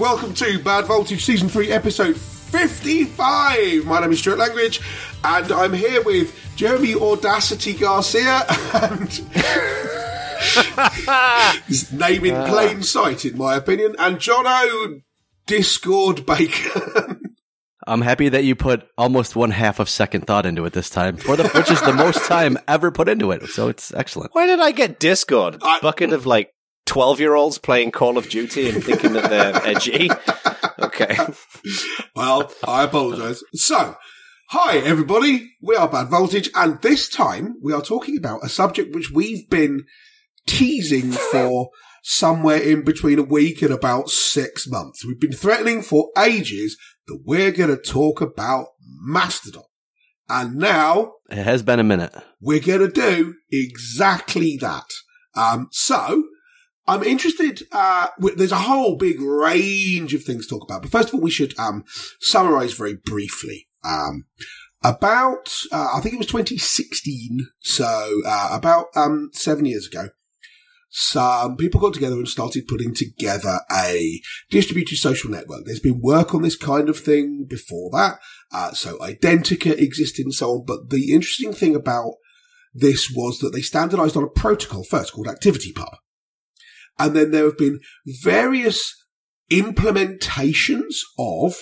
Friends 0.00 0.22
and 0.22 0.30
enemies, 0.32 0.32
welcome 0.32 0.34
to 0.34 0.58
Bad 0.64 0.86
Voltage 0.86 1.24
Season 1.24 1.48
3, 1.48 1.70
Episode 1.70 2.16
55. 2.16 3.84
My 3.84 4.00
name 4.00 4.12
is 4.12 4.20
Stuart 4.20 4.38
Langridge, 4.38 4.80
and 5.22 5.52
I'm 5.52 5.74
here 5.74 6.02
with 6.02 6.34
Jeremy 6.56 6.94
Audacity 6.94 7.74
Garcia 7.74 8.44
and. 8.74 9.10
his 11.66 11.92
name 11.92 12.24
in 12.24 12.48
plain 12.48 12.78
ah. 12.78 12.82
sight, 12.82 13.26
in 13.26 13.36
my 13.36 13.56
opinion, 13.56 13.94
and 13.98 14.16
Jono 14.16 15.02
Discord 15.46 16.24
Bacon. 16.24 17.36
I'm 17.86 18.02
happy 18.02 18.28
that 18.30 18.44
you 18.44 18.54
put 18.54 18.88
almost 18.96 19.36
one 19.36 19.50
half 19.50 19.80
of 19.80 19.88
second 19.88 20.26
thought 20.26 20.46
into 20.46 20.64
it 20.64 20.72
this 20.72 20.90
time, 20.90 21.16
for 21.16 21.36
the, 21.36 21.48
which 21.48 21.70
is 21.70 21.80
the 21.82 21.92
most 21.92 22.24
time 22.26 22.56
ever 22.68 22.90
put 22.90 23.08
into 23.08 23.32
it. 23.32 23.46
So 23.48 23.68
it's 23.68 23.92
excellent. 23.94 24.34
Why 24.34 24.46
did 24.46 24.60
I 24.60 24.70
get 24.70 24.98
Discord? 24.98 25.58
I- 25.62 25.80
Bucket 25.80 26.12
of 26.12 26.26
like 26.26 26.52
12 26.90 27.20
year 27.20 27.34
olds 27.36 27.56
playing 27.56 27.92
Call 27.92 28.18
of 28.18 28.28
Duty 28.28 28.68
and 28.68 28.82
thinking 28.82 29.12
that 29.12 29.30
they're 29.30 29.54
edgy. 29.64 30.10
Okay. 30.80 31.16
Well, 32.16 32.52
I 32.66 32.82
apologise. 32.82 33.44
So, 33.54 33.94
hi 34.48 34.78
everybody, 34.78 35.52
we 35.62 35.76
are 35.76 35.86
Bad 35.88 36.08
Voltage, 36.08 36.50
and 36.52 36.82
this 36.82 37.08
time 37.08 37.54
we 37.62 37.72
are 37.72 37.80
talking 37.80 38.18
about 38.18 38.40
a 38.44 38.48
subject 38.48 38.92
which 38.92 39.12
we've 39.12 39.48
been 39.48 39.84
teasing 40.48 41.12
for 41.12 41.70
somewhere 42.02 42.60
in 42.60 42.82
between 42.82 43.20
a 43.20 43.22
week 43.22 43.62
and 43.62 43.72
about 43.72 44.10
six 44.10 44.66
months. 44.66 45.06
We've 45.06 45.20
been 45.20 45.30
threatening 45.30 45.82
for 45.82 46.08
ages 46.18 46.76
that 47.06 47.20
we're 47.24 47.52
going 47.52 47.70
to 47.70 47.80
talk 47.80 48.20
about 48.20 48.66
Mastodon. 49.00 49.62
And 50.28 50.56
now 50.56 51.12
It 51.30 51.44
has 51.44 51.62
been 51.62 51.78
a 51.78 51.84
minute. 51.84 52.16
we're 52.40 52.58
going 52.58 52.80
to 52.80 52.88
do 52.90 53.34
exactly 53.52 54.56
that. 54.60 54.86
Um, 55.36 55.68
so 55.70 56.24
I'm 56.90 57.04
interested. 57.04 57.62
Uh, 57.70 58.08
there's 58.36 58.50
a 58.50 58.56
whole 58.56 58.96
big 58.96 59.20
range 59.20 60.12
of 60.12 60.24
things 60.24 60.48
to 60.48 60.56
talk 60.56 60.64
about, 60.64 60.82
but 60.82 60.90
first 60.90 61.08
of 61.08 61.14
all, 61.14 61.20
we 61.20 61.30
should 61.30 61.56
um, 61.56 61.84
summarize 62.18 62.72
very 62.72 62.96
briefly. 62.96 63.68
Um, 63.84 64.24
about, 64.82 65.54
uh, 65.70 65.90
I 65.94 66.00
think 66.00 66.14
it 66.14 66.18
was 66.18 66.26
2016, 66.26 67.46
so 67.60 68.22
uh, 68.26 68.48
about 68.50 68.86
um, 68.96 69.30
seven 69.32 69.66
years 69.66 69.86
ago. 69.86 70.08
Some 70.88 71.56
people 71.56 71.80
got 71.80 71.94
together 71.94 72.16
and 72.16 72.26
started 72.26 72.66
putting 72.66 72.92
together 72.92 73.60
a 73.72 74.20
distributed 74.50 74.96
social 74.96 75.30
network. 75.30 75.64
There's 75.64 75.78
been 75.78 76.00
work 76.00 76.34
on 76.34 76.42
this 76.42 76.56
kind 76.56 76.88
of 76.88 76.98
thing 76.98 77.46
before 77.48 77.90
that. 77.92 78.18
Uh, 78.52 78.72
so 78.72 78.98
Identica 78.98 79.78
existed 79.78 80.26
and 80.26 80.34
so 80.34 80.50
on. 80.54 80.64
But 80.66 80.90
the 80.90 81.12
interesting 81.12 81.52
thing 81.52 81.76
about 81.76 82.14
this 82.74 83.12
was 83.14 83.38
that 83.38 83.50
they 83.50 83.62
standardized 83.62 84.16
on 84.16 84.24
a 84.24 84.28
protocol 84.28 84.82
first 84.82 85.12
called 85.12 85.28
ActivityPub. 85.28 85.94
And 87.00 87.16
then 87.16 87.30
there 87.30 87.44
have 87.44 87.58
been 87.58 87.80
various 88.22 88.94
implementations 89.50 90.96
of 91.18 91.56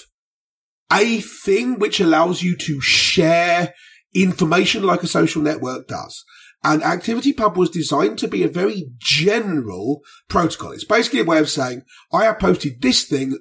a 0.92 1.20
thing 1.20 1.78
which 1.78 2.00
allows 2.00 2.42
you 2.42 2.56
to 2.56 2.80
share 2.80 3.72
information 4.14 4.82
like 4.82 5.02
a 5.02 5.06
social 5.06 5.40
network 5.40 5.86
does. 5.86 6.24
And 6.64 6.82
ActivityPub 6.82 7.56
was 7.56 7.70
designed 7.70 8.18
to 8.18 8.28
be 8.28 8.42
a 8.42 8.48
very 8.48 8.90
general 8.98 10.00
protocol. 10.28 10.72
It's 10.72 10.84
basically 10.84 11.20
a 11.20 11.24
way 11.24 11.38
of 11.38 11.48
saying, 11.48 11.82
I 12.12 12.24
have 12.24 12.40
posted 12.40 12.82
this 12.82 13.04
thing, 13.04 13.38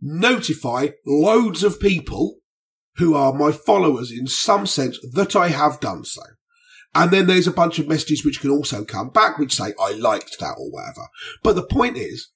notify 0.00 0.90
loads 1.04 1.64
of 1.64 1.80
people 1.80 2.36
who 2.96 3.14
are 3.14 3.32
my 3.32 3.50
followers 3.50 4.12
in 4.12 4.28
some 4.28 4.66
sense 4.66 5.00
that 5.14 5.34
I 5.34 5.48
have 5.48 5.80
done 5.80 6.04
so. 6.04 6.22
And 6.94 7.10
then 7.10 7.26
there's 7.26 7.48
a 7.48 7.52
bunch 7.52 7.78
of 7.78 7.88
messages 7.88 8.24
which 8.24 8.40
can 8.40 8.50
also 8.50 8.84
come 8.84 9.10
back 9.10 9.38
which 9.38 9.56
say, 9.56 9.72
I 9.80 9.92
liked 9.92 10.36
that 10.38 10.54
or 10.58 10.70
whatever. 10.70 11.08
But 11.42 11.56
the 11.56 11.64
point 11.64 11.96
is, 11.96 12.30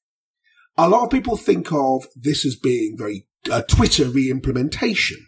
a 0.76 0.88
lot 0.88 1.04
of 1.04 1.10
people 1.10 1.36
think 1.36 1.72
of 1.72 2.06
this 2.16 2.44
as 2.44 2.56
being 2.56 2.96
very 2.96 3.26
uh, 3.50 3.62
Twitter 3.62 4.06
re-implementation, 4.06 5.26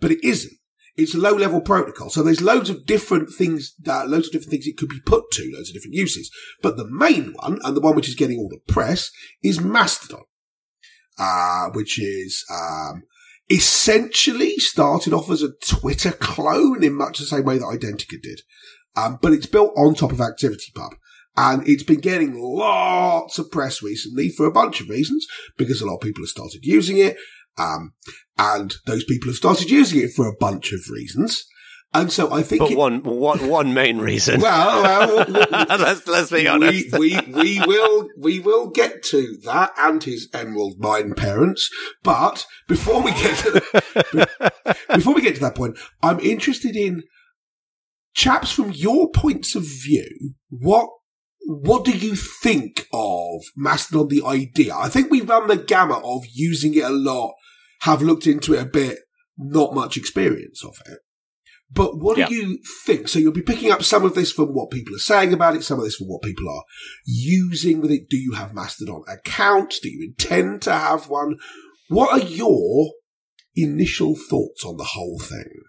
but 0.00 0.10
it 0.10 0.22
isn't. 0.22 0.52
It's 0.96 1.14
a 1.14 1.18
low 1.18 1.32
level 1.34 1.60
protocol. 1.60 2.10
So 2.10 2.22
there's 2.22 2.42
loads 2.42 2.70
of 2.70 2.84
different 2.84 3.30
things, 3.30 3.74
that, 3.84 4.08
loads 4.08 4.26
of 4.26 4.32
different 4.32 4.50
things 4.50 4.66
it 4.66 4.76
could 4.76 4.88
be 4.88 5.00
put 5.06 5.30
to, 5.32 5.50
loads 5.54 5.70
of 5.70 5.74
different 5.74 5.94
uses. 5.94 6.30
But 6.60 6.76
the 6.76 6.88
main 6.88 7.34
one, 7.34 7.60
and 7.62 7.76
the 7.76 7.80
one 7.80 7.94
which 7.94 8.08
is 8.08 8.16
getting 8.16 8.38
all 8.38 8.48
the 8.48 8.60
press, 8.72 9.10
is 9.42 9.60
Mastodon, 9.60 10.24
uh, 11.18 11.68
which 11.72 12.00
is, 12.00 12.44
um, 12.50 13.04
essentially 13.50 14.54
started 14.58 15.12
off 15.12 15.30
as 15.30 15.42
a 15.42 15.52
Twitter 15.66 16.12
clone 16.12 16.84
in 16.84 16.94
much 16.94 17.18
the 17.18 17.24
same 17.24 17.44
way 17.44 17.58
that 17.58 17.64
Identica 17.64 18.20
did. 18.22 18.40
Um, 18.96 19.18
but 19.22 19.32
it's 19.32 19.46
built 19.46 19.72
on 19.76 19.94
top 19.94 20.12
of 20.12 20.18
ActivityPub. 20.18 20.90
And 21.36 21.66
it's 21.68 21.84
been 21.84 22.00
getting 22.00 22.34
lots 22.34 23.38
of 23.38 23.50
press 23.50 23.80
recently 23.82 24.28
for 24.28 24.44
a 24.44 24.52
bunch 24.52 24.80
of 24.80 24.88
reasons, 24.88 25.26
because 25.56 25.80
a 25.80 25.86
lot 25.86 25.94
of 25.94 26.00
people 26.00 26.24
have 26.24 26.30
started 26.30 26.64
using 26.64 26.98
it. 26.98 27.16
Um, 27.56 27.94
and 28.36 28.74
those 28.86 29.04
people 29.04 29.28
have 29.28 29.36
started 29.36 29.70
using 29.70 30.00
it 30.00 30.12
for 30.14 30.26
a 30.26 30.36
bunch 30.36 30.72
of 30.72 30.80
reasons. 30.90 31.46
And 31.94 32.12
so 32.12 32.30
I 32.30 32.42
think 32.42 32.60
But 32.60 32.72
it, 32.72 32.76
one, 32.76 33.02
one, 33.02 33.48
one 33.48 33.72
main 33.72 33.98
reason. 33.98 34.40
well, 34.42 34.82
well, 34.82 35.24
let's, 35.78 36.06
let's 36.06 36.30
be 36.30 36.46
honest. 36.46 36.98
we, 36.98 37.18
we, 37.18 37.32
we 37.32 37.60
will, 37.66 38.08
we 38.18 38.40
will 38.40 38.68
get 38.68 39.02
to 39.04 39.38
that 39.44 39.72
and 39.78 40.04
his 40.04 40.28
emerald 40.34 40.74
mine 40.78 41.14
parents. 41.14 41.70
But 42.02 42.46
before 42.68 43.02
we 43.02 43.12
get 43.12 43.38
to, 43.38 43.50
the, 43.52 44.74
before 44.94 45.14
we 45.14 45.22
get 45.22 45.36
to 45.36 45.40
that 45.40 45.54
point, 45.54 45.78
I'm 46.02 46.20
interested 46.20 46.76
in 46.76 47.04
chaps 48.14 48.52
from 48.52 48.70
your 48.72 49.10
points 49.10 49.54
of 49.54 49.62
view. 49.64 50.34
What, 50.50 50.90
what 51.46 51.86
do 51.86 51.92
you 51.96 52.14
think 52.16 52.86
of 52.92 53.40
Mastodon, 53.56 54.08
the 54.08 54.22
idea? 54.24 54.74
I 54.74 54.90
think 54.90 55.10
we 55.10 55.22
run 55.22 55.48
the 55.48 55.56
gamut 55.56 56.02
of 56.04 56.24
using 56.34 56.74
it 56.74 56.84
a 56.84 56.90
lot, 56.90 57.32
have 57.80 58.02
looked 58.02 58.26
into 58.26 58.52
it 58.52 58.60
a 58.60 58.66
bit, 58.66 58.98
not 59.38 59.74
much 59.74 59.96
experience 59.96 60.62
of 60.62 60.76
it. 60.84 60.98
But 61.70 61.98
what 61.98 62.16
Yeah. 62.16 62.28
do 62.28 62.34
you 62.34 62.58
think? 62.86 63.08
So 63.08 63.18
you'll 63.18 63.32
be 63.32 63.42
picking 63.42 63.70
up 63.70 63.82
some 63.82 64.04
of 64.04 64.14
this 64.14 64.32
from 64.32 64.48
what 64.48 64.70
people 64.70 64.94
are 64.94 64.98
saying 65.00 65.32
about 65.32 65.54
it, 65.54 65.64
some 65.64 65.78
of 65.78 65.84
this 65.84 65.96
from 65.96 66.08
what 66.08 66.22
people 66.22 66.48
are 66.48 66.64
using 67.04 67.80
with 67.80 67.90
it. 67.90 68.08
Do 68.08 68.16
you 68.16 68.32
have 68.32 68.54
Mastodon 68.54 69.02
accounts? 69.06 69.78
Do 69.78 69.90
you 69.90 70.08
intend 70.08 70.62
to 70.62 70.72
have 70.72 71.08
one? 71.08 71.36
What 71.88 72.10
are 72.12 72.26
your 72.26 72.92
initial 73.54 74.14
thoughts 74.14 74.64
on 74.64 74.76
the 74.76 74.84
whole 74.84 75.18
thing? 75.18 75.62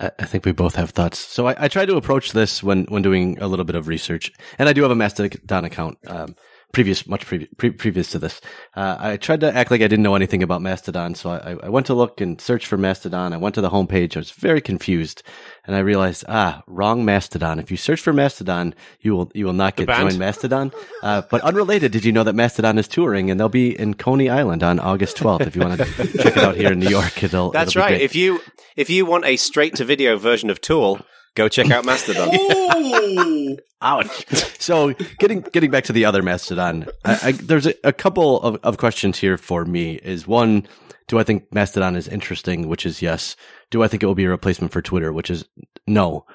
I, 0.00 0.10
I 0.18 0.24
think 0.24 0.46
we 0.46 0.52
both 0.52 0.76
have 0.76 0.90
thoughts. 0.90 1.18
So 1.18 1.46
I, 1.46 1.64
I 1.64 1.68
tried 1.68 1.86
to 1.86 1.96
approach 1.96 2.32
this 2.32 2.62
when, 2.62 2.84
when 2.86 3.02
doing 3.02 3.38
a 3.40 3.48
little 3.48 3.64
bit 3.66 3.76
of 3.76 3.88
research, 3.88 4.32
and 4.58 4.68
I 4.68 4.72
do 4.72 4.82
have 4.82 4.90
a 4.90 4.94
Mastodon 4.96 5.64
account. 5.64 5.98
Um, 6.06 6.34
previous, 6.76 7.06
much 7.06 7.24
previous, 7.24 7.48
pre- 7.56 7.70
previous 7.70 8.10
to 8.10 8.18
this, 8.18 8.38
uh, 8.74 8.96
I 8.98 9.16
tried 9.16 9.40
to 9.40 9.56
act 9.56 9.70
like 9.70 9.80
I 9.80 9.88
didn't 9.88 10.02
know 10.02 10.14
anything 10.14 10.42
about 10.42 10.60
Mastodon. 10.60 11.14
So 11.14 11.30
I, 11.30 11.56
I 11.62 11.70
went 11.70 11.86
to 11.86 11.94
look 11.94 12.20
and 12.20 12.38
search 12.38 12.66
for 12.66 12.76
Mastodon. 12.76 13.32
I 13.32 13.38
went 13.38 13.54
to 13.54 13.62
the 13.62 13.70
homepage. 13.70 14.14
I 14.14 14.20
was 14.20 14.30
very 14.30 14.60
confused, 14.60 15.22
and 15.64 15.74
I 15.74 15.78
realized, 15.78 16.26
ah, 16.28 16.62
wrong 16.66 17.02
Mastodon. 17.02 17.58
If 17.58 17.70
you 17.70 17.78
search 17.78 18.02
for 18.02 18.12
Mastodon, 18.12 18.74
you 19.00 19.16
will 19.16 19.32
you 19.34 19.46
will 19.46 19.54
not 19.54 19.76
get 19.76 19.86
band? 19.86 20.10
join 20.10 20.18
Mastodon. 20.18 20.70
Uh, 21.02 21.22
but 21.30 21.40
unrelated, 21.40 21.92
did 21.92 22.04
you 22.04 22.12
know 22.12 22.24
that 22.24 22.34
Mastodon 22.34 22.76
is 22.76 22.88
touring 22.88 23.30
and 23.30 23.40
they'll 23.40 23.48
be 23.48 23.70
in 23.78 23.94
Coney 23.94 24.28
Island 24.28 24.62
on 24.62 24.78
August 24.78 25.16
12th? 25.16 25.46
If 25.46 25.56
you 25.56 25.62
want 25.62 25.80
to 25.80 25.86
check 26.18 26.36
it 26.36 26.44
out 26.44 26.56
here 26.56 26.72
in 26.72 26.78
New 26.78 26.90
York, 26.90 27.22
it'll. 27.22 27.52
That's 27.52 27.70
it'll 27.70 27.78
be 27.78 27.82
right. 27.84 27.88
great. 27.92 28.02
If 28.02 28.14
you, 28.14 28.42
if 28.76 28.90
you 28.90 29.06
want 29.06 29.24
a 29.24 29.36
straight 29.36 29.76
to 29.76 29.84
video 29.86 30.18
version 30.18 30.50
of 30.50 30.60
Tool, 30.60 31.00
go 31.36 31.48
check 31.48 31.70
out 31.70 31.84
Mastodon. 31.84 32.30
Ouch. 33.82 34.26
So 34.60 34.94
getting 35.18 35.42
getting 35.42 35.70
back 35.70 35.84
to 35.84 35.92
the 35.92 36.04
other 36.04 36.22
Mastodon, 36.22 36.88
I, 37.04 37.18
I, 37.22 37.32
there's 37.32 37.66
a, 37.66 37.74
a 37.84 37.92
couple 37.92 38.40
of, 38.40 38.58
of 38.64 38.78
questions 38.78 39.18
here 39.18 39.38
for 39.38 39.64
me. 39.64 39.96
Is 39.96 40.26
one, 40.26 40.66
do 41.06 41.18
I 41.18 41.22
think 41.22 41.52
Mastodon 41.52 41.94
is 41.94 42.08
interesting? 42.08 42.68
Which 42.68 42.84
is 42.84 43.00
yes. 43.00 43.36
Do 43.70 43.84
I 43.84 43.88
think 43.88 44.02
it 44.02 44.06
will 44.06 44.14
be 44.14 44.24
a 44.24 44.30
replacement 44.30 44.72
for 44.72 44.82
Twitter? 44.82 45.12
Which 45.12 45.30
is 45.30 45.44
no. 45.86 46.26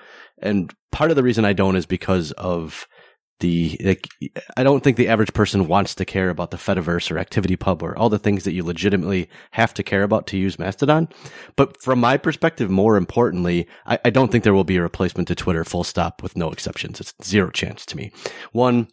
And 0.41 0.73
part 0.91 1.09
of 1.09 1.15
the 1.15 1.23
reason 1.23 1.43
I 1.43 1.53
don't 1.53 1.75
is 1.75 1.85
because 1.85 2.31
of 2.33 2.87
the 3.41 3.77
like, 3.83 4.07
I 4.55 4.63
don't 4.63 4.83
think 4.83 4.97
the 4.97 5.09
average 5.09 5.33
person 5.33 5.67
wants 5.67 5.93
to 5.95 6.05
care 6.05 6.29
about 6.29 6.51
the 6.51 6.57
Fediverse 6.57 7.11
or 7.11 7.15
ActivityPub 7.15 7.81
or 7.81 7.97
all 7.97 8.09
the 8.09 8.17
things 8.17 8.45
that 8.45 8.53
you 8.53 8.63
legitimately 8.63 9.29
have 9.51 9.73
to 9.75 9.83
care 9.83 10.03
about 10.03 10.27
to 10.27 10.37
use 10.37 10.57
Mastodon. 10.57 11.09
But 11.55 11.81
from 11.81 11.99
my 11.99 12.17
perspective, 12.17 12.69
more 12.69 12.95
importantly, 12.95 13.67
I, 13.85 13.99
I 14.05 14.09
don't 14.09 14.31
think 14.31 14.43
there 14.43 14.53
will 14.53 14.63
be 14.63 14.77
a 14.77 14.81
replacement 14.81 15.27
to 15.27 15.35
Twitter 15.35 15.65
full 15.65 15.83
stop 15.83 16.23
with 16.23 16.37
no 16.37 16.51
exceptions. 16.51 17.01
It's 17.01 17.13
zero 17.23 17.49
chance 17.49 17.85
to 17.87 17.97
me. 17.97 18.11
One, 18.53 18.87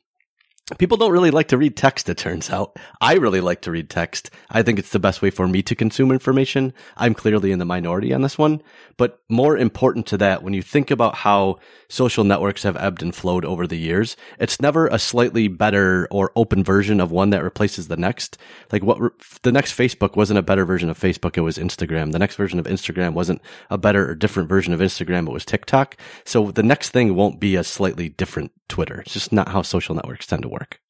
People 0.76 0.98
don't 0.98 1.12
really 1.12 1.30
like 1.30 1.48
to 1.48 1.56
read 1.56 1.78
text, 1.78 2.10
it 2.10 2.18
turns 2.18 2.50
out. 2.50 2.78
I 3.00 3.14
really 3.14 3.40
like 3.40 3.62
to 3.62 3.70
read 3.70 3.88
text. 3.88 4.30
I 4.50 4.62
think 4.62 4.78
it's 4.78 4.90
the 4.90 4.98
best 4.98 5.22
way 5.22 5.30
for 5.30 5.48
me 5.48 5.62
to 5.62 5.74
consume 5.74 6.12
information. 6.12 6.74
I'm 6.94 7.14
clearly 7.14 7.52
in 7.52 7.58
the 7.58 7.64
minority 7.64 8.12
on 8.12 8.20
this 8.20 8.36
one. 8.36 8.60
But 8.98 9.20
more 9.30 9.56
important 9.56 10.06
to 10.08 10.18
that, 10.18 10.42
when 10.42 10.52
you 10.52 10.60
think 10.60 10.90
about 10.90 11.14
how 11.14 11.60
social 11.88 12.24
networks 12.24 12.62
have 12.62 12.76
ebbed 12.76 13.02
and 13.02 13.14
flowed 13.14 13.44
over 13.44 13.66
the 13.66 13.78
years, 13.78 14.16
it's 14.38 14.60
never 14.60 14.86
a 14.88 14.98
slightly 14.98 15.48
better 15.48 16.06
or 16.10 16.32
open 16.36 16.62
version 16.62 17.00
of 17.00 17.10
one 17.10 17.30
that 17.30 17.42
replaces 17.42 17.88
the 17.88 17.96
next. 17.96 18.36
Like 18.70 18.82
what 18.82 19.00
re- 19.00 19.10
the 19.42 19.52
next 19.52 19.76
Facebook 19.76 20.16
wasn't 20.16 20.38
a 20.38 20.42
better 20.42 20.64
version 20.64 20.90
of 20.90 20.98
Facebook, 20.98 21.36
it 21.36 21.42
was 21.42 21.58
Instagram. 21.58 22.12
The 22.12 22.18
next 22.18 22.36
version 22.36 22.58
of 22.58 22.66
Instagram 22.66 23.14
wasn't 23.14 23.40
a 23.70 23.78
better 23.78 24.10
or 24.10 24.14
different 24.14 24.48
version 24.48 24.72
of 24.72 24.80
Instagram, 24.80 25.26
it 25.26 25.32
was 25.32 25.44
TikTok. 25.44 25.96
So 26.24 26.50
the 26.50 26.62
next 26.62 26.90
thing 26.90 27.14
won't 27.14 27.40
be 27.40 27.56
a 27.56 27.64
slightly 27.64 28.08
different 28.08 28.52
Twitter. 28.68 29.00
It's 29.00 29.14
just 29.14 29.32
not 29.32 29.48
how 29.48 29.62
social 29.62 29.94
networks 29.94 30.26
tend 30.26 30.42
to 30.42 30.48
work. 30.48 30.80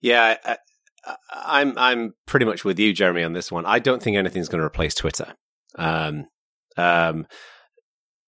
Yeah, 0.00 0.36
I, 0.44 0.56
I'm 1.30 1.78
I'm 1.78 2.14
pretty 2.26 2.44
much 2.46 2.64
with 2.64 2.78
you, 2.78 2.92
Jeremy, 2.92 3.22
on 3.22 3.32
this 3.32 3.52
one. 3.52 3.64
I 3.66 3.78
don't 3.78 4.02
think 4.02 4.16
anything's 4.16 4.48
going 4.48 4.60
to 4.60 4.66
replace 4.66 4.94
Twitter. 4.94 5.34
Um, 5.76 6.26
um, 6.76 7.26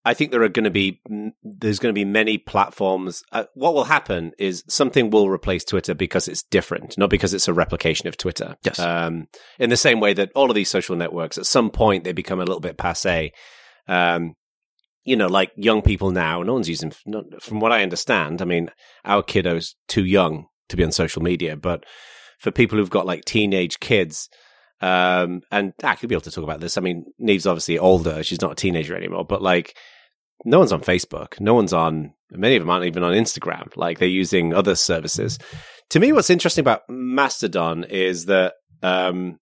I 0.04 0.12
think 0.12 0.30
there 0.30 0.42
are 0.42 0.48
going 0.50 0.64
to 0.64 0.70
be 0.70 1.00
there's 1.42 1.78
going 1.78 1.94
to 1.94 1.98
be 1.98 2.04
many 2.04 2.36
platforms. 2.36 3.22
Uh, 3.32 3.44
what 3.54 3.74
will 3.74 3.84
happen 3.84 4.32
is 4.38 4.62
something 4.68 5.10
will 5.10 5.30
replace 5.30 5.64
Twitter 5.64 5.94
because 5.94 6.28
it's 6.28 6.42
different, 6.42 6.98
not 6.98 7.08
because 7.08 7.32
it's 7.32 7.48
a 7.48 7.54
replication 7.54 8.06
of 8.06 8.16
Twitter. 8.16 8.56
Yes. 8.62 8.78
Um, 8.78 9.28
in 9.58 9.70
the 9.70 9.76
same 9.76 10.00
way 10.00 10.12
that 10.12 10.30
all 10.34 10.50
of 10.50 10.54
these 10.54 10.68
social 10.68 10.94
networks, 10.94 11.38
at 11.38 11.46
some 11.46 11.70
point, 11.70 12.04
they 12.04 12.12
become 12.12 12.38
a 12.38 12.44
little 12.44 12.60
bit 12.60 12.76
passe. 12.76 13.32
Um, 13.88 14.34
you 15.04 15.16
know, 15.16 15.26
like 15.26 15.52
young 15.56 15.80
people 15.80 16.10
now, 16.10 16.42
no 16.42 16.54
one's 16.54 16.68
using. 16.68 16.92
Not, 17.06 17.42
from 17.42 17.60
what 17.60 17.72
I 17.72 17.82
understand, 17.82 18.42
I 18.42 18.44
mean, 18.44 18.70
our 19.04 19.22
kiddos 19.22 19.74
too 19.88 20.04
young 20.04 20.46
to 20.68 20.76
be 20.76 20.84
on 20.84 20.92
social 20.92 21.22
media, 21.22 21.56
but 21.56 21.84
for 22.38 22.50
people 22.50 22.78
who've 22.78 22.90
got 22.90 23.06
like 23.06 23.24
teenage 23.24 23.80
kids. 23.80 24.28
Um, 24.80 25.40
and 25.50 25.72
I 25.82 25.94
could 25.94 26.10
be 26.10 26.14
able 26.14 26.22
to 26.22 26.30
talk 26.30 26.44
about 26.44 26.60
this. 26.60 26.76
I 26.76 26.82
mean, 26.82 27.06
Neve's 27.18 27.46
obviously 27.46 27.78
older; 27.78 28.22
she's 28.22 28.42
not 28.42 28.52
a 28.52 28.56
teenager 28.56 28.94
anymore. 28.94 29.24
But 29.24 29.40
like, 29.40 29.74
no 30.44 30.58
one's 30.58 30.72
on 30.72 30.80
Facebook. 30.80 31.40
No 31.40 31.54
one's 31.54 31.72
on, 31.72 32.14
many 32.30 32.56
of 32.56 32.62
them 32.62 32.70
aren't 32.70 32.86
even 32.86 33.02
on 33.02 33.14
Instagram. 33.14 33.76
Like 33.76 33.98
they're 33.98 34.08
using 34.08 34.52
other 34.52 34.74
services. 34.74 35.38
To 35.90 36.00
me, 36.00 36.12
what's 36.12 36.30
interesting 36.30 36.62
about 36.62 36.82
Mastodon 36.88 37.84
is 37.84 38.26
that, 38.26 38.54
um, 38.82 39.38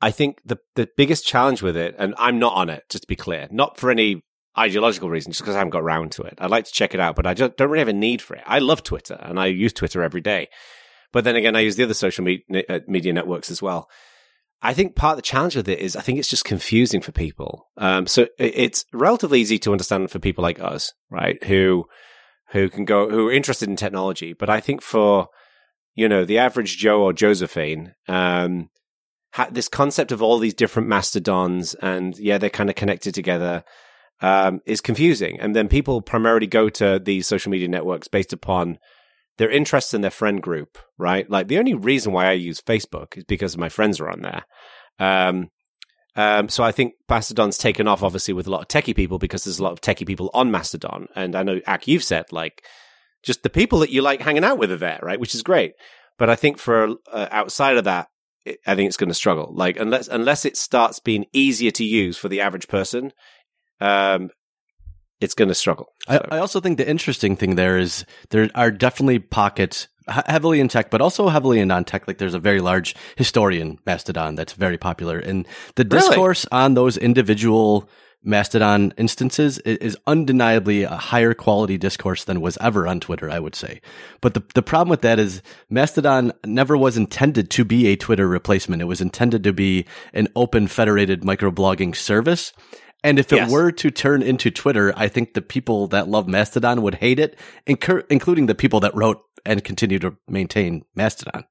I 0.00 0.12
think 0.12 0.38
the, 0.44 0.58
the 0.76 0.88
biggest 0.96 1.26
challenge 1.26 1.60
with 1.60 1.76
it, 1.76 1.96
and 1.98 2.14
I'm 2.18 2.38
not 2.38 2.54
on 2.54 2.70
it, 2.70 2.84
just 2.88 3.02
to 3.02 3.08
be 3.08 3.16
clear, 3.16 3.48
not 3.50 3.76
for 3.76 3.90
any 3.90 4.22
ideological 4.56 5.10
reason, 5.10 5.32
just 5.32 5.42
because 5.42 5.56
I 5.56 5.58
haven't 5.58 5.70
got 5.70 5.82
around 5.82 6.12
to 6.12 6.22
it. 6.22 6.34
I'd 6.38 6.50
like 6.50 6.66
to 6.66 6.72
check 6.72 6.94
it 6.94 7.00
out, 7.00 7.16
but 7.16 7.26
I 7.26 7.34
just 7.34 7.56
don't 7.56 7.68
really 7.68 7.80
have 7.80 7.88
a 7.88 7.92
need 7.92 8.22
for 8.22 8.36
it. 8.36 8.42
I 8.46 8.60
love 8.60 8.82
Twitter 8.82 9.18
and 9.20 9.38
I 9.38 9.46
use 9.46 9.72
Twitter 9.72 10.02
every 10.02 10.20
day. 10.20 10.48
But 11.12 11.24
then 11.24 11.36
again, 11.36 11.56
I 11.56 11.60
use 11.60 11.76
the 11.76 11.84
other 11.84 11.94
social 11.94 12.24
me- 12.24 12.44
uh, 12.68 12.80
media 12.86 13.12
networks 13.12 13.50
as 13.50 13.62
well. 13.62 13.88
I 14.60 14.74
think 14.74 14.96
part 14.96 15.12
of 15.12 15.18
the 15.18 15.22
challenge 15.22 15.54
with 15.54 15.68
it 15.68 15.78
is 15.78 15.94
I 15.94 16.00
think 16.00 16.18
it's 16.18 16.28
just 16.28 16.44
confusing 16.44 17.00
for 17.00 17.12
people. 17.12 17.68
Um, 17.76 18.06
so 18.06 18.26
it's 18.38 18.84
relatively 18.92 19.40
easy 19.40 19.58
to 19.60 19.72
understand 19.72 20.10
for 20.10 20.18
people 20.18 20.42
like 20.42 20.60
us, 20.60 20.92
right? 21.10 21.42
Who, 21.44 21.86
who 22.50 22.68
can 22.68 22.84
go, 22.84 23.08
who 23.08 23.28
are 23.28 23.32
interested 23.32 23.68
in 23.68 23.76
technology. 23.76 24.32
But 24.32 24.50
I 24.50 24.60
think 24.60 24.82
for, 24.82 25.28
you 25.94 26.08
know, 26.08 26.24
the 26.24 26.38
average 26.38 26.76
Joe 26.76 27.02
or 27.02 27.12
Josephine, 27.12 27.94
um, 28.08 28.70
ha- 29.34 29.48
this 29.50 29.68
concept 29.68 30.10
of 30.10 30.22
all 30.22 30.38
these 30.38 30.54
different 30.54 30.88
mastodons 30.88 31.74
and 31.74 32.18
yeah, 32.18 32.38
they're 32.38 32.50
kind 32.50 32.70
of 32.70 32.76
connected 32.76 33.14
together, 33.14 33.62
um, 34.20 34.60
is 34.66 34.80
confusing. 34.80 35.38
And 35.38 35.54
then 35.54 35.68
people 35.68 36.02
primarily 36.02 36.48
go 36.48 36.68
to 36.70 36.98
these 36.98 37.28
social 37.28 37.50
media 37.50 37.68
networks 37.68 38.08
based 38.08 38.32
upon 38.32 38.78
their 39.38 39.50
interests 39.50 39.94
in 39.94 40.02
their 40.02 40.10
friend 40.10 40.42
group, 40.42 40.78
right? 40.98 41.28
Like 41.30 41.48
the 41.48 41.58
only 41.58 41.74
reason 41.74 42.12
why 42.12 42.26
I 42.26 42.32
use 42.32 42.60
Facebook 42.60 43.16
is 43.16 43.24
because 43.24 43.56
my 43.56 43.68
friends 43.68 44.00
are 44.00 44.10
on 44.10 44.22
there. 44.22 44.44
Um, 44.98 45.48
um, 46.16 46.48
so 46.48 46.64
I 46.64 46.72
think 46.72 46.94
Mastodon's 47.08 47.56
taken 47.56 47.86
off 47.86 48.02
obviously 48.02 48.34
with 48.34 48.48
a 48.48 48.50
lot 48.50 48.62
of 48.62 48.68
techie 48.68 48.96
people 48.96 49.18
because 49.18 49.44
there's 49.44 49.60
a 49.60 49.62
lot 49.62 49.72
of 49.72 49.80
techie 49.80 50.06
people 50.06 50.30
on 50.34 50.50
Mastodon. 50.50 51.06
And 51.14 51.36
I 51.36 51.44
know, 51.44 51.60
Aq, 51.66 51.86
you've 51.86 52.02
said 52.02 52.26
like 52.32 52.64
just 53.22 53.44
the 53.44 53.50
people 53.50 53.78
that 53.78 53.90
you 53.90 54.02
like 54.02 54.20
hanging 54.20 54.44
out 54.44 54.58
with 54.58 54.72
are 54.72 54.76
there, 54.76 54.98
right? 55.02 55.20
Which 55.20 55.34
is 55.34 55.42
great. 55.42 55.74
But 56.18 56.28
I 56.28 56.34
think 56.34 56.58
for 56.58 56.96
uh, 57.12 57.28
outside 57.30 57.76
of 57.76 57.84
that, 57.84 58.08
it, 58.44 58.58
I 58.66 58.74
think 58.74 58.88
it's 58.88 58.96
going 58.96 59.08
to 59.08 59.14
struggle. 59.14 59.52
Like 59.54 59.78
unless 59.78 60.08
unless 60.08 60.44
it 60.44 60.56
starts 60.56 60.98
being 60.98 61.26
easier 61.32 61.70
to 61.72 61.84
use 61.84 62.16
for 62.18 62.28
the 62.28 62.40
average 62.40 62.66
person, 62.66 63.12
um, 63.80 64.30
it's 65.20 65.34
going 65.34 65.48
to 65.48 65.54
struggle. 65.54 65.92
So. 66.08 66.24
I, 66.30 66.36
I, 66.36 66.38
also 66.38 66.60
think 66.60 66.78
the 66.78 66.88
interesting 66.88 67.36
thing 67.36 67.56
there 67.56 67.78
is 67.78 68.04
there 68.30 68.48
are 68.54 68.70
definitely 68.70 69.18
pockets 69.18 69.88
heavily 70.08 70.60
in 70.60 70.68
tech, 70.68 70.90
but 70.90 71.00
also 71.00 71.28
heavily 71.28 71.60
in 71.60 71.68
non-tech. 71.68 72.06
Like 72.06 72.18
there's 72.18 72.34
a 72.34 72.38
very 72.38 72.60
large 72.60 72.94
historian 73.16 73.78
Mastodon 73.84 74.34
that's 74.34 74.52
very 74.52 74.78
popular, 74.78 75.18
and 75.18 75.46
the 75.74 75.84
discourse 75.84 76.46
really? 76.50 76.62
on 76.62 76.74
those 76.74 76.96
individual 76.96 77.88
Mastodon 78.24 78.92
instances 78.96 79.58
is 79.58 79.96
undeniably 80.06 80.82
a 80.82 80.96
higher 80.96 81.34
quality 81.34 81.78
discourse 81.78 82.24
than 82.24 82.40
was 82.40 82.58
ever 82.60 82.86
on 82.86 82.98
Twitter, 82.98 83.30
I 83.30 83.38
would 83.38 83.54
say. 83.54 83.80
But 84.20 84.34
the, 84.34 84.42
the 84.54 84.62
problem 84.62 84.88
with 84.88 85.02
that 85.02 85.20
is 85.20 85.40
Mastodon 85.70 86.32
never 86.44 86.76
was 86.76 86.96
intended 86.96 87.48
to 87.50 87.64
be 87.64 87.86
a 87.86 87.96
Twitter 87.96 88.26
replacement. 88.26 88.82
It 88.82 88.86
was 88.86 89.00
intended 89.00 89.44
to 89.44 89.52
be 89.52 89.86
an 90.12 90.28
open 90.34 90.66
federated 90.66 91.22
microblogging 91.22 91.94
service. 91.94 92.52
And 93.04 93.18
if 93.18 93.32
it 93.32 93.36
yes. 93.36 93.50
were 93.50 93.70
to 93.70 93.90
turn 93.90 94.22
into 94.22 94.50
Twitter, 94.50 94.92
I 94.96 95.08
think 95.08 95.34
the 95.34 95.42
people 95.42 95.86
that 95.88 96.08
love 96.08 96.26
Mastodon 96.26 96.82
would 96.82 96.96
hate 96.96 97.20
it, 97.20 97.38
incur- 97.66 98.04
including 98.10 98.46
the 98.46 98.56
people 98.56 98.80
that 98.80 98.94
wrote 98.94 99.20
and 99.44 99.62
continue 99.62 100.00
to 100.00 100.16
maintain 100.26 100.82
Mastodon. 100.96 101.44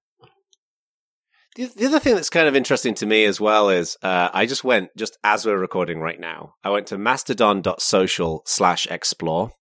The, 1.55 1.65
the 1.65 1.85
other 1.85 1.99
thing 1.99 2.15
that's 2.15 2.29
kind 2.29 2.47
of 2.47 2.55
interesting 2.55 2.93
to 2.95 3.05
me 3.05 3.23
as 3.23 3.39
well 3.39 3.69
is 3.69 3.97
uh, 4.03 4.29
I 4.33 4.45
just 4.45 4.63
went, 4.63 4.89
just 4.97 5.17
as 5.23 5.45
we're 5.45 5.57
recording 5.57 6.01
right 6.01 6.19
now, 6.19 6.53
I 6.63 6.69
went 6.69 6.87
to 6.87 6.97
mastodon.social 6.97 8.43
slash 8.45 8.85
explore. 8.87 9.51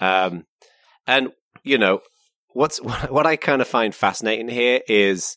Um, 0.00 0.44
and, 1.06 1.28
you 1.62 1.78
know, 1.78 2.00
what's 2.54 2.78
what 2.82 3.26
I 3.26 3.36
kind 3.36 3.62
of 3.62 3.68
find 3.68 3.94
fascinating 3.94 4.48
here 4.48 4.80
is 4.88 5.36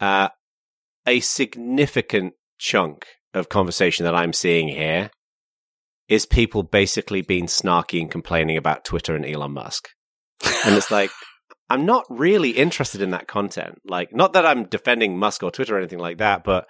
uh, 0.00 0.30
a 1.06 1.20
significant 1.20 2.32
chunk 2.58 3.06
of 3.34 3.48
conversation 3.48 4.04
that 4.04 4.14
I'm 4.14 4.32
seeing 4.32 4.68
here 4.68 5.10
is 6.08 6.26
people 6.26 6.62
basically 6.62 7.22
being 7.22 7.46
snarky 7.46 8.00
and 8.00 8.10
complaining 8.10 8.56
about 8.56 8.84
Twitter 8.84 9.14
and 9.14 9.24
Elon 9.24 9.52
Musk. 9.52 9.88
and 10.66 10.76
it's 10.76 10.90
like, 10.90 11.10
I'm 11.70 11.86
not 11.86 12.04
really 12.08 12.50
interested 12.50 13.00
in 13.00 13.10
that 13.10 13.28
content. 13.28 13.80
Like, 13.84 14.12
not 14.12 14.32
that 14.32 14.44
I'm 14.44 14.64
defending 14.64 15.16
Musk 15.16 15.44
or 15.44 15.52
Twitter 15.52 15.76
or 15.76 15.78
anything 15.78 16.00
like 16.00 16.18
that, 16.18 16.42
but 16.42 16.66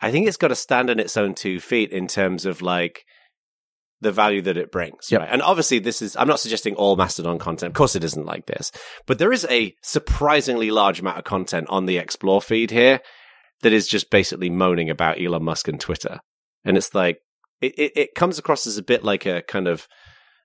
I 0.00 0.10
think 0.10 0.26
it's 0.26 0.36
got 0.36 0.48
to 0.48 0.56
stand 0.56 0.90
on 0.90 0.98
its 0.98 1.16
own 1.16 1.34
two 1.34 1.60
feet 1.60 1.92
in 1.92 2.08
terms 2.08 2.44
of 2.44 2.60
like 2.60 3.04
the 4.00 4.10
value 4.10 4.42
that 4.42 4.56
it 4.56 4.72
brings. 4.72 5.10
Yep. 5.10 5.20
Right? 5.20 5.28
And 5.30 5.42
obviously, 5.42 5.78
this 5.78 6.02
is, 6.02 6.16
I'm 6.16 6.28
not 6.28 6.40
suggesting 6.40 6.74
all 6.74 6.96
Mastodon 6.96 7.38
content. 7.38 7.70
Of 7.70 7.74
course, 7.74 7.94
it 7.94 8.04
isn't 8.04 8.26
like 8.26 8.46
this, 8.46 8.72
but 9.06 9.18
there 9.18 9.32
is 9.32 9.46
a 9.48 9.74
surprisingly 9.82 10.72
large 10.72 10.98
amount 10.98 11.18
of 11.18 11.24
content 11.24 11.66
on 11.68 11.86
the 11.86 11.98
Explore 11.98 12.42
feed 12.42 12.72
here 12.72 13.00
that 13.62 13.72
is 13.72 13.88
just 13.88 14.10
basically 14.10 14.50
moaning 14.50 14.90
about 14.90 15.20
Elon 15.20 15.44
Musk 15.44 15.68
and 15.68 15.80
Twitter. 15.80 16.20
And 16.64 16.76
it's 16.76 16.94
like, 16.94 17.20
it, 17.60 17.74
it, 17.78 17.92
it 17.96 18.14
comes 18.14 18.38
across 18.38 18.66
as 18.66 18.78
a 18.78 18.82
bit 18.82 19.02
like 19.02 19.26
a 19.26 19.42
kind 19.42 19.66
of, 19.68 19.88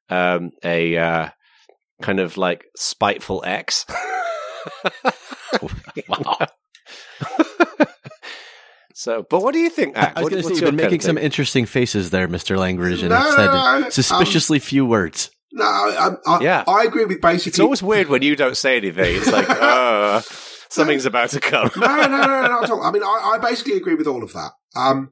um, 0.10 0.52
a, 0.64 0.98
uh, 0.98 1.30
kind 2.02 2.20
of 2.20 2.38
like 2.38 2.66
spiteful 2.76 3.44
ex. 3.46 3.86
wow. 6.08 6.38
so, 8.94 9.26
but 9.30 9.42
what 9.42 9.54
do 9.54 9.60
you 9.60 9.70
think? 9.70 9.98
I 9.98 10.22
was 10.22 10.30
going 10.30 10.42
to 10.42 10.48
say 10.48 10.56
you've 10.56 10.66
been 10.66 10.76
making 10.76 11.02
some 11.02 11.18
interesting 11.18 11.66
faces 11.66 12.10
there, 12.10 12.28
Mr. 12.28 12.58
Langridge, 12.58 13.02
and 13.02 13.10
no, 13.10 13.36
said 13.36 13.50
um, 13.50 13.92
suspiciously 13.92 14.58
um, 14.58 14.62
few 14.62 14.86
words. 14.86 15.32
No, 15.52 15.66
I, 15.66 16.12
I, 16.26 16.42
yeah, 16.42 16.64
I 16.68 16.84
agree 16.84 17.06
with 17.06 17.22
basically. 17.22 17.52
It's 17.52 17.60
always 17.60 17.84
weird 17.84 18.10
when 18.10 18.24
you 18.24 18.36
don't 18.36 18.58
say 18.58 18.78
anything. 18.78 19.18
It's 19.18 19.32
like, 19.32 19.50
uh, 19.62 20.22
Something's 20.74 21.06
about 21.06 21.30
to 21.30 21.40
come. 21.40 21.70
no, 21.76 21.86
no, 21.86 22.08
no, 22.08 22.18
no, 22.18 22.48
not 22.48 22.64
at 22.64 22.72
all. 22.72 22.84
I 22.84 22.92
mean, 22.92 23.04
I, 23.04 23.36
I 23.36 23.38
basically 23.38 23.78
agree 23.78 23.94
with 23.94 24.08
all 24.08 24.24
of 24.24 24.34
that. 24.34 24.52
Um, 24.76 25.12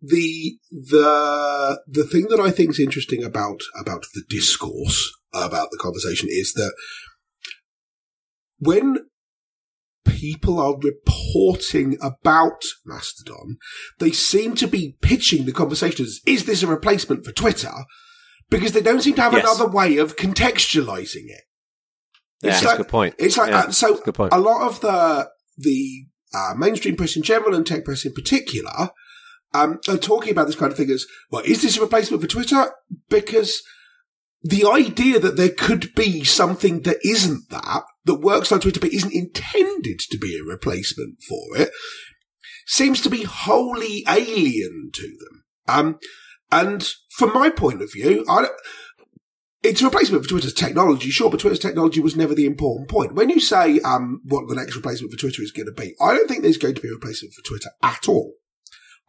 the 0.00 0.56
the 0.70 1.80
the 1.86 2.04
thing 2.04 2.28
that 2.30 2.38
I 2.38 2.50
think 2.50 2.70
is 2.70 2.80
interesting 2.80 3.24
about 3.24 3.60
about 3.78 4.06
the 4.14 4.22
discourse 4.28 5.12
about 5.34 5.70
the 5.72 5.78
conversation 5.78 6.28
is 6.30 6.52
that 6.54 6.72
when 8.58 8.98
people 10.04 10.60
are 10.60 10.78
reporting 10.78 11.96
about 12.00 12.62
Mastodon, 12.86 13.56
they 13.98 14.12
seem 14.12 14.54
to 14.54 14.68
be 14.68 14.96
pitching 15.02 15.44
the 15.44 15.52
conversation 15.52 16.04
as 16.04 16.20
is 16.24 16.44
this 16.44 16.62
a 16.62 16.66
replacement 16.66 17.24
for 17.24 17.32
Twitter? 17.32 17.72
Because 18.48 18.72
they 18.72 18.80
don't 18.80 19.02
seem 19.02 19.14
to 19.14 19.22
have 19.22 19.32
yes. 19.32 19.44
another 19.44 19.70
way 19.70 19.96
of 19.98 20.16
contextualizing 20.16 21.26
it. 21.26 21.42
Yeah, 22.42 22.52
it's 22.52 22.64
like, 22.64 22.78
good 22.78 22.88
point. 22.88 23.14
It's 23.18 23.36
like 23.36 23.50
yeah, 23.50 23.60
uh, 23.60 23.70
so. 23.70 24.00
A 24.32 24.40
lot 24.40 24.66
of 24.66 24.80
the 24.80 25.30
the 25.58 26.06
uh, 26.34 26.54
mainstream 26.56 26.96
press 26.96 27.16
in 27.16 27.22
general 27.22 27.54
and 27.54 27.66
tech 27.66 27.84
press 27.84 28.04
in 28.04 28.12
particular 28.12 28.90
um, 29.52 29.80
are 29.88 29.98
talking 29.98 30.32
about 30.32 30.46
this 30.46 30.56
kind 30.56 30.72
of 30.72 30.78
thing 30.78 30.90
as 30.90 31.06
well. 31.30 31.42
Is 31.44 31.62
this 31.62 31.76
a 31.76 31.80
replacement 31.80 32.22
for 32.22 32.28
Twitter? 32.28 32.72
Because 33.08 33.62
the 34.42 34.64
idea 34.64 35.18
that 35.18 35.36
there 35.36 35.50
could 35.50 35.94
be 35.94 36.24
something 36.24 36.82
that 36.82 36.96
isn't 37.04 37.50
that 37.50 37.84
that 38.04 38.14
works 38.16 38.50
on 38.50 38.60
Twitter 38.60 38.80
but 38.80 38.92
isn't 38.92 39.12
intended 39.12 40.00
to 40.10 40.16
be 40.16 40.38
a 40.38 40.48
replacement 40.48 41.22
for 41.28 41.56
it 41.56 41.70
seems 42.66 43.02
to 43.02 43.10
be 43.10 43.24
wholly 43.24 44.04
alien 44.08 44.90
to 44.94 45.02
them. 45.02 45.44
Um, 45.68 45.98
and 46.52 46.88
from 47.10 47.32
my 47.32 47.50
point 47.50 47.82
of 47.82 47.92
view, 47.92 48.24
I 48.28 48.46
it's 49.62 49.82
a 49.82 49.84
replacement 49.84 50.22
for 50.24 50.30
Twitter's 50.30 50.54
technology, 50.54 51.10
sure, 51.10 51.30
but 51.30 51.40
Twitter's 51.40 51.58
technology 51.58 52.00
was 52.00 52.16
never 52.16 52.34
the 52.34 52.46
important 52.46 52.88
point. 52.88 53.14
When 53.14 53.28
you 53.30 53.40
say 53.40 53.78
um, 53.80 54.20
what 54.24 54.48
the 54.48 54.54
next 54.54 54.74
replacement 54.76 55.12
for 55.12 55.18
Twitter 55.18 55.42
is 55.42 55.52
going 55.52 55.66
to 55.66 55.72
be, 55.72 55.94
I 56.00 56.14
don't 56.14 56.28
think 56.28 56.42
there's 56.42 56.56
going 56.58 56.74
to 56.76 56.80
be 56.80 56.88
a 56.88 56.92
replacement 56.92 57.34
for 57.34 57.42
Twitter 57.42 57.70
at 57.82 58.08
all. 58.08 58.34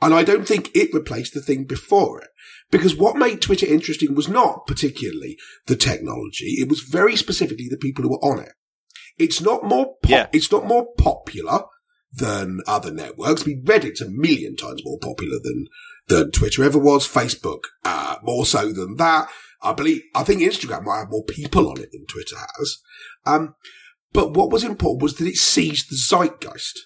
And 0.02 0.14
I 0.14 0.24
don't 0.24 0.48
think 0.48 0.72
it 0.76 0.94
replaced 0.94 1.34
the 1.36 1.42
thing 1.42 1.66
before 1.66 2.22
it. 2.22 2.30
Because 2.72 2.96
what 2.96 3.18
made 3.18 3.42
Twitter 3.42 3.68
interesting 3.68 4.16
was 4.16 4.28
not 4.28 4.66
particularly 4.66 5.38
the 5.68 5.76
technology. 5.76 6.56
It 6.60 6.70
was 6.70 6.80
very 6.82 7.16
specifically 7.16 7.68
the 7.70 7.78
people 7.78 8.04
who 8.04 8.10
were 8.10 8.26
on 8.26 8.40
it. 8.40 8.54
It's 9.20 9.42
not 9.42 9.64
more 9.64 9.96
pop- 10.02 10.10
Yeah. 10.10 10.28
it's 10.34 10.52
not 10.52 10.66
more 10.66 10.88
popular 10.98 11.66
than 12.12 12.62
other 12.66 12.92
networks. 12.92 13.44
I 13.44 13.48
mean, 13.48 13.64
Reddit's 13.64 14.02
a 14.02 14.10
million 14.10 14.56
times 14.56 14.82
more 14.84 14.98
popular 15.00 15.38
than 15.42 15.68
than 16.08 16.32
Twitter 16.32 16.64
ever 16.64 16.80
was. 16.80 17.08
Facebook, 17.08 17.62
uh, 17.86 18.16
more 18.24 18.46
so 18.46 18.72
than 18.74 18.96
that. 18.96 19.30
I 19.64 19.74
believe, 19.74 20.02
I 20.16 20.24
think 20.24 20.42
Instagram 20.42 20.84
might 20.84 21.00
have 21.00 21.12
more 21.12 21.24
people 21.24 21.70
on 21.70 21.80
it 21.80 21.92
than 21.92 22.06
Twitter 22.08 22.36
has. 22.58 22.78
Um, 23.26 23.56
but 24.14 24.34
what 24.34 24.52
was 24.52 24.64
important 24.64 25.04
was 25.04 25.16
that 25.16 25.28
it 25.28 25.36
seized 25.38 25.90
the 25.90 25.96
zeitgeist. 25.96 26.80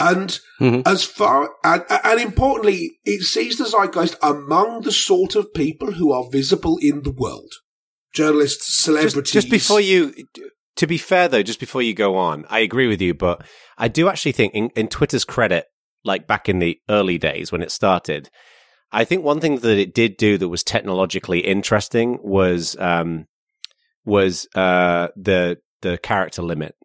And 0.00 0.38
Mhm. 0.60 0.82
as 0.86 1.04
far, 1.04 1.54
and, 1.62 1.84
and 1.88 2.20
importantly, 2.20 2.98
it 3.04 3.22
seized 3.22 3.58
the 3.58 3.64
zeitgeist 3.64 4.16
among 4.22 4.82
the 4.82 4.92
sort 4.92 5.36
of 5.36 5.54
people 5.54 5.92
who 5.92 6.12
are 6.12 6.28
visible 6.30 6.78
in 6.82 7.02
the 7.02 7.12
world. 7.12 7.52
Journalists, 8.12 8.82
celebrities. 8.82 9.32
Just, 9.32 9.48
just 9.48 9.50
before 9.50 9.80
you, 9.80 10.14
to 10.76 10.86
be 10.86 10.98
fair 10.98 11.28
though, 11.28 11.42
just 11.42 11.60
before 11.60 11.82
you 11.82 11.94
go 11.94 12.16
on, 12.16 12.44
I 12.48 12.60
agree 12.60 12.88
with 12.88 13.00
you, 13.00 13.14
but 13.14 13.46
I 13.78 13.88
do 13.88 14.08
actually 14.08 14.32
think 14.32 14.54
in, 14.54 14.70
in 14.76 14.88
Twitter's 14.88 15.24
credit, 15.24 15.66
like 16.04 16.26
back 16.26 16.48
in 16.48 16.58
the 16.58 16.78
early 16.88 17.18
days 17.18 17.50
when 17.52 17.62
it 17.62 17.70
started, 17.70 18.30
I 18.92 19.04
think 19.04 19.24
one 19.24 19.40
thing 19.40 19.58
that 19.58 19.78
it 19.78 19.94
did 19.94 20.16
do 20.16 20.38
that 20.38 20.48
was 20.48 20.62
technologically 20.62 21.40
interesting 21.40 22.18
was 22.22 22.76
um, 22.78 23.26
was 24.04 24.46
uh, 24.54 25.08
the 25.16 25.58
the 25.82 25.98
character 25.98 26.42
limit. 26.42 26.76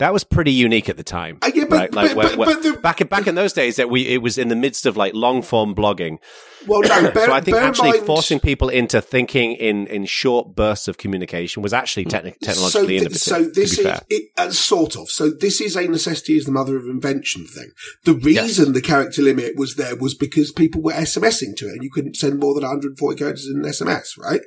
That 0.00 0.12
was 0.12 0.24
pretty 0.24 0.52
unique 0.52 0.88
at 0.88 0.96
the 0.96 1.04
time. 1.04 1.38
Uh, 1.42 1.50
yeah, 1.54 1.64
but, 1.68 1.76
right? 1.78 1.94
Like, 1.94 2.14
but, 2.14 2.16
where- 2.16 2.36
where- 2.38 2.54
but 2.56 2.62
the, 2.62 2.72
back 2.80 3.00
in, 3.00 3.06
back 3.06 3.26
in 3.26 3.34
those 3.36 3.52
days, 3.52 3.76
that 3.76 3.88
we 3.88 4.06
it 4.08 4.20
was 4.22 4.36
in 4.38 4.48
the 4.48 4.56
midst 4.56 4.84
of 4.86 4.96
like 4.96 5.14
long 5.14 5.40
form 5.42 5.74
blogging, 5.74 6.18
well, 6.66 6.80
no, 6.82 7.10
bear, 7.12 7.26
so 7.26 7.32
I 7.32 7.40
think 7.40 7.56
actually 7.56 7.90
mind- 7.92 8.06
forcing 8.06 8.40
people 8.40 8.68
into 8.68 9.00
thinking 9.00 9.52
in, 9.52 9.86
in 9.86 10.06
short 10.06 10.54
bursts 10.56 10.88
of 10.88 10.98
communication 10.98 11.62
was 11.62 11.72
actually 11.72 12.06
techni- 12.06 12.38
technologically 12.40 12.70
so, 12.70 12.86
thi- 12.86 12.96
innovative. 12.96 13.20
so 13.20 13.44
this 13.44 13.78
is 13.78 14.00
it, 14.10 14.22
uh, 14.36 14.50
sort 14.50 14.96
of. 14.96 15.08
So 15.10 15.30
this 15.30 15.60
is 15.60 15.76
a 15.76 15.86
necessity 15.86 16.36
is 16.36 16.44
the 16.46 16.52
mother 16.52 16.76
of 16.76 16.84
invention 16.86 17.46
thing. 17.46 17.70
The 18.04 18.14
reason 18.14 18.72
the 18.72 18.82
character 18.82 19.22
limit 19.22 19.56
was 19.56 19.76
there 19.76 19.96
was 19.96 20.14
because 20.14 20.50
people 20.50 20.82
were 20.82 20.92
SMSing 20.92 21.56
to 21.58 21.66
it, 21.66 21.72
and 21.74 21.82
you 21.84 21.90
couldn't 21.90 22.16
send 22.16 22.40
more 22.40 22.54
than 22.54 22.62
140 22.62 23.18
characters 23.18 23.46
in 23.46 23.58
an 23.58 23.64
SMS, 23.70 24.18
right? 24.18 24.40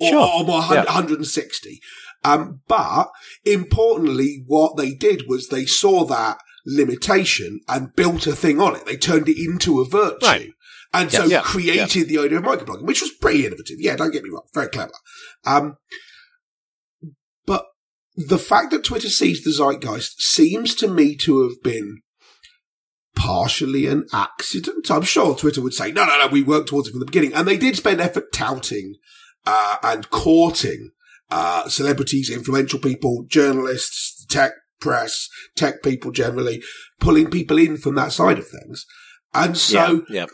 Or, 0.00 0.10
Sure. 0.10 0.28
or 0.28 0.44
more, 0.44 0.60
Yeah. 0.70 0.84
160. 0.84 1.80
Um, 2.24 2.60
but 2.66 3.10
importantly, 3.44 4.42
what 4.46 4.76
they 4.76 4.92
did 4.92 5.24
was 5.28 5.48
they 5.48 5.66
saw 5.66 6.04
that 6.06 6.38
limitation 6.66 7.60
and 7.68 7.94
built 7.94 8.26
a 8.26 8.34
thing 8.34 8.60
on 8.60 8.76
it. 8.76 8.84
They 8.86 8.96
turned 8.96 9.28
it 9.28 9.38
into 9.38 9.80
a 9.80 9.86
virtue. 9.86 10.26
Right. 10.26 10.50
And 10.92 11.12
Yeah, 11.12 11.18
so 11.20 11.26
yeah, 11.26 11.40
created 11.42 12.08
the 12.08 12.18
idea 12.18 12.38
of 12.38 12.44
microblogging, 12.44 12.86
which 12.86 13.02
was 13.02 13.10
pretty 13.10 13.46
innovative. 13.46 13.76
Yeah, 13.78 13.96
don't 13.96 14.10
get 14.10 14.22
me 14.22 14.30
wrong. 14.30 14.46
Very 14.54 14.68
clever. 14.68 14.92
Um, 15.44 15.76
but 17.46 17.66
the 18.16 18.38
fact 18.38 18.70
that 18.70 18.84
Twitter 18.84 19.10
sees 19.10 19.44
the 19.44 19.50
zeitgeist 19.50 20.22
seems 20.22 20.74
to 20.76 20.88
me 20.88 21.14
to 21.16 21.42
have 21.42 21.62
been 21.62 22.00
partially 23.14 23.86
an 23.86 24.06
accident. 24.12 24.90
I'm 24.90 25.02
sure 25.02 25.34
Twitter 25.34 25.60
would 25.60 25.74
say, 25.74 25.92
no, 25.92 26.06
no, 26.06 26.18
no, 26.18 26.28
we 26.28 26.42
worked 26.42 26.68
towards 26.68 26.88
it 26.88 26.92
from 26.92 27.00
the 27.00 27.06
beginning. 27.06 27.34
And 27.34 27.46
they 27.46 27.58
did 27.58 27.76
spend 27.76 28.00
effort 28.00 28.32
touting, 28.32 28.94
uh, 29.44 29.76
and 29.82 30.08
courting, 30.10 30.92
uh, 31.30 31.68
celebrities, 31.68 32.30
influential 32.30 32.78
people, 32.78 33.24
journalists, 33.28 34.24
tech 34.26 34.52
press, 34.80 35.28
tech 35.56 35.82
people 35.82 36.10
generally, 36.10 36.62
pulling 37.00 37.30
people 37.30 37.58
in 37.58 37.76
from 37.76 37.94
that 37.96 38.12
side 38.12 38.38
of 38.38 38.48
things. 38.48 38.86
And 39.34 39.56
so 39.56 40.04
yeah, 40.08 40.20
yeah. 40.20 40.26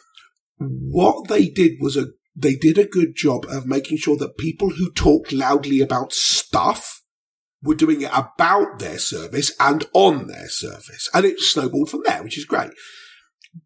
what 0.58 1.28
they 1.28 1.48
did 1.48 1.72
was 1.80 1.96
a 1.96 2.06
they 2.36 2.56
did 2.56 2.78
a 2.78 2.86
good 2.86 3.14
job 3.14 3.46
of 3.48 3.66
making 3.66 3.98
sure 3.98 4.16
that 4.16 4.36
people 4.36 4.70
who 4.70 4.92
talked 4.92 5.32
loudly 5.32 5.80
about 5.80 6.12
stuff 6.12 7.02
were 7.62 7.74
doing 7.74 8.02
it 8.02 8.10
about 8.12 8.78
their 8.78 8.98
service 8.98 9.52
and 9.60 9.84
on 9.94 10.26
their 10.26 10.48
service. 10.48 11.08
And 11.14 11.24
it 11.24 11.38
snowballed 11.40 11.90
from 11.90 12.02
there, 12.04 12.22
which 12.22 12.36
is 12.36 12.44
great. 12.44 12.70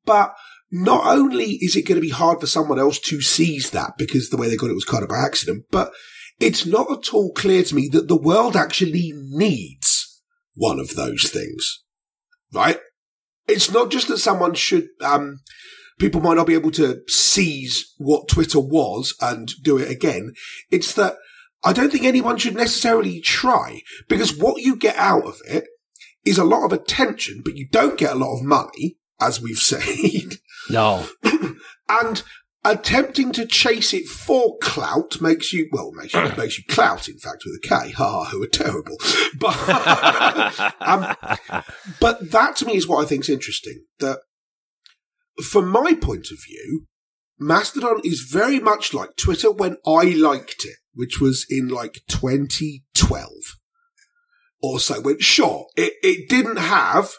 But 0.04 0.34
not 0.70 1.06
only 1.06 1.52
is 1.62 1.76
it 1.76 1.86
going 1.86 1.96
to 1.96 2.06
be 2.06 2.10
hard 2.10 2.40
for 2.40 2.46
someone 2.46 2.78
else 2.78 2.98
to 3.00 3.22
seize 3.22 3.70
that 3.70 3.92
because 3.96 4.28
the 4.28 4.36
way 4.36 4.48
they 4.48 4.56
got 4.56 4.70
it 4.70 4.74
was 4.74 4.84
kind 4.84 5.02
of 5.02 5.08
by 5.08 5.18
accident, 5.24 5.64
but 5.70 5.90
it's 6.40 6.64
not 6.64 6.90
at 6.90 7.12
all 7.12 7.32
clear 7.32 7.62
to 7.64 7.74
me 7.74 7.88
that 7.92 8.08
the 8.08 8.16
world 8.16 8.56
actually 8.56 9.12
needs 9.14 10.22
one 10.54 10.78
of 10.78 10.94
those 10.94 11.30
things. 11.30 11.82
Right? 12.52 12.78
It's 13.46 13.70
not 13.70 13.90
just 13.90 14.08
that 14.08 14.18
someone 14.18 14.54
should, 14.54 14.88
um, 15.02 15.40
people 15.98 16.20
might 16.20 16.36
not 16.36 16.46
be 16.46 16.54
able 16.54 16.70
to 16.72 17.00
seize 17.06 17.94
what 17.98 18.28
Twitter 18.28 18.60
was 18.60 19.14
and 19.20 19.50
do 19.62 19.78
it 19.78 19.90
again. 19.90 20.32
It's 20.70 20.92
that 20.94 21.16
I 21.64 21.72
don't 21.72 21.90
think 21.90 22.04
anyone 22.04 22.36
should 22.36 22.54
necessarily 22.54 23.20
try 23.20 23.82
because 24.08 24.36
what 24.36 24.62
you 24.62 24.76
get 24.76 24.96
out 24.96 25.24
of 25.24 25.40
it 25.46 25.64
is 26.24 26.38
a 26.38 26.44
lot 26.44 26.64
of 26.64 26.72
attention, 26.72 27.42
but 27.44 27.56
you 27.56 27.66
don't 27.70 27.98
get 27.98 28.12
a 28.12 28.18
lot 28.18 28.36
of 28.36 28.44
money, 28.44 28.96
as 29.20 29.40
we've 29.40 29.58
said. 29.58 30.36
No. 30.70 31.08
and 31.88 32.22
attempting 32.72 33.32
to 33.32 33.46
chase 33.46 33.92
it 33.92 34.06
for 34.06 34.58
clout 34.58 35.20
makes 35.20 35.52
you, 35.52 35.68
well, 35.72 35.92
makes 35.92 36.14
you, 36.14 36.22
makes 36.36 36.58
you 36.58 36.64
Klout, 36.64 37.08
in 37.08 37.18
fact, 37.18 37.44
with 37.44 37.56
a 37.56 37.66
K. 37.66 37.90
Ha, 37.92 38.24
who 38.26 38.42
are 38.42 38.46
terrible. 38.46 38.96
But, 39.38 40.74
um, 40.80 41.16
but 42.00 42.30
that 42.32 42.56
to 42.56 42.66
me 42.66 42.76
is 42.76 42.88
what 42.88 43.04
I 43.04 43.06
think 43.06 43.22
is 43.22 43.28
interesting. 43.28 43.84
That 44.00 44.20
from 45.44 45.68
my 45.68 45.94
point 45.94 46.30
of 46.30 46.38
view, 46.44 46.86
Mastodon 47.38 48.00
is 48.02 48.20
very 48.20 48.58
much 48.58 48.92
like 48.92 49.16
Twitter 49.16 49.52
when 49.52 49.76
I 49.86 50.04
liked 50.04 50.64
it, 50.64 50.76
which 50.94 51.20
was 51.20 51.46
in 51.48 51.68
like 51.68 52.00
2012 52.08 53.28
or 54.60 54.80
so. 54.80 55.00
When 55.00 55.20
sure, 55.20 55.66
it, 55.76 55.94
it 56.02 56.28
didn't 56.28 56.58
have 56.58 57.12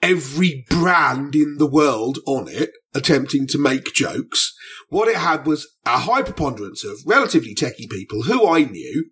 every 0.00 0.64
brand 0.70 1.34
in 1.34 1.56
the 1.58 1.70
world 1.70 2.18
on 2.26 2.48
it 2.48 2.70
attempting 2.94 3.46
to 3.48 3.58
make 3.58 3.92
jokes. 3.94 4.54
What 4.88 5.08
it 5.08 5.16
had 5.16 5.46
was 5.46 5.66
a 5.84 5.98
high 6.00 6.22
preponderance 6.22 6.84
of 6.84 7.00
relatively 7.06 7.54
techie 7.54 7.90
people 7.90 8.22
who 8.22 8.48
I 8.48 8.64
knew, 8.64 9.10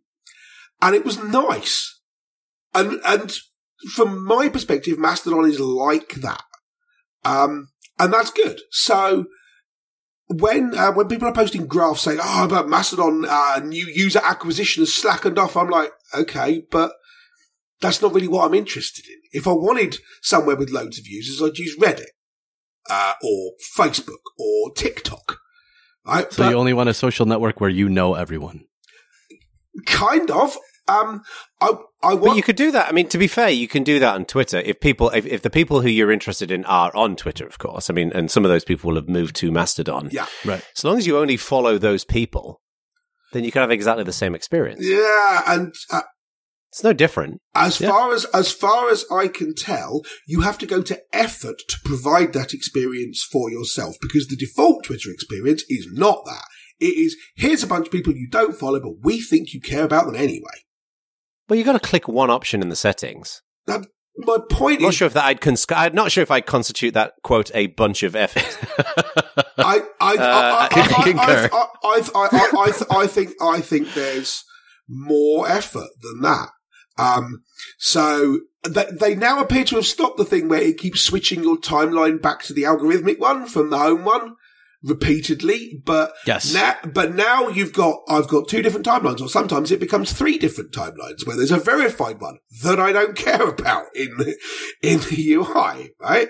and 0.81 0.95
it 0.95 1.05
was 1.05 1.23
nice. 1.23 2.01
And, 2.75 3.01
and 3.05 3.37
from 3.95 4.25
my 4.25 4.49
perspective, 4.49 4.99
Mastodon 4.99 5.45
is 5.45 5.61
like 5.61 6.15
that. 6.17 6.43
Um, 7.25 7.69
and 7.99 8.13
that's 8.13 8.31
good. 8.31 8.61
So 8.71 9.27
when, 10.29 10.77
uh, 10.77 10.93
when 10.93 11.09
people 11.09 11.29
are 11.29 11.35
posting 11.35 11.67
graphs 11.67 12.03
saying, 12.03 12.19
oh, 12.23 12.49
but 12.49 12.69
Mastodon, 12.69 13.25
uh, 13.29 13.61
new 13.65 13.87
user 13.87 14.21
acquisition 14.23 14.83
has 14.83 14.95
slackened 14.95 15.39
off, 15.39 15.57
I'm 15.57 15.69
like, 15.69 15.93
okay, 16.15 16.65
but 16.71 16.93
that's 17.81 18.01
not 18.01 18.15
really 18.15 18.29
what 18.29 18.47
I'm 18.47 18.55
interested 18.55 19.05
in. 19.07 19.19
If 19.33 19.47
I 19.47 19.53
wanted 19.53 19.99
somewhere 20.23 20.57
with 20.57 20.71
loads 20.71 20.99
of 20.99 21.07
users, 21.07 21.43
I'd 21.43 21.59
use 21.59 21.77
Reddit, 21.79 22.07
uh, 22.91 23.15
or 23.23 23.53
Facebook 23.77 24.23
or 24.39 24.73
TikTok. 24.75 25.39
Right? 26.07 26.33
So 26.33 26.43
But- 26.45 26.51
you 26.51 26.57
only 26.59 26.73
want 26.73 26.89
a 26.89 26.95
social 26.95 27.27
network 27.27 27.61
where 27.61 27.71
you 27.71 27.89
know 27.89 28.15
everyone. 28.15 28.65
kind 29.87 30.31
of. 30.31 30.57
Um, 30.89 31.23
I, 31.61 31.75
I 32.03 32.17
But 32.17 32.35
you 32.37 32.43
could 32.43 32.57
do 32.57 32.73
that. 32.73 32.89
I 32.89 32.93
mean, 32.93 33.09
to 33.11 33.19
be 33.19 33.29
fair, 33.29 33.49
you 33.51 33.69
can 33.69 33.85
do 33.85 34.01
that 34.01 34.15
on 34.17 34.25
Twitter 34.25 34.59
if 34.59 34.81
people, 34.81 35.11
if, 35.11 35.25
if 35.27 35.43
the 35.43 35.49
people 35.49 35.81
who 35.81 35.89
you're 35.89 36.11
interested 36.11 36.51
in 36.51 36.65
are 36.65 36.95
on 36.97 37.15
Twitter, 37.15 37.47
of 37.47 37.59
course. 37.59 37.89
I 37.89 37.93
mean, 37.93 38.11
and 38.13 38.31
some 38.31 38.45
of 38.45 38.51
those 38.51 38.65
people 38.65 38.89
will 38.89 38.97
have 38.97 39.09
moved 39.09 39.37
to 39.37 39.53
Mastodon. 39.53 40.09
yeah, 40.11 40.27
Right. 40.45 40.63
As 40.77 40.85
long 40.85 40.99
as 40.99 41.07
you 41.07 41.19
only 41.19 41.37
follow 41.37 41.79
those 41.79 42.05
people, 42.05 42.61
then 43.33 43.45
you 43.45 43.53
can 43.53 43.61
have 43.61 43.71
exactly 43.71 44.03
the 44.05 44.13
same 44.13 44.35
experience. 44.35 44.85
yeah, 44.85 45.43
and 45.47 45.73
uh, 45.93 46.03
It's 46.73 46.83
no 46.83 46.95
different. 46.95 47.39
As 47.55 47.81
Yeah. 47.81 47.91
far 47.91 48.15
as 48.15 48.25
as 48.27 48.51
far 48.51 48.89
as 48.91 49.05
I 49.11 49.29
can 49.29 49.55
tell, 49.55 50.01
you 50.27 50.41
have 50.41 50.57
to 50.59 50.67
go 50.67 50.81
to 50.83 50.99
effort 51.13 51.59
to 51.69 51.77
provide 51.85 52.33
that 52.33 52.55
experience 52.55 53.23
for 53.31 53.51
yourself 53.51 53.97
because 54.01 54.27
the 54.29 54.37
default 54.37 54.85
Twitter 54.85 55.11
experience 55.11 55.65
is 55.69 55.87
not 55.93 56.25
that. 56.25 56.45
It 56.81 56.97
is 56.97 57.15
here's 57.37 57.63
a 57.63 57.67
bunch 57.67 57.87
of 57.89 57.93
people 57.93 58.15
you 58.15 58.27
don't 58.31 58.57
follow, 58.59 58.81
but 58.81 59.05
we 59.05 59.21
think 59.21 59.53
you 59.53 59.61
care 59.61 59.85
about 59.85 60.07
them 60.07 60.17
anyway. 60.17 60.65
Well, 61.49 61.59
you 61.59 61.65
got 61.65 61.73
to 61.75 61.79
click 61.89 62.09
one 62.09 62.31
option 62.31 62.63
in 62.63 62.71
the 62.71 62.77
settings. 62.77 63.43
Now, 63.67 63.83
my 64.17 64.39
point 64.51 64.79
I'm 64.79 64.83
not 64.85 64.89
is, 64.91 64.95
sure 64.95 65.07
if 65.07 65.13
that 65.15 65.25
I'd 65.27 65.41
cons- 65.43 65.67
I'm 65.69 65.95
not 65.95 66.11
sure 66.11 66.23
if 66.23 66.31
I'd 66.31 66.47
constitute 66.47 66.95
that 66.95 67.13
quote 67.23 67.51
a 67.55 67.67
bunch 67.67 68.03
of 68.03 68.17
effort. 68.17 68.59
I 69.59 69.83
I 70.01 70.17
I, 70.17 70.17
uh, 70.17 70.19
I, 70.21 70.69
I. 70.73 71.51
I, 71.53 71.61
I, 71.85 72.01
I, 72.15 72.29
I, 72.33 72.73
I, 72.91 73.03
I 73.03 73.07
think 73.07 73.33
I 73.43 73.61
think 73.61 73.93
there's 73.93 74.43
more 74.89 75.49
effort 75.49 75.89
than 76.01 76.21
that. 76.23 76.49
Um, 76.99 77.43
so 77.79 78.41
th- 78.65 78.89
they 79.01 79.15
now 79.15 79.41
appear 79.41 79.65
to 79.65 79.77
have 79.77 79.87
stopped 79.87 80.19
the 80.19 80.25
thing 80.25 80.49
where 80.49 80.61
it 80.61 80.79
keeps 80.79 81.01
switching 81.01 81.43
your 81.43 81.57
timeline 81.57 82.21
back 82.21 82.43
to 82.45 82.53
the 82.53 82.63
algorithmic 82.65 83.19
one 83.19 83.47
from 83.47 83.71
the 83.71 83.79
home 83.79 84.05
one 84.05 84.35
repeatedly. 84.83 85.81
But 85.85 86.13
Yes. 86.27 86.53
now, 86.53 86.77
but 86.93 87.15
now 87.15 87.49
you've 87.49 87.73
got 87.73 88.01
I've 88.09 88.29
got 88.29 88.49
two 88.49 88.63
different 88.63 88.87
timelines, 88.87 89.21
or 89.21 89.29
sometimes 89.29 89.71
it 89.71 89.81
becomes 89.81 90.13
three 90.13 90.39
different 90.39 90.73
timelines 90.73 91.27
where 91.27 91.37
there's 91.37 91.51
a 91.51 91.59
verified 91.59 92.21
one 92.21 92.39
that 92.63 92.79
I 92.81 92.93
don't 92.93 93.17
care 93.29 93.49
about 93.49 93.87
in 93.95 94.17
the, 94.19 94.37
in 94.83 94.99
the 95.01 95.33
UI, 95.35 95.93
right? 96.01 96.29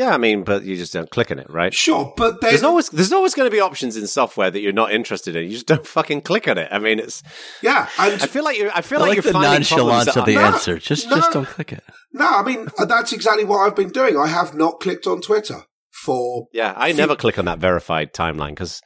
Yeah, 0.00 0.14
I 0.14 0.16
mean, 0.16 0.44
but 0.44 0.64
you 0.64 0.76
just 0.76 0.94
don't 0.94 1.10
click 1.10 1.30
on 1.30 1.38
it, 1.38 1.50
right? 1.50 1.74
Sure, 1.74 2.14
but 2.16 2.40
then 2.40 2.52
There's 2.52 2.62
always 2.62 2.88
there's 2.88 3.12
always 3.12 3.34
going 3.34 3.46
to 3.46 3.54
be 3.54 3.60
options 3.60 3.98
in 3.98 4.06
software 4.06 4.50
that 4.50 4.58
you're 4.60 4.72
not 4.72 4.92
interested 4.92 5.36
in. 5.36 5.44
You 5.44 5.50
just 5.50 5.66
don't 5.66 5.86
fucking 5.86 6.22
click 6.22 6.48
on 6.48 6.56
it. 6.56 6.68
I 6.72 6.78
mean, 6.78 6.98
it's. 6.98 7.22
yeah, 7.60 7.86
and 7.98 8.14
I 8.14 8.26
feel 8.26 8.42
like 8.42 8.56
you're. 8.56 8.70
I 8.74 8.80
feel 8.80 9.00
I 9.00 9.02
like, 9.02 9.16
like 9.16 9.24
you're 9.24 9.32
the 9.34 9.38
nonchalance 9.38 10.16
of 10.16 10.24
the 10.24 10.36
No, 10.36 10.40
answer. 10.40 10.78
Just 10.78 11.10
no. 11.10 11.16
just 11.16 11.32
don't 11.32 11.46
click 11.46 11.74
it. 11.74 11.84
no, 12.14 12.26
I 12.26 12.42
mean 12.42 12.68
that's 12.88 13.12
exactly 13.12 13.44
what 13.44 13.58
I've 13.58 13.76
been 13.76 13.90
doing. 13.90 14.16
I 14.16 14.28
have 14.28 14.54
not 14.54 14.80
clicked 14.80 15.06
on 15.06 15.20
Twitter 15.20 15.64
for 15.90 16.46
Yeah, 16.54 16.72
I 16.74 16.92
never 16.92 17.14
click 17.14 17.38
on 17.38 17.44
that 17.44 17.58
verified 17.58 18.14
timeline 18.14 18.52
because 18.52 18.80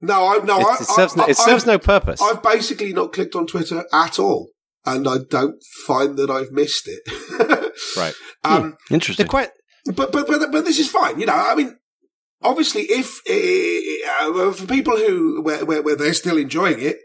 no, 0.00 0.14
I 0.14 0.42
no, 0.46 0.60
it, 0.60 0.80
it 0.80 0.86
serves 0.86 1.14
no, 1.14 1.24
I, 1.24 1.28
it 1.28 1.36
serves 1.36 1.66
no 1.66 1.78
purpose. 1.78 2.22
I've 2.22 2.42
basically 2.42 2.94
not 2.94 3.12
clicked 3.12 3.34
on 3.34 3.46
Twitter 3.46 3.84
at 3.92 4.18
all, 4.18 4.48
and 4.86 5.06
I 5.06 5.18
don't 5.28 5.62
find 5.86 6.16
that 6.16 6.30
I've 6.30 6.52
missed 6.52 6.88
it. 6.88 7.60
Right. 7.96 8.14
Um, 8.44 8.76
Interesting. 8.90 9.24
They're 9.24 9.28
quite. 9.30 9.50
But 9.86 10.12
but 10.12 10.26
but 10.26 10.50
but 10.52 10.64
this 10.64 10.78
is 10.78 10.88
fine. 10.90 11.20
You 11.20 11.26
know, 11.26 11.34
I 11.34 11.54
mean, 11.54 11.76
obviously, 12.42 12.82
if 12.82 13.20
uh, 13.28 14.52
for 14.52 14.66
people 14.66 14.96
who 14.96 15.42
where, 15.42 15.64
where 15.64 15.82
where 15.82 15.96
they're 15.96 16.14
still 16.14 16.38
enjoying 16.38 16.80
it, 16.80 16.98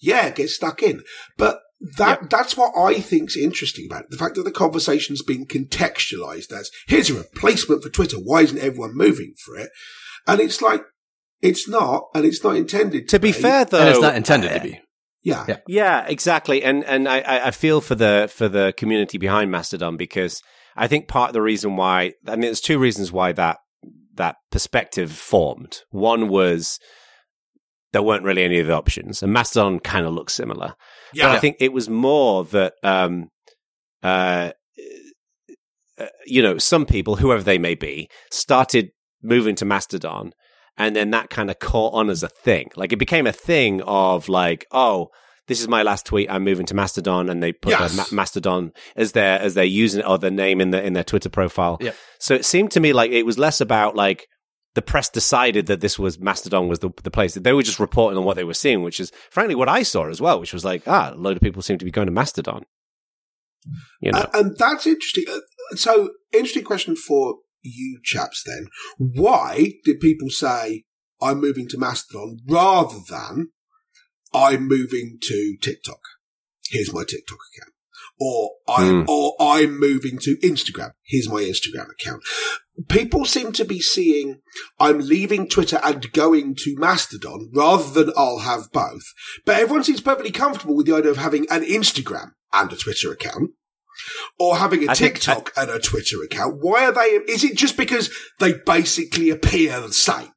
yeah, 0.00 0.30
get 0.30 0.50
stuck 0.50 0.82
in. 0.82 1.02
But 1.36 1.60
that 1.96 2.28
that's 2.30 2.56
what 2.56 2.72
I 2.76 3.00
think's 3.00 3.36
interesting 3.36 3.86
about 3.88 4.04
it. 4.04 4.10
The 4.10 4.16
fact 4.16 4.34
that 4.34 4.42
the 4.44 4.50
conversation's 4.50 5.22
been 5.22 5.46
contextualized 5.46 6.52
as 6.52 6.70
here's 6.86 7.10
a 7.10 7.14
replacement 7.14 7.82
for 7.82 7.90
Twitter. 7.90 8.16
Why 8.16 8.42
isn't 8.42 8.58
everyone 8.58 8.96
moving 8.96 9.34
for 9.44 9.56
it? 9.56 9.70
And 10.26 10.40
it's 10.40 10.60
like 10.60 10.82
it's 11.40 11.68
not, 11.68 12.08
and 12.14 12.24
it's 12.24 12.42
not 12.42 12.56
intended 12.56 13.08
to, 13.08 13.16
To 13.16 13.20
be 13.20 13.30
fair, 13.32 13.64
though, 13.64 13.78
and 13.78 13.88
it's 13.90 14.00
not 14.00 14.16
intended 14.16 14.52
to 14.52 14.60
be. 14.60 14.80
Yeah, 15.22 15.44
Yeah. 15.48 15.56
Yeah, 15.66 16.06
exactly. 16.06 16.62
And 16.62 16.84
and 16.84 17.08
I- 17.08 17.20
I, 17.20 17.46
I 17.46 17.50
feel 17.52 17.80
for 17.80 17.94
the 17.94 18.28
for 18.32 18.48
the 18.48 18.74
community 18.76 19.18
behind 19.18 19.50
Mastodon 19.50 19.96
because 19.96 20.42
I 20.76 20.86
think 20.86 21.08
part 21.08 21.30
of 21.30 21.34
the 21.34 21.42
reason 21.42 21.76
why 21.76 22.14
I 22.26 22.32
mean 22.32 22.42
there's 22.42 22.60
two 22.60 22.78
reasons 22.78 23.12
why 23.12 23.32
that 23.32 23.58
that 24.14 24.36
perspective 24.50 25.12
formed. 25.12 25.82
One 25.90 26.28
was 26.28 26.78
there 27.92 28.02
weren't 28.02 28.24
really 28.24 28.44
any 28.44 28.58
of 28.58 28.66
the 28.66 28.74
options, 28.74 29.22
and 29.22 29.32
Mastodon 29.32 29.80
kind 29.80 30.06
of 30.06 30.12
looks 30.12 30.34
similar. 30.34 30.74
But 31.28 31.36
I 31.36 31.38
think 31.38 31.56
it 31.60 31.72
was 31.72 31.88
more 31.88 32.44
that 32.44 32.74
um 32.82 33.28
uh 34.02 34.52
uh, 35.98 36.06
you 36.26 36.42
know 36.42 36.58
some 36.58 36.86
people, 36.86 37.16
whoever 37.16 37.42
they 37.42 37.58
may 37.58 37.74
be, 37.74 38.08
started 38.30 38.90
moving 39.22 39.56
to 39.56 39.64
Mastodon 39.64 40.32
and 40.78 40.94
then 40.94 41.10
that 41.10 41.28
kind 41.28 41.50
of 41.50 41.58
caught 41.58 41.92
on 41.92 42.08
as 42.08 42.22
a 42.22 42.28
thing. 42.28 42.70
Like 42.76 42.92
it 42.92 42.98
became 42.98 43.26
a 43.26 43.32
thing 43.32 43.82
of 43.82 44.28
like, 44.28 44.64
oh, 44.70 45.08
this 45.48 45.60
is 45.60 45.66
my 45.68 45.82
last 45.82 46.06
tweet. 46.06 46.30
I'm 46.30 46.44
moving 46.44 46.66
to 46.66 46.74
Mastodon, 46.74 47.28
and 47.28 47.42
they 47.42 47.52
put 47.52 47.70
Yes. 47.70 47.94
their 47.94 48.04
Ma- 48.04 48.22
Mastodon 48.22 48.72
as 48.94 49.12
their 49.12 49.40
as 49.40 49.54
their 49.54 49.64
using 49.64 50.02
or 50.04 50.18
their 50.18 50.30
name 50.30 50.60
in 50.60 50.70
the 50.70 50.82
in 50.82 50.92
their 50.92 51.04
Twitter 51.04 51.28
profile. 51.28 51.78
Yep. 51.80 51.96
So 52.20 52.34
it 52.34 52.44
seemed 52.44 52.70
to 52.72 52.80
me 52.80 52.92
like 52.92 53.10
it 53.10 53.24
was 53.26 53.38
less 53.38 53.60
about 53.60 53.96
like 53.96 54.28
the 54.74 54.82
press 54.82 55.08
decided 55.08 55.66
that 55.66 55.80
this 55.80 55.98
was 55.98 56.20
Mastodon 56.20 56.68
was 56.68 56.78
the 56.78 56.90
the 57.02 57.10
place 57.10 57.34
that 57.34 57.42
they 57.42 57.52
were 57.52 57.62
just 57.64 57.80
reporting 57.80 58.16
on 58.18 58.24
what 58.24 58.36
they 58.36 58.44
were 58.44 58.54
seeing, 58.54 58.82
which 58.82 59.00
is 59.00 59.10
frankly 59.30 59.54
what 59.56 59.68
I 59.68 59.82
saw 59.82 60.08
as 60.08 60.20
well, 60.20 60.38
which 60.38 60.52
was 60.52 60.64
like 60.64 60.82
ah, 60.86 61.12
a 61.12 61.16
load 61.16 61.36
of 61.36 61.42
people 61.42 61.62
seem 61.62 61.78
to 61.78 61.84
be 61.84 61.90
going 61.90 62.06
to 62.06 62.12
Mastodon. 62.12 62.64
You 64.00 64.12
know, 64.12 64.26
and, 64.34 64.46
and 64.48 64.56
that's 64.58 64.86
interesting. 64.86 65.24
Uh, 65.28 65.40
So, 65.76 66.10
interesting 66.32 66.64
question 66.64 66.96
for 66.96 67.38
you 67.62 68.00
chaps. 68.04 68.42
Then, 68.46 68.68
why 68.98 69.72
did 69.84 70.00
people 70.00 70.30
say 70.30 70.84
I'm 71.20 71.40
moving 71.40 71.68
to 71.70 71.78
Mastodon 71.78 72.38
rather 72.48 72.98
than 73.10 73.48
I'm 74.34 74.68
moving 74.68 75.18
to 75.22 75.56
TikTok? 75.60 76.00
Here's 76.70 76.92
my 76.92 77.02
TikTok 77.04 77.38
account, 77.56 77.72
or 78.20 78.50
I'm 78.68 79.02
Hmm. 79.04 79.10
or 79.10 79.36
I'm 79.40 79.78
moving 79.80 80.18
to 80.20 80.36
Instagram. 80.38 80.92
Here's 81.02 81.28
my 81.28 81.40
Instagram 81.42 81.90
account. 81.90 82.22
People 82.88 83.24
seem 83.24 83.52
to 83.52 83.64
be 83.64 83.80
seeing 83.80 84.40
I'm 84.78 85.00
leaving 85.00 85.48
Twitter 85.48 85.80
and 85.82 86.12
going 86.12 86.54
to 86.56 86.76
Mastodon 86.78 87.50
rather 87.54 87.90
than 88.04 88.12
I'll 88.16 88.40
have 88.40 88.70
both. 88.72 89.02
But 89.44 89.56
everyone 89.60 89.82
seems 89.84 90.00
perfectly 90.00 90.30
comfortable 90.30 90.76
with 90.76 90.86
the 90.86 90.94
idea 90.94 91.10
of 91.10 91.16
having 91.16 91.46
an 91.50 91.62
Instagram 91.64 92.32
and 92.52 92.72
a 92.72 92.76
Twitter 92.76 93.10
account. 93.10 93.52
Or 94.38 94.58
having 94.58 94.86
a 94.86 94.92
I 94.92 94.94
think- 94.94 95.14
TikTok 95.14 95.52
and 95.56 95.70
a 95.70 95.80
Twitter 95.80 96.22
account. 96.22 96.58
Why 96.60 96.84
are 96.84 96.92
they? 96.92 97.20
Is 97.32 97.42
it 97.42 97.56
just 97.56 97.76
because 97.76 98.10
they 98.38 98.52
basically 98.52 99.30
appear 99.30 99.80
the 99.80 99.92
same? 99.92 100.30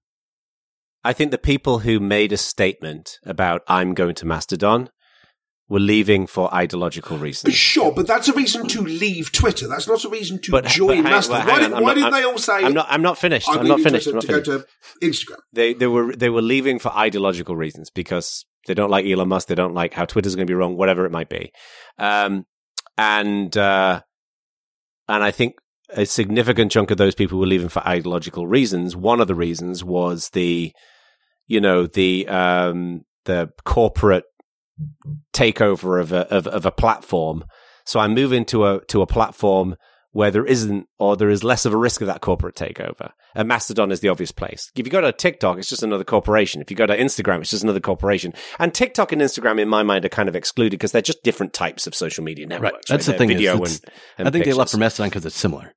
I 1.04 1.14
think 1.14 1.32
the 1.32 1.38
people 1.38 1.80
who 1.80 2.00
made 2.00 2.32
a 2.32 2.38
statement 2.38 3.20
about 3.26 3.62
I'm 3.68 3.94
going 3.94 4.16
to 4.16 4.26
Mastodon 4.26 4.90
were 5.68 5.80
leaving 5.80 6.28
for 6.28 6.54
ideological 6.54 7.18
reasons. 7.18 7.56
Sure, 7.56 7.94
but 7.94 8.06
that's 8.06 8.28
a 8.28 8.34
reason 8.34 8.68
to 8.68 8.82
leave 8.82 9.32
Twitter. 9.32 9.68
That's 9.68 9.88
not 9.88 10.04
a 10.04 10.10
reason 10.10 10.40
to 10.42 10.52
But- 10.52 10.66
join 10.66 11.04
but 11.04 11.10
Mastodon. 11.10 11.46
well, 11.46 11.56
why 11.56 11.60
did, 11.62 11.72
why 11.72 11.80
not, 11.80 11.94
didn't 11.96 12.12
they 12.12 12.24
all 12.24 12.38
say 12.38 12.64
I'm 12.64 12.74
not. 12.74 12.88
I'm 12.90 13.02
not 13.02 13.18
finished. 13.18 13.48
I'm, 13.50 13.60
I'm, 13.60 13.68
not 13.68 13.80
finished. 13.80 14.08
I'm 14.08 14.16
not 14.16 14.22
to 14.22 14.28
finished. 14.28 14.46
go 14.48 14.58
to 14.60 14.66
Instagram? 15.02 15.40
They 15.54 15.74
they 15.74 15.88
were 15.88 16.16
they 16.16 16.30
were 16.30 16.42
leaving 16.42 16.78
for 16.78 16.90
ideological 16.92 17.56
reasons 17.56 17.90
because 17.90 18.46
they 18.68 18.74
don't 18.74 18.92
like 18.92 19.06
Elon 19.06 19.30
Musk. 19.30 19.48
They 19.48 19.56
don't 19.56 19.74
like 19.74 19.94
how 19.94 20.06
Twitter's 20.06 20.36
going 20.36 20.46
to 20.46 20.52
be 20.52 20.56
wrong. 20.56 20.76
Whatever 20.76 21.06
it 21.06 21.12
might 21.12 21.30
be, 21.30 21.52
um, 21.98 22.46
and 22.98 23.56
uh, 23.58 24.02
and 25.08 25.24
I 25.24 25.32
think 25.32 25.56
a 25.94 26.06
significant 26.06 26.72
chunk 26.72 26.92
of 26.92 26.98
those 26.98 27.16
people 27.16 27.40
were 27.40 27.48
leaving 27.48 27.70
for 27.70 27.86
ideological 27.88 28.48
reasons. 28.48 28.96
One 28.96 29.20
of 29.20 29.28
the 29.28 29.36
reasons 29.36 29.84
was 29.84 30.30
the, 30.30 30.72
you 31.52 31.60
know, 31.62 31.86
the 31.86 32.28
um, 32.28 33.02
the 33.26 33.50
corporate 33.66 34.24
takeover 35.34 36.00
of 36.02 36.12
a 36.12 36.28
of, 36.34 36.48
of 36.48 36.66
a 36.66 36.72
platform. 36.72 37.44
So 37.86 38.00
I'm 38.00 38.14
moving 38.14 38.46
to 38.46 38.66
a 38.66 38.86
to 38.86 39.02
a 39.02 39.08
platform 39.08 39.76
where 40.14 40.32
there 40.32 40.46
isn't 40.46 40.86
or 41.00 41.16
there 41.16 41.30
is 41.30 41.44
less 41.44 41.66
of 41.66 41.74
a 41.74 41.78
risk 41.78 42.02
of 42.02 42.08
that 42.08 42.22
corporate 42.22 42.56
takeover. 42.56 43.12
And 43.34 43.48
Mastodon 43.48 43.92
is 43.92 44.02
the 44.02 44.10
obvious 44.10 44.32
place. 44.32 44.70
If 44.76 44.86
you 44.86 44.92
go 44.92 45.00
to 45.02 45.12
TikTok, 45.12 45.58
it's 45.58 45.70
just 45.70 45.84
another 45.84 46.04
corporation. 46.04 46.62
If 46.62 46.70
you 46.70 46.76
go 46.76 46.86
to 46.86 46.98
Instagram, 46.98 47.40
it's 47.42 47.50
just 47.50 47.64
another 47.64 47.80
corporation. 47.80 48.34
And 48.60 48.74
TikTok 48.74 49.14
and 49.14 49.22
Instagram, 49.22 49.60
in 49.60 49.70
my 49.70 49.84
mind, 49.84 50.04
are 50.04 50.10
kind 50.10 50.28
of 50.28 50.36
excluded 50.36 50.72
because 50.78 50.92
they're 50.92 51.02
just 51.02 51.24
different 51.24 51.54
types 51.54 51.88
of 51.88 51.96
social 51.96 52.24
media 52.26 52.46
networks. 52.46 52.74
Right. 52.74 52.84
That's 52.90 53.08
right? 53.08 53.14
the 53.14 53.18
thing. 53.18 53.28
They're 53.30 53.38
is 53.38 53.42
Video 53.42 53.56
it's- 53.56 53.80
and, 53.80 53.92
and 54.18 54.28
I 54.28 54.32
think 54.32 54.46
they 54.46 54.52
left 54.52 54.68
pictures. 54.68 54.72
for 54.72 54.80
Mastodon 54.80 55.10
because 55.10 55.26
it's 55.26 55.38
similar. 55.38 55.74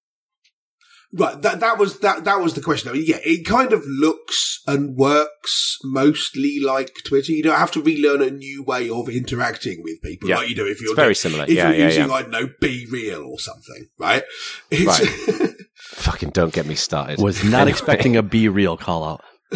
Right, 1.16 1.40
that 1.42 1.61
that 1.61 1.79
was 1.79 2.00
that 2.00 2.24
that 2.24 2.40
was 2.40 2.55
the 2.55 2.61
question. 2.61 2.90
I 2.90 2.94
mean, 2.94 3.05
yeah, 3.07 3.18
it 3.22 3.46
kind 3.46 3.72
of 3.72 3.85
looks 3.87 4.61
and 4.66 4.96
works 4.96 5.79
mostly 5.85 6.59
like 6.61 6.90
Twitter. 7.07 7.31
You 7.31 7.42
don't 7.44 7.57
have 7.59 7.70
to 7.72 7.83
relearn 7.83 8.20
a 8.20 8.31
new 8.33 8.64
way 8.64 8.90
of 8.90 9.09
interacting 9.09 9.83
with 9.85 10.03
people 10.03 10.29
Yeah. 10.29 10.38
like 10.38 10.48
you 10.48 10.57
do 10.57 10.66
if 10.66 10.81
you're 10.81 10.90
It's 10.90 10.96
very 10.96 11.07
doing- 11.09 11.14
similar. 11.14 11.44
If 11.44 11.50
Yeah, 11.50 11.68
you're 11.68 11.79
yeah, 11.79 11.87
using, 11.87 12.07
yeah. 12.09 12.12
I 12.14 12.22
don't 12.22 12.31
know, 12.33 12.48
BeReal 12.61 13.27
or 13.29 13.38
something, 13.38 13.87
right? 13.96 14.24
It's, 14.72 15.62
Fucking 16.03 16.31
don't 16.31 16.53
get 16.53 16.66
me 16.66 16.74
started. 16.74 17.20
Was 17.20 17.44
not 17.44 17.68
expecting 17.68 18.16
a 18.16 18.22
be 18.22 18.48
real 18.48 18.77
call 18.77 19.05
out. 19.05 19.20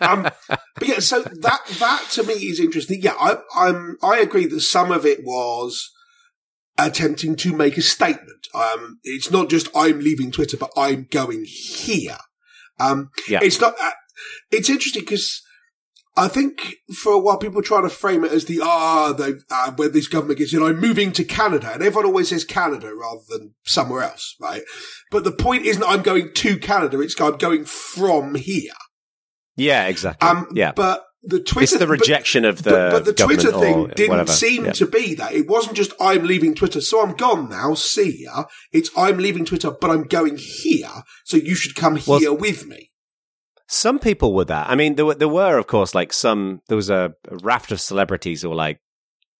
um, 0.00 0.22
but 0.74 0.82
yeah, 0.88 0.98
so 0.98 1.22
that 1.22 1.60
that 1.78 2.06
to 2.12 2.22
me 2.24 2.34
is 2.34 2.58
interesting. 2.60 3.00
Yeah, 3.02 3.14
I, 3.20 3.36
I'm 3.54 3.96
I 4.02 4.18
agree 4.18 4.46
that 4.46 4.60
some 4.60 4.90
of 4.90 5.06
it 5.06 5.20
was 5.24 5.90
attempting 6.78 7.36
to 7.36 7.54
make 7.56 7.76
a 7.76 7.82
statement. 7.82 8.48
Um, 8.54 8.98
it's 9.04 9.30
not 9.30 9.48
just 9.50 9.68
I'm 9.74 10.00
leaving 10.00 10.30
Twitter, 10.30 10.56
but 10.56 10.70
I'm 10.76 11.06
going 11.10 11.44
here. 11.46 12.18
Um, 12.80 13.10
Yeah. 13.28 13.40
it's 13.42 13.60
not. 13.60 13.74
Uh, 13.80 13.90
it's 14.50 14.68
interesting 14.68 15.02
because. 15.02 15.40
I 16.16 16.28
think 16.28 16.76
for 16.94 17.12
a 17.14 17.18
while 17.18 17.38
people 17.38 17.60
try 17.60 17.80
to 17.82 17.88
frame 17.88 18.22
it 18.24 18.30
as 18.30 18.44
the 18.44 18.60
ah, 18.62 19.12
they 19.12 19.32
uh, 19.50 19.72
where 19.72 19.88
this 19.88 20.06
government 20.06 20.38
gets 20.38 20.54
in. 20.54 20.62
I'm 20.62 20.78
moving 20.78 21.10
to 21.10 21.24
Canada, 21.24 21.72
and 21.74 21.82
everyone 21.82 22.06
always 22.06 22.28
says 22.28 22.44
Canada 22.44 22.94
rather 22.94 23.22
than 23.28 23.54
somewhere 23.64 24.04
else, 24.04 24.36
right? 24.40 24.62
But 25.10 25.24
the 25.24 25.32
point 25.32 25.66
isn't 25.66 25.82
I'm 25.82 26.02
going 26.02 26.32
to 26.32 26.56
Canada; 26.56 27.00
it's 27.00 27.20
I'm 27.20 27.36
going 27.38 27.64
from 27.64 28.36
here. 28.36 28.70
yeah, 29.56 29.88
exactly. 29.88 30.28
Um, 30.28 30.46
yeah. 30.52 30.70
but 30.70 31.04
the 31.26 31.40
Twitter, 31.40 31.62
it's 31.62 31.72
the 31.72 31.78
but- 31.80 31.88
rejection 31.88 32.44
of 32.44 32.62
the 32.62 32.70
but, 32.70 32.90
but 32.90 33.04
the 33.04 33.12
Twitter 33.12 33.50
thing 33.52 33.88
didn't 33.96 34.10
whatever. 34.10 34.32
seem 34.32 34.66
Yeah. 34.66 34.72
to 34.72 34.86
be 34.86 35.14
that. 35.14 35.32
It 35.32 35.46
wasn't 35.48 35.76
just 35.76 35.92
I'm 36.00 36.24
leaving 36.24 36.54
Twitter, 36.54 36.80
so 36.80 37.02
I'm 37.02 37.14
gone 37.14 37.48
now. 37.48 37.74
See 37.74 38.22
ya. 38.24 38.44
It's 38.72 38.90
I'm 38.96 39.18
leaving 39.18 39.44
Twitter, 39.44 39.70
but 39.70 39.90
I'm 39.90 40.04
going 40.04 40.36
here, 40.36 41.02
so 41.24 41.36
you 41.36 41.54
should 41.54 41.74
come 41.74 41.98
Well, 42.06 42.18
here 42.18 42.32
with 42.34 42.66
me. 42.66 42.90
Some 43.66 43.98
people 43.98 44.34
were 44.34 44.44
that. 44.44 44.68
I 44.68 44.74
mean, 44.74 44.94
there 44.96 45.06
were, 45.06 45.14
there 45.14 45.26
were, 45.28 45.56
of 45.56 45.66
course, 45.66 45.94
like 45.94 46.12
some, 46.12 46.60
there 46.68 46.76
was 46.76 46.90
a, 46.90 47.14
a 47.28 47.36
raft 47.42 47.72
of 47.72 47.80
celebrities 47.80 48.42
who 48.42 48.50
were 48.50 48.54
like, 48.54 48.78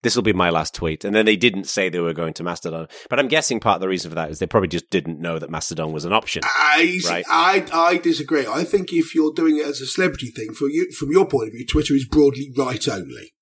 this 0.05 0.15
will 0.15 0.23
be 0.23 0.33
my 0.33 0.51
last 0.51 0.75
tweet. 0.75 1.05
And 1.05 1.13
then 1.13 1.27
they 1.27 1.35
didn't 1.35 1.65
say 1.65 1.89
they 1.89 1.99
were 1.99 2.13
going 2.13 2.35
to 2.35 2.45
Mastodon. 2.45 2.87
But 3.11 3.19
I'm 3.19 3.27
guessing 3.27 3.59
part 3.59 3.75
of 3.77 3.81
the 3.81 3.89
reason 3.89 4.11
for 4.11 4.15
that 4.15 4.31
is 4.31 4.39
they 4.39 4.47
probably 4.47 4.69
just 4.69 4.89
didn't 4.91 5.19
know 5.19 5.41
that 5.41 5.51
Mastodon 5.51 5.93
was 5.93 6.05
an 6.05 6.13
option. 6.13 6.43
I, 6.45 7.01
Right. 7.09 7.25
I 7.29 7.67
I 7.73 7.97
disagree. 7.97 8.47
I 8.47 8.63
think 8.63 8.93
if 8.93 9.15
you're 9.15 9.33
doing 9.33 9.57
it 9.59 9.67
as 9.67 9.81
a 9.81 9.87
celebrity 9.87 10.29
thing, 10.31 10.55
for 10.55 10.69
you, 10.69 10.93
from 10.93 11.11
your 11.11 11.27
point 11.27 11.49
of 11.49 11.53
view, 11.55 11.67
Twitter 11.67 11.95
is 11.95 12.07
broadly 12.07 12.53
right 12.57 12.87
only. 12.89 13.33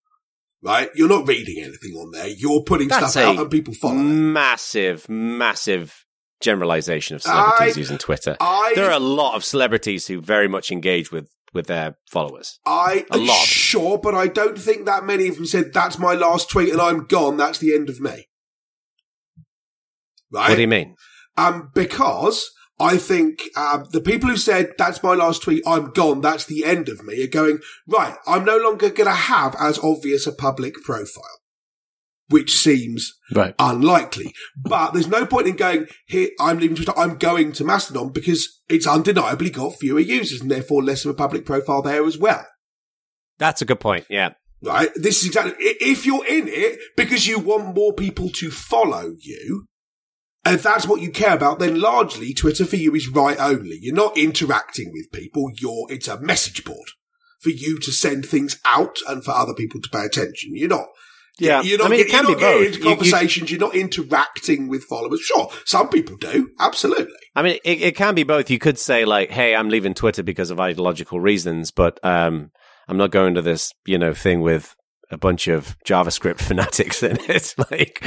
Right? 0.63 0.91
You're 0.95 1.09
not 1.09 1.27
reading 1.27 1.57
anything 1.59 1.93
on 1.99 2.13
there. 2.13 2.29
You're 2.29 2.63
putting 2.63 2.87
That's 2.89 3.11
stuff 3.13 3.25
out 3.25 3.39
and 3.39 3.51
people 3.51 3.75
follow 3.75 3.97
massive, 3.97 5.09
massive 5.09 6.05
generalization 6.41 7.17
of 7.17 7.23
celebrities 7.23 7.77
I- 7.77 7.81
using 7.81 7.99
Twitter. 7.99 8.37
I 8.41 8.73
There 8.77 8.85
are 8.87 8.93
a 8.93 8.99
lot 9.01 9.35
of 9.35 9.45
celebrities 9.45 10.07
who 10.07 10.21
very 10.21 10.49
much 10.49 10.71
engage 10.71 11.11
with, 11.11 11.29
with 11.53 11.67
their 11.67 11.97
followers. 12.11 12.59
I 12.67 13.05
A 13.11 13.19
lot. 13.19 13.47
sure, 13.47 13.99
but 13.99 14.15
I 14.15 14.27
don't 14.27 14.59
think 14.59 14.87
that 14.87 15.05
many 15.05 15.29
of 15.29 15.37
them 15.37 15.47
said 15.47 15.73
that's 15.73 15.99
my 15.99 16.15
last 16.15 16.51
tweet 16.51 16.73
and 16.73 16.81
I'm 16.81 17.07
gone. 17.07 17.37
That's 17.37 17.59
the 17.59 17.75
end 17.75 17.89
of 17.89 18.01
me. 18.01 18.29
Right? 20.31 20.49
What 20.49 20.57
do 20.57 20.61
you 20.63 20.69
mean? 20.69 20.97
Um, 21.37 21.71
because 21.75 22.51
I 22.81 22.97
think 22.97 23.43
um, 23.57 23.87
the 23.93 24.01
people 24.01 24.31
who 24.31 24.37
said 24.37 24.73
that's 24.77 25.03
my 25.03 25.15
last 25.15 25.43
tweet, 25.43 25.63
I'm 25.67 25.91
gone, 25.93 26.21
that's 26.21 26.47
the 26.47 26.65
end 26.65 26.89
of 26.89 27.05
me, 27.05 27.23
are 27.23 27.29
going 27.29 27.61
right. 27.87 28.17
I'm 28.27 28.45
no 28.45 28.57
longer 28.57 28.89
going 28.89 29.09
to 29.09 29.15
have 29.15 29.55
as 29.61 29.79
obvious 29.79 30.27
a 30.27 30.33
public 30.33 30.75
profile, 30.83 31.39
which 32.29 32.57
seems 32.57 33.13
Right. 33.35 33.55
unlikely. 33.59 34.33
But 34.57 34.93
there's 34.93 35.09
no 35.09 35.27
point 35.27 35.49
in 35.49 35.57
going 35.57 35.87
here. 36.07 36.31
I'm 36.41 36.59
leaving 36.59 36.77
Twitter. 36.77 36.97
I'm 36.97 37.17
going 37.17 37.53
to 37.53 37.65
Mastodon 37.65 38.11
because 38.13 38.61
it's 38.69 38.87
undeniably 38.87 39.51
got 39.51 39.79
fewer 39.79 40.01
users 40.01 40.41
and 40.41 40.51
therefore 40.51 40.83
less 40.83 41.05
of 41.05 41.11
a 41.11 41.15
public 41.15 41.45
profile 41.45 41.83
there 41.83 42.05
as 42.05 42.19
well. 42.19 42.47
That's 43.39 43.61
a 43.63 43.67
good 43.67 43.81
point. 43.81 44.07
Yeah. 44.09 44.35
Right? 44.63 44.91
This 44.95 45.21
is 45.23 45.27
exactly 45.27 45.55
if 45.59 46.07
you're 46.07 46.27
in 46.27 46.47
it 46.49 46.79
because 46.97 47.27
you 47.27 47.39
want 47.39 47.75
more 47.75 47.93
people 47.93 48.29
to 48.31 48.51
follow 48.51 49.15
you. 49.19 49.67
And 50.45 50.57
if 50.57 50.63
that's 50.63 50.87
what 50.87 51.01
you 51.01 51.11
care 51.11 51.35
about, 51.35 51.59
then 51.59 51.81
largely 51.81 52.33
Twitter 52.35 52.65
for 52.65 52.77
you 52.77 52.95
is 52.95 53.09
write 53.09 53.39
only. 53.39 53.79
You're 53.81 53.95
not 53.95 54.17
interacting 54.17 54.91
with 54.93 55.13
people. 55.13 55.51
You're, 55.57 55.87
it's 55.89 56.09
a 56.09 56.21
message 56.21 56.65
board 56.65 56.89
for 57.41 57.51
you 57.51 57.79
to 57.81 57.93
send 57.93 58.27
things 58.27 58.59
out 58.65 58.97
and 59.09 59.25
for 59.25 59.33
other 59.33 59.55
people 59.55 59.81
to 59.81 59.89
pay 59.89 60.05
attention. 60.05 60.51
You're 60.55 60.69
not 60.69 60.87
Yeah. 61.39 61.63
you're 61.63 61.79
not, 61.79 61.87
I 61.87 61.91
mean, 61.91 62.01
it 62.01 62.09
can 62.09 62.27
be 62.27 62.35
both. 62.35 62.67
into 62.67 62.79
You- 62.79 62.85
you- 62.85 62.91
conversations. 62.97 63.51
You, 63.51 63.57
are 63.57 63.61
not 63.61 63.75
interacting 63.75 64.69
with 64.69 64.85
followers. 64.85 65.21
Sure, 65.21 65.51
some 65.65 65.89
people 65.89 66.17
do. 66.17 66.51
Absolutely. 66.61 67.15
I 67.35 67.43
mean, 67.43 67.59
it, 67.65 67.81
it 67.83 67.97
can 67.97 68.15
be 68.15 68.23
both. 68.23 68.51
You 68.51 68.59
could 68.59 68.79
say 68.79 69.05
like, 69.05 69.31
"Hey, 69.31 69.55
I'm 69.55 69.69
leaving 69.71 69.95
Twitter 69.95 70.23
because 70.23 70.51
of 70.51 70.61
ideological 70.61 71.21
reasons," 71.21 71.71
but 71.71 71.99
um, 72.05 72.51
I'm 72.89 72.99
not 72.99 73.11
going 73.11 73.35
to 73.35 73.43
this, 73.43 73.73
you 73.87 73.97
know, 73.99 74.13
thing 74.13 74.41
with 74.43 74.77
a 75.11 75.17
bunch 75.19 75.49
of 75.49 75.77
JavaScript 75.87 76.39
fanatics 76.49 77.03
in 77.03 77.19
it. 77.29 77.55
like, 77.71 78.01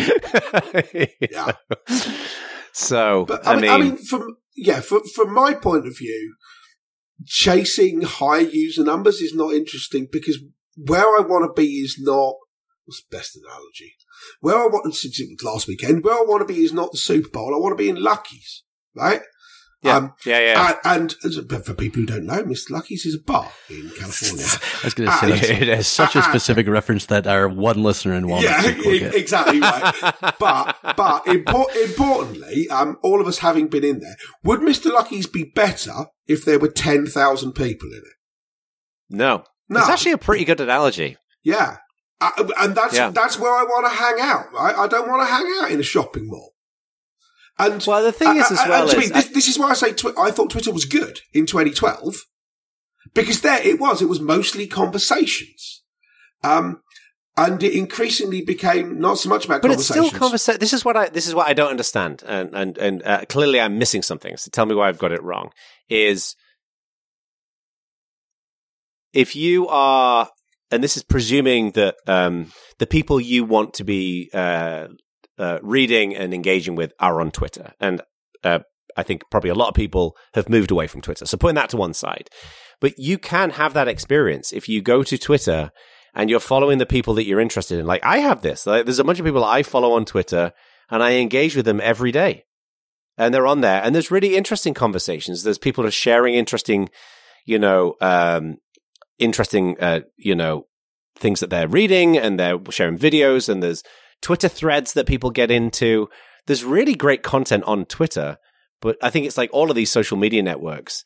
Yeah. 1.31 1.51
know. 1.89 1.97
So, 2.73 3.25
But 3.25 3.45
I, 3.47 3.53
I, 3.53 3.55
mean, 3.55 3.61
mean, 3.61 3.71
I 3.71 3.77
mean, 3.77 3.97
from 3.97 4.37
yeah, 4.55 4.81
from 4.81 5.01
from 5.15 5.33
my 5.33 5.53
point 5.53 5.87
of 5.87 5.97
view, 5.97 6.35
chasing 7.25 8.01
high 8.01 8.39
user 8.39 8.83
numbers 8.83 9.21
is 9.21 9.33
not 9.33 9.53
interesting 9.53 10.07
because 10.11 10.39
where 10.77 11.05
I 11.17 11.21
want 11.21 11.45
to 11.49 11.53
be 11.61 11.67
is 11.79 11.97
not 11.99 12.35
what's 12.85 13.03
the 13.03 13.15
best 13.17 13.35
analogy. 13.37 13.95
Where 14.39 14.55
I 14.57 14.67
want 14.67 14.85
to 14.85 14.97
since 14.97 15.19
it 15.19 15.27
was 15.29 15.43
last 15.43 15.67
weekend, 15.67 16.03
where 16.03 16.15
I 16.15 16.23
want 16.27 16.47
to 16.47 16.53
be 16.53 16.63
is 16.63 16.73
not 16.73 16.91
the 16.91 16.97
Super 16.97 17.29
Bowl. 17.29 17.53
I 17.53 17.59
want 17.59 17.77
to 17.77 17.83
be 17.83 17.89
in 17.89 18.01
Lucky's, 18.01 18.63
right? 18.95 19.21
yeah, 19.83 19.97
Um, 19.97 20.13
yeah, 20.25 20.39
yeah. 20.39 20.77
And, 20.83 21.13
and 21.23 21.47
but 21.47 21.65
for 21.65 21.73
people 21.75 21.99
who 22.01 22.05
don't 22.07 22.25
know, 22.25 22.41
Mr. 22.43 22.71
Lucky's 22.71 23.05
is 23.05 23.15
a 23.15 23.19
bar 23.21 23.51
in 23.69 23.91
California. 23.91 24.45
I 24.81 24.85
was 24.85 24.93
going 24.95 25.09
to 25.09 25.15
say 25.17 25.29
yes. 25.29 25.61
it 25.61 25.67
has 25.67 25.87
such 25.87 26.15
a 26.15 26.23
specific 26.23 26.67
reference 26.67 27.05
that 27.07 27.27
our 27.27 27.47
one 27.47 27.83
listener 27.83 28.13
in 28.13 28.27
Walnut 28.27 28.49
yeah, 28.49 28.61
Creek 28.63 28.77
will 28.85 28.99
get. 28.99 29.13
exactly 29.15 29.59
right. 29.59 29.93
but 30.39 30.77
but 30.97 31.25
impor- 31.25 31.75
importantly, 31.85 32.67
um, 32.69 32.97
all 33.03 33.21
of 33.21 33.27
us 33.27 33.39
having 33.39 33.67
been 33.67 33.83
in 33.83 33.99
there, 33.99 34.15
would 34.43 34.61
Mr. 34.61 34.91
Lucky's 34.91 35.27
be 35.27 35.43
better 35.43 36.05
if 36.25 36.45
there 36.45 36.57
were 36.59 36.69
ten 36.69 37.05
thousand 37.05 37.51
people 37.53 37.89
in 37.91 37.97
it? 37.99 38.13
no, 39.09 39.43
No, 39.69 39.81
it's 39.81 39.89
actually 39.89 40.13
a 40.13 40.17
pretty 40.17 40.45
good 40.45 40.59
analogy. 40.61 41.17
yeah, 41.43 41.77
uh, 42.21 42.31
and 42.59 42.75
that's 42.75 42.95
Yeah. 42.95 43.09
that's 43.09 43.39
where 43.39 43.51
I 43.53 43.63
want 43.63 43.85
to 43.85 43.95
hang 43.95 44.19
out. 44.19 44.53
Right, 44.53 44.75
I 44.75 44.87
don't 44.87 45.07
want 45.07 45.21
to 45.27 45.31
hang 45.33 45.45
out 45.61 45.71
in 45.71 45.79
a 45.79 45.83
shopping 45.83 46.27
mall. 46.27 46.53
And 47.57 47.83
Well, 47.87 48.03
the 48.03 48.11
thing 48.11 48.35
is, 48.37 48.51
as 48.51 48.57
well, 48.67 48.81
and 48.83 48.91
to 48.91 48.97
me, 48.97 49.05
is, 49.05 49.11
this, 49.11 49.27
this 49.29 49.47
is 49.47 49.57
why 49.57 49.69
I 49.69 49.73
say 49.75 49.93
twi- 49.93 50.13
I 50.17 50.31
thought 50.31 50.49
Twitter 50.49 50.71
was 50.71 50.83
good 50.85 51.21
in 51.33 51.45
2012 51.45 52.15
because 53.13 53.41
there 53.41 53.61
it 53.65 53.79
was. 53.79 54.01
It 54.01 54.09
was 54.09 54.19
mostly 54.19 54.67
conversations. 54.67 55.83
Um, 56.43 56.81
and 57.37 57.61
it 57.63 57.73
increasingly 57.73 58.41
became 58.41 58.99
not 58.99 59.17
so 59.17 59.29
much 59.29 59.45
about 59.45 59.61
but 59.61 59.71
it's 59.71 59.87
conversations. 59.87 60.07
still 60.07 60.19
conversation. 60.19 60.59
This 60.59 60.73
is 60.73 60.85
what 60.85 60.95
I 60.97 61.09
this 61.09 61.27
is 61.27 61.35
what 61.35 61.47
I 61.47 61.53
don't 61.53 61.69
understand, 61.71 62.23
and 62.25 62.53
and 62.53 62.77
and 62.77 63.03
uh, 63.03 63.25
clearly 63.27 63.59
I'm 63.59 63.77
missing 63.77 64.01
something. 64.01 64.37
So 64.37 64.49
tell 64.51 64.65
me 64.65 64.75
why 64.75 64.87
I've 64.89 64.97
got 64.97 65.11
it 65.11 65.21
wrong. 65.23 65.51
Is 65.89 66.35
if 69.13 69.35
you 69.35 69.67
are, 69.67 70.29
and 70.75 70.83
this 70.83 70.97
is 70.97 71.03
presuming 71.03 71.71
that 71.71 71.95
um, 72.05 72.51
the 72.77 72.85
people 72.85 73.19
you 73.19 73.45
want 73.45 73.73
to 73.75 73.83
be 73.83 74.29
uh, 74.33 74.87
uh, 75.39 75.59
reading 75.63 76.15
and 76.15 76.33
engaging 76.33 76.75
with 76.75 76.93
are 76.99 77.21
on 77.21 77.31
Twitter, 77.31 77.73
and 77.79 78.01
uh, 78.43 78.59
I 78.95 79.03
think 79.03 79.23
probably 79.31 79.49
a 79.49 79.55
lot 79.55 79.69
of 79.69 79.73
people 79.73 80.15
have 80.33 80.49
moved 80.49 80.71
away 80.71 80.87
from 80.87 81.01
Twitter. 81.01 81.25
So 81.25 81.37
putting 81.37 81.55
that 81.55 81.69
to 81.69 81.77
one 81.77 81.93
side, 81.93 82.29
but 82.79 82.93
you 82.97 83.17
can 83.17 83.51
have 83.51 83.73
that 83.73 83.87
experience 83.87 84.53
if 84.53 84.69
you 84.69 84.81
go 84.81 85.01
to 85.03 85.17
Twitter 85.17 85.71
and 86.13 86.29
you're 86.29 86.39
following 86.39 86.77
the 86.77 86.85
people 86.85 87.13
that 87.15 87.25
you're 87.25 87.41
interested 87.41 87.79
in. 87.79 87.85
Like 87.85 88.03
I 88.03 88.19
have 88.19 88.41
this. 88.41 88.65
Like, 88.65 88.85
there's 88.85 88.99
a 88.99 89.03
bunch 89.03 89.19
of 89.19 89.25
people 89.25 89.43
I 89.43 89.63
follow 89.63 89.93
on 89.93 90.05
Twitter, 90.05 90.53
and 90.89 91.03
I 91.03 91.13
engage 91.13 91.55
with 91.55 91.65
them 91.65 91.81
every 91.81 92.11
day, 92.11 92.45
and 93.17 93.33
they're 93.33 93.47
on 93.47 93.61
there. 93.61 93.81
And 93.83 93.93
there's 93.93 94.11
really 94.11 94.35
interesting 94.35 94.73
conversations. 94.73 95.43
There's 95.43 95.57
people 95.57 95.85
are 95.85 95.91
sharing 95.91 96.35
interesting, 96.35 96.89
you 97.45 97.59
know, 97.59 97.95
um, 98.01 98.57
interesting, 99.19 99.79
uh, 99.79 100.01
you 100.17 100.35
know, 100.35 100.67
things 101.17 101.39
that 101.39 101.49
they're 101.49 101.67
reading, 101.67 102.17
and 102.17 102.39
they're 102.39 102.59
sharing 102.69 102.97
videos. 102.97 103.49
And 103.49 103.61
there's 103.61 103.83
Twitter 104.21 104.47
threads 104.47 104.93
that 104.93 105.07
people 105.07 105.31
get 105.31 105.51
into. 105.51 106.09
There's 106.47 106.63
really 106.63 106.95
great 106.95 107.23
content 107.23 107.63
on 107.63 107.85
Twitter, 107.85 108.37
but 108.81 108.97
I 109.01 109.09
think 109.09 109.25
it's 109.25 109.37
like 109.37 109.49
all 109.51 109.69
of 109.69 109.75
these 109.75 109.91
social 109.91 110.17
media 110.17 110.43
networks 110.43 111.03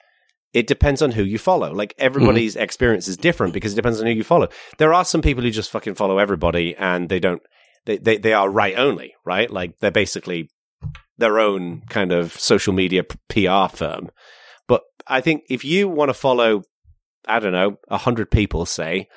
it 0.53 0.67
depends 0.67 1.01
on 1.01 1.11
who 1.11 1.23
you 1.23 1.37
follow. 1.37 1.71
Like 1.73 1.93
everybody's 1.97 2.55
experience 2.55 3.07
is 3.07 3.17
different 3.17 3.53
because 3.53 3.73
it 3.73 3.75
depends 3.75 3.99
on 3.99 4.07
who 4.07 4.13
you 4.13 4.23
follow. 4.23 4.49
There 4.77 4.93
are 4.93 5.05
some 5.05 5.21
people 5.21 5.43
who 5.43 5.51
just 5.51 5.71
fucking 5.71 5.95
follow 5.95 6.17
everybody 6.17 6.75
and 6.75 7.07
they 7.07 7.19
don't, 7.19 7.41
they, 7.85 7.97
they, 7.97 8.17
they 8.17 8.33
are 8.33 8.49
write 8.49 8.77
only, 8.77 9.13
right? 9.25 9.49
Like 9.49 9.79
they're 9.79 9.91
basically 9.91 10.49
their 11.17 11.39
own 11.39 11.81
kind 11.89 12.11
of 12.11 12.33
social 12.33 12.73
media 12.73 13.03
PR 13.03 13.67
firm. 13.75 14.09
But 14.67 14.81
I 15.07 15.21
think 15.21 15.43
if 15.49 15.63
you 15.63 15.87
want 15.87 16.09
to 16.09 16.13
follow, 16.13 16.63
I 17.29 17.39
don't 17.39 17.53
know, 17.53 17.77
a 17.87 17.97
hundred 17.97 18.31
people, 18.31 18.65
say, 18.65 19.07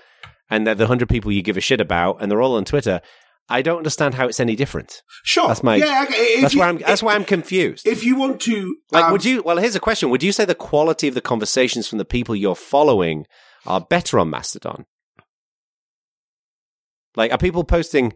and 0.51 0.67
they're 0.67 0.75
the 0.75 0.87
hundred 0.87 1.09
people 1.09 1.33
you 1.33 1.43
give 1.43 1.57
a 1.57 1.61
shit 1.61 1.81
about 1.81 2.19
and 2.21 2.31
they're 2.31 2.43
all 2.43 2.57
on 2.57 2.65
Twitter, 2.65 3.01
I 3.49 3.61
don't 3.63 3.79
understand 3.79 4.15
how 4.15 4.29
it's 4.29 4.39
any 4.41 4.55
different. 4.55 5.03
Sure. 5.25 5.49
That's 5.49 5.63
my- 5.63 5.77
Yeah, 5.77 6.05
okay, 6.09 6.41
That's 6.41 6.55
you- 6.55 6.61
why 6.61 6.69
I'm, 6.69 6.79
that's 6.79 7.01
if- 7.01 7.07
why 7.07 7.15
I'm 7.15 7.25
confused. 7.25 7.87
If 7.87 8.05
you 8.05 8.15
want 8.17 8.41
to, 8.43 8.77
Like, 8.93 9.05
um, 9.07 9.13
would 9.13 9.25
you? 9.25 9.43
Well, 9.43 9.57
here's 9.59 9.75
a 9.77 9.81
question: 9.81 10.11
Would 10.11 10.23
you 10.23 10.31
say 10.33 10.45
the 10.45 10.55
quality 10.55 11.09
of 11.09 11.15
the 11.15 11.21
conversations 11.21 11.89
from 11.89 11.99
the 11.99 12.05
people 12.05 12.37
you're 12.37 12.55
following 12.55 13.27
are 13.67 13.81
better 13.81 14.19
on 14.19 14.31
Mastodon? 14.31 14.87
Like, 17.17 17.33
are 17.33 17.39
people 17.39 17.65
posting? 17.65 18.13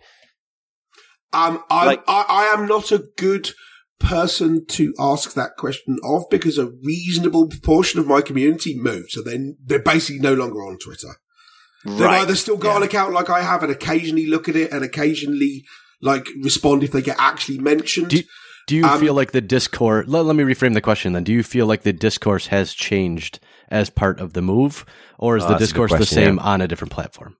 Um, 1.32 1.62
I'm, 1.70 1.86
Like- 1.86 2.04
I, 2.06 2.24
I 2.28 2.44
am 2.58 2.66
not 2.66 2.92
a 2.92 3.04
good 3.18 3.50
person 3.98 4.66
to 4.66 4.94
ask 4.98 5.34
that 5.34 5.56
question 5.56 5.98
of 6.04 6.24
because 6.30 6.58
a 6.58 6.70
reasonable 6.84 7.48
proportion 7.48 7.98
of 8.00 8.06
my 8.06 8.20
community 8.20 8.78
moved, 8.78 9.10
so 9.10 9.22
then 9.22 9.56
they're 9.64 9.78
basically 9.78 10.20
no 10.20 10.34
longer 10.34 10.58
on 10.60 10.78
Twitter. 10.78 11.14
They've 11.84 12.00
either 12.00 12.34
still 12.34 12.56
got 12.56 12.78
an 12.78 12.82
account 12.82 13.12
like 13.12 13.30
I 13.30 13.42
have 13.42 13.62
and 13.62 13.70
occasionally 13.70 14.26
look 14.26 14.48
at 14.48 14.56
it 14.56 14.72
and 14.72 14.82
occasionally 14.84 15.64
like 16.02 16.26
respond 16.42 16.82
if 16.82 16.90
they 16.90 17.00
get 17.00 17.16
actually 17.20 17.58
mentioned. 17.58 18.08
Do, 18.08 18.22
do 18.66 18.74
you 18.76 18.84
Um, 18.84 18.98
feel 18.98 19.14
like 19.14 19.30
the 19.30 19.40
discourse? 19.40 20.08
Let, 20.08 20.24
let 20.24 20.34
me 20.34 20.42
reframe 20.42 20.74
the 20.74 20.80
question 20.80 21.12
then. 21.12 21.22
Do 21.22 21.32
you 21.32 21.44
feel 21.44 21.66
like 21.66 21.82
the 21.82 21.92
discourse 21.92 22.48
has 22.48 22.74
changed 22.74 23.38
as 23.68 23.88
part 23.88 24.18
of 24.18 24.32
the 24.32 24.42
move, 24.42 24.84
or 25.16 25.36
is 25.36 25.44
Oh, 25.44 25.48
the 25.48 25.52
that's 25.58 25.70
a 25.70 25.74
good 25.74 25.82
discourse 25.88 25.98
the 26.00 26.06
same 26.06 26.36
yeah. 26.38 26.42
on 26.42 26.60
a 26.60 26.66
different 26.66 26.92
platform? 26.92 27.36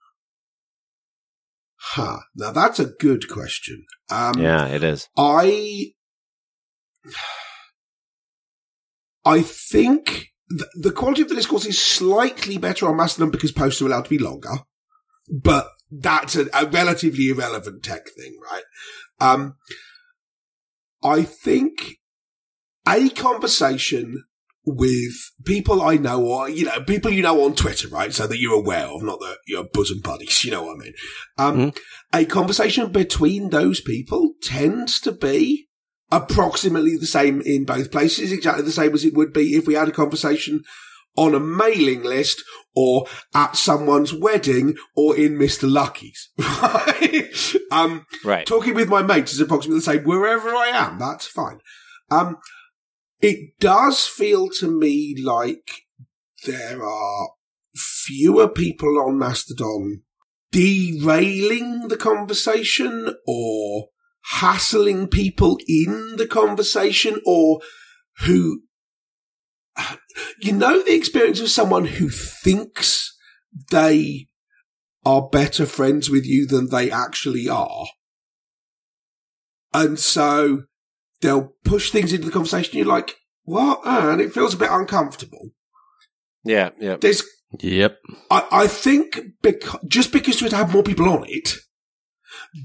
Huh. 1.79 2.19
Now 2.35 2.53
that's 2.53 2.79
a 2.79 2.87
good 2.87 3.29
question. 3.29 3.85
Um, 4.11 4.41
yeah, 4.41 4.67
it 4.67 4.83
is. 4.85 5.09
I, 5.17 5.93
I 9.25 9.43
think 9.43 10.29
th- 10.51 10.71
the 10.75 10.93
quality 10.93 11.23
of 11.23 11.29
the 11.29 11.35
discourse 11.35 11.67
is 11.67 11.81
slightly 11.81 12.59
better 12.59 12.89
on 12.89 12.97
Mastodon 12.97 13.31
because 13.31 13.53
posts 13.53 13.83
are 13.83 13.87
allowed 13.87 14.05
to 14.05 14.11
be 14.11 14.19
longer, 14.19 14.59
but 15.29 15.69
that's 15.91 16.37
a, 16.37 16.47
a 16.53 16.67
relatively 16.67 17.29
irrelevant 17.29 17.83
tech 17.83 18.09
thing, 18.09 18.39
right? 18.43 18.65
Um, 19.21 19.57
I 21.03 21.23
think 21.23 21.99
a 22.87 23.09
conversation 23.11 24.25
with 24.65 25.13
people 25.45 25.81
I 25.81 25.97
know 25.97 26.25
or, 26.25 26.49
you 26.49 26.65
know, 26.65 26.81
people 26.81 27.13
you 27.13 27.23
know 27.23 27.45
on 27.45 27.55
Twitter, 27.55 27.89
right? 27.89 28.13
So 28.13 28.27
that 28.27 28.39
you're 28.39 28.55
aware 28.59 28.87
of, 28.87 29.03
not 29.03 29.21
that 29.21 29.39
you're 29.47 29.69
bosom 29.73 30.01
buddies, 30.01 30.45
you 30.45 30.51
know 30.51 30.65
what 30.65 30.77
I 30.77 30.85
mean? 30.85 30.95
Um, 31.39 31.73
a 32.13 32.25
conversation 32.25 32.91
between 32.91 33.51
those 33.51 33.81
people 33.81 34.33
tends 34.43 35.01
to 35.01 35.13
be 35.13 35.69
approximately 36.11 36.97
the 36.97 37.07
same 37.07 37.41
in 37.43 37.65
both 37.65 37.91
places, 37.91 38.33
exactly 38.33 38.65
the 38.65 38.73
same 38.73 38.95
as 38.95 39.05
it 39.05 39.15
would 39.15 39.33
be 39.33 39.55
if 39.55 39.67
we 39.67 39.75
had 39.75 39.89
a 39.89 39.93
conversation 39.93 40.63
on 41.17 41.35
a 41.35 41.41
mailing 41.41 42.03
list 42.03 42.43
or 42.75 43.07
at 43.35 43.57
someone's 43.57 44.13
wedding 44.13 44.77
or 44.95 45.17
in 45.17 45.35
Mr. 45.39 45.71
Lucky's. 45.71 46.29
Right? 46.39 47.33
um, 47.71 48.07
Right. 48.25 48.47
talking 48.47 48.75
with 48.75 48.89
my 48.89 49.03
mates 49.03 49.33
is 49.33 49.41
approximately 49.41 49.79
the 49.79 49.85
same 49.85 50.05
wherever 50.05 50.51
I 50.51 50.69
am. 50.69 50.99
That's 50.99 51.27
fine. 51.27 51.59
Um, 52.11 52.37
it 53.21 53.59
does 53.59 54.07
feel 54.07 54.49
to 54.61 54.69
me 54.71 55.17
like 55.23 55.87
there 56.47 56.85
are 56.85 57.31
fewer 57.75 58.49
people 58.49 58.99
on 59.01 59.19
Mastodon 59.19 60.03
derailing 60.53 61.89
the 61.89 61.97
conversation 61.97 63.15
or 63.27 63.89
hassling 64.33 65.09
people 65.09 65.59
in 65.67 66.17
the 66.17 66.27
conversation 66.27 67.21
or 67.25 67.61
who, 68.25 68.63
you 70.41 70.53
know, 70.53 70.83
the 70.83 70.95
experience 70.95 71.41
of 71.41 71.51
someone 71.51 71.85
who 71.85 72.09
thinks 72.09 73.17
they 73.71 74.27
are 75.05 75.29
better 75.29 75.67
friends 75.67 76.11
with 76.11 76.27
you 76.27 76.47
than 76.47 76.71
they 76.71 76.91
actually 76.91 77.49
are. 77.49 77.87
And 79.73 79.99
so 79.99 80.65
they'll 81.21 81.53
push 81.65 81.91
things 81.91 82.13
into 82.13 82.27
the 82.27 82.33
conversation. 82.33 82.79
You're 82.79 82.87
like, 82.87 83.17
what? 83.45 83.81
And 83.85 84.21
it 84.21 84.33
feels 84.33 84.55
a 84.55 84.59
bit 84.59 84.71
uncomfortable. 84.71 85.51
Yeah, 86.45 86.71
yeah. 86.81 86.97
There's, 87.01 87.23
Yep. 87.61 87.99
I, 88.31 88.49
I 88.51 88.67
think 88.67 89.21
because, 89.43 89.81
just 89.87 90.13
because 90.13 90.43
we'd 90.43 90.53
have 90.53 90.73
more 90.73 90.83
people 90.83 91.09
on 91.09 91.25
it, 91.29 91.55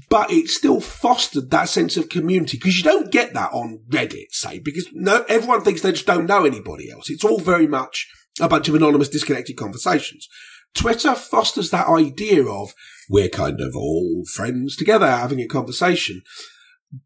but 0.08 0.30
it 0.30 0.48
still 0.48 0.80
fostered 0.80 1.50
that 1.50 1.68
sense 1.68 1.96
of 1.96 2.08
community 2.08 2.56
because 2.56 2.78
you 2.78 2.84
don't 2.84 3.12
get 3.12 3.34
that 3.34 3.52
on 3.52 3.80
Reddit, 3.88 4.30
say, 4.30 4.58
because 4.58 4.88
no, 4.92 5.24
everyone 5.28 5.62
thinks 5.62 5.82
they 5.82 5.92
just 5.92 6.06
don't 6.06 6.26
know 6.26 6.44
anybody 6.44 6.90
else. 6.90 7.10
It's 7.10 7.24
all 7.24 7.40
very 7.40 7.66
much 7.66 8.08
a 8.40 8.48
bunch 8.48 8.68
of 8.68 8.74
anonymous, 8.74 9.08
disconnected 9.08 9.56
conversations. 9.56 10.28
Twitter 10.74 11.14
fosters 11.14 11.70
that 11.70 11.88
idea 11.88 12.44
of 12.46 12.74
we're 13.10 13.28
kind 13.28 13.60
of 13.60 13.76
all 13.76 14.24
friends 14.32 14.76
together 14.76 15.06
having 15.06 15.40
a 15.40 15.46
conversation. 15.46 16.22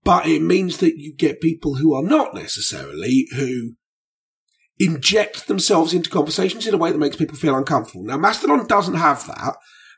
But 0.04 0.26
it 0.26 0.42
means 0.42 0.78
that 0.78 0.96
you 0.96 1.14
get 1.14 1.40
people 1.40 1.76
who 1.76 1.94
are 1.94 2.02
not 2.02 2.34
necessarily 2.34 3.26
who 3.34 3.74
inject 4.78 5.46
themselves 5.46 5.94
into 5.94 6.10
conversations 6.10 6.66
in 6.66 6.74
a 6.74 6.76
way 6.76 6.92
that 6.92 6.98
makes 6.98 7.16
people 7.16 7.36
feel 7.36 7.56
uncomfortable. 7.56 8.04
Now, 8.04 8.18
Mastodon 8.18 8.66
doesn't 8.66 8.94
have 8.94 9.26
that, 9.26 9.56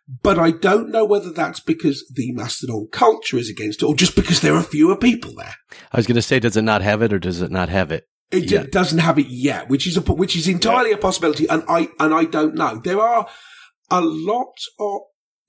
but 0.08 0.38
I 0.38 0.52
don't 0.52 0.90
know 0.90 1.04
whether 1.04 1.30
that's 1.30 1.60
because 1.60 2.10
the 2.14 2.32
Mastodon 2.32 2.88
culture 2.90 3.36
is 3.36 3.50
against 3.50 3.82
it 3.82 3.86
or 3.86 3.94
just 3.94 4.16
because 4.16 4.40
there 4.40 4.54
are 4.54 4.62
fewer 4.62 4.96
people 4.96 5.34
there. 5.34 5.54
I 5.92 5.98
was 5.98 6.06
going 6.06 6.16
to 6.16 6.22
say, 6.22 6.40
does 6.40 6.56
it 6.56 6.62
not 6.62 6.80
have 6.80 7.02
it 7.02 7.12
or 7.12 7.18
does 7.18 7.42
it 7.42 7.50
not 7.50 7.68
have 7.68 7.92
it? 7.92 8.08
It 8.30 8.50
yet? 8.50 8.72
doesn't 8.72 8.98
have 8.98 9.18
it 9.18 9.28
yet, 9.28 9.68
which 9.68 9.86
is 9.86 9.96
a, 9.96 10.00
which 10.00 10.34
is 10.36 10.48
entirely 10.48 10.92
a 10.92 10.98
possibility, 10.98 11.46
and 11.48 11.62
I 11.66 11.88
and 11.98 12.12
I 12.12 12.24
don't 12.24 12.54
know. 12.54 12.78
There 12.78 13.00
are 13.00 13.26
a 13.90 14.02
lot 14.02 14.52
of 14.78 15.00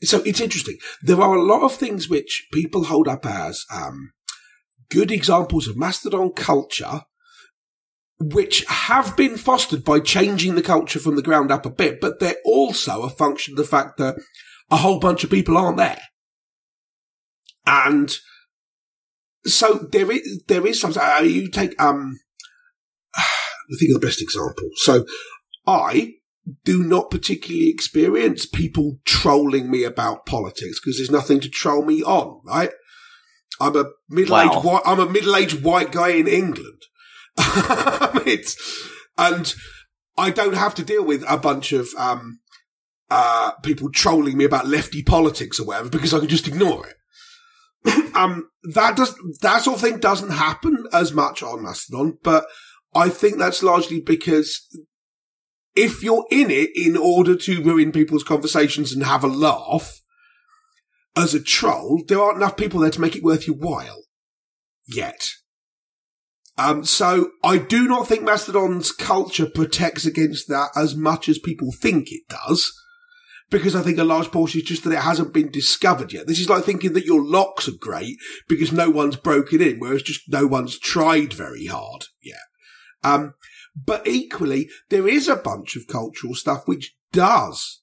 so 0.01 0.21
it's 0.23 0.39
interesting. 0.39 0.77
There 1.01 1.19
are 1.19 1.35
a 1.35 1.43
lot 1.43 1.63
of 1.63 1.73
things 1.73 2.07
which 2.07 2.47
people 2.53 2.85
hold 2.85 3.09
up 3.09 3.25
as 3.25 3.65
um, 3.73 4.11
good 4.89 5.11
examples 5.11 5.67
of 5.67 5.75
Mastodon 5.75 6.31
culture, 6.31 7.01
which 8.17 8.63
have 8.65 9.17
been 9.17 9.35
fostered 9.35 9.83
by 9.83 9.99
changing 9.99 10.55
the 10.55 10.61
culture 10.61 10.99
from 10.99 11.17
the 11.17 11.21
ground 11.21 11.51
up 11.51 11.65
a 11.65 11.69
bit, 11.69 11.99
but 11.99 12.21
they're 12.21 12.35
also 12.45 13.01
a 13.01 13.09
function 13.09 13.53
of 13.53 13.57
the 13.57 13.65
fact 13.65 13.97
that 13.97 14.15
a 14.71 14.77
whole 14.77 14.99
bunch 14.99 15.23
of 15.23 15.29
people 15.29 15.57
aren't 15.57 15.77
there, 15.77 16.01
and 17.65 18.15
so 19.45 19.87
there 19.91 20.11
is 20.11 20.43
there 20.47 20.65
is 20.67 20.79
something. 20.79 21.01
Uh, 21.01 21.21
you 21.21 21.49
take 21.49 21.79
um 21.81 22.19
I 23.15 23.23
think 23.79 23.93
of 23.95 24.01
the 24.01 24.07
best 24.07 24.21
example. 24.21 24.69
So 24.75 25.05
I 25.65 26.13
do 26.63 26.83
not 26.83 27.11
particularly 27.11 27.69
experience 27.69 28.45
people 28.45 28.97
trolling 29.05 29.69
me 29.69 29.83
about 29.83 30.25
politics 30.25 30.79
because 30.79 30.97
there's 30.97 31.11
nothing 31.11 31.39
to 31.41 31.49
troll 31.49 31.85
me 31.85 32.01
on, 32.01 32.41
right? 32.43 32.71
I'm 33.61 33.75
a 33.75 33.85
middle-aged 34.09 34.55
Wow. 34.55 34.61
white, 34.61 34.81
I'm 34.85 34.99
a 34.99 35.09
middle-aged 35.09 35.63
white 35.63 35.91
guy 35.91 36.09
in 36.09 36.27
England. 36.27 36.81
it's, 38.25 38.55
and 39.17 39.53
I 40.17 40.31
don't 40.31 40.55
have 40.55 40.73
to 40.75 40.83
deal 40.83 41.03
with 41.03 41.23
a 41.27 41.37
bunch 41.37 41.71
of, 41.71 41.89
um, 41.97 42.39
uh, 43.09 43.51
people 43.63 43.89
trolling 43.91 44.37
me 44.37 44.45
about 44.45 44.67
lefty 44.67 45.03
politics 45.03 45.59
or 45.59 45.65
whatever 45.65 45.89
because 45.89 46.13
I 46.13 46.19
can 46.19 46.27
just 46.27 46.47
ignore 46.47 46.85
it. 46.87 46.95
um, 48.15 48.49
that 48.73 48.95
does, 48.95 49.15
that 49.41 49.63
sort 49.63 49.77
of 49.77 49.81
thing 49.81 49.99
doesn't 49.99 50.31
happen 50.31 50.85
as 50.93 51.13
much 51.13 51.41
on 51.41 51.63
Mastodon, 51.63 52.17
but 52.23 52.45
I 52.93 53.09
think 53.09 53.37
that's 53.37 53.63
largely 53.63 54.01
because 54.01 54.67
if 55.75 56.03
you're 56.03 56.25
in 56.29 56.51
it 56.51 56.71
in 56.75 56.97
order 56.97 57.35
to 57.35 57.63
ruin 57.63 57.91
people's 57.91 58.23
conversations 58.23 58.91
and 58.91 59.03
have 59.03 59.23
a 59.23 59.27
laugh 59.27 60.01
as 61.15 61.33
a 61.33 61.41
troll, 61.41 62.03
there 62.07 62.21
aren't 62.21 62.37
enough 62.37 62.57
people 62.57 62.79
there 62.79 62.91
to 62.91 63.01
make 63.01 63.15
it 63.15 63.23
worth 63.23 63.47
your 63.47 63.55
while 63.55 64.03
yet. 64.87 65.29
Um, 66.57 66.83
so 66.83 67.31
I 67.43 67.57
do 67.57 67.87
not 67.87 68.07
think 68.07 68.23
Mastodon's 68.23 68.91
culture 68.91 69.45
protects 69.45 70.05
against 70.05 70.49
that 70.49 70.71
as 70.75 70.95
much 70.95 71.29
as 71.29 71.39
people 71.39 71.71
think 71.71 72.11
it 72.11 72.23
does. 72.27 72.73
Because 73.49 73.75
I 73.75 73.81
think 73.81 73.97
a 73.97 74.03
large 74.03 74.31
portion 74.31 74.61
is 74.61 74.67
just 74.67 74.83
that 74.83 74.93
it 74.93 74.99
hasn't 74.99 75.33
been 75.33 75.49
discovered 75.49 76.13
yet. 76.13 76.27
This 76.27 76.39
is 76.39 76.49
like 76.49 76.63
thinking 76.63 76.93
that 76.93 77.05
your 77.05 77.23
locks 77.23 77.67
are 77.67 77.77
great 77.79 78.17
because 78.47 78.71
no 78.71 78.89
one's 78.89 79.15
broken 79.15 79.61
in, 79.61 79.79
whereas 79.79 80.03
just 80.03 80.21
no 80.27 80.45
one's 80.45 80.77
tried 80.77 81.33
very 81.33 81.65
hard 81.65 82.05
yet. 82.21 82.37
Um, 83.03 83.33
but 83.75 84.07
equally, 84.07 84.69
there 84.89 85.07
is 85.07 85.27
a 85.27 85.35
bunch 85.35 85.75
of 85.75 85.87
cultural 85.87 86.35
stuff 86.35 86.67
which 86.67 86.95
does 87.11 87.81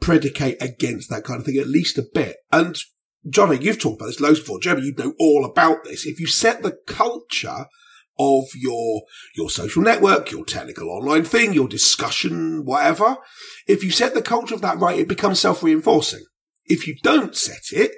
predicate 0.00 0.60
against 0.60 1.10
that 1.10 1.24
kind 1.24 1.40
of 1.40 1.46
thing, 1.46 1.58
at 1.58 1.66
least 1.66 1.98
a 1.98 2.02
bit. 2.02 2.36
And 2.52 2.76
Johnny, 3.28 3.58
you've 3.58 3.80
talked 3.80 4.00
about 4.00 4.06
this 4.06 4.20
loads 4.20 4.40
before. 4.40 4.60
Jeremy, 4.60 4.86
you 4.86 4.94
know 4.96 5.14
all 5.18 5.44
about 5.44 5.84
this. 5.84 6.06
If 6.06 6.20
you 6.20 6.26
set 6.26 6.62
the 6.62 6.78
culture 6.86 7.66
of 8.20 8.44
your, 8.54 9.02
your 9.34 9.48
social 9.48 9.82
network, 9.82 10.30
your 10.30 10.44
technical 10.44 10.90
online 10.90 11.24
thing, 11.24 11.54
your 11.54 11.68
discussion, 11.68 12.66
whatever, 12.66 13.16
if 13.66 13.82
you 13.82 13.90
set 13.90 14.12
the 14.12 14.20
culture 14.20 14.54
of 14.54 14.60
that 14.60 14.78
right, 14.78 14.98
it 14.98 15.08
becomes 15.08 15.40
self-reinforcing. 15.40 16.24
If 16.66 16.86
you 16.86 16.96
don't 17.02 17.34
set 17.34 17.72
it, 17.72 17.92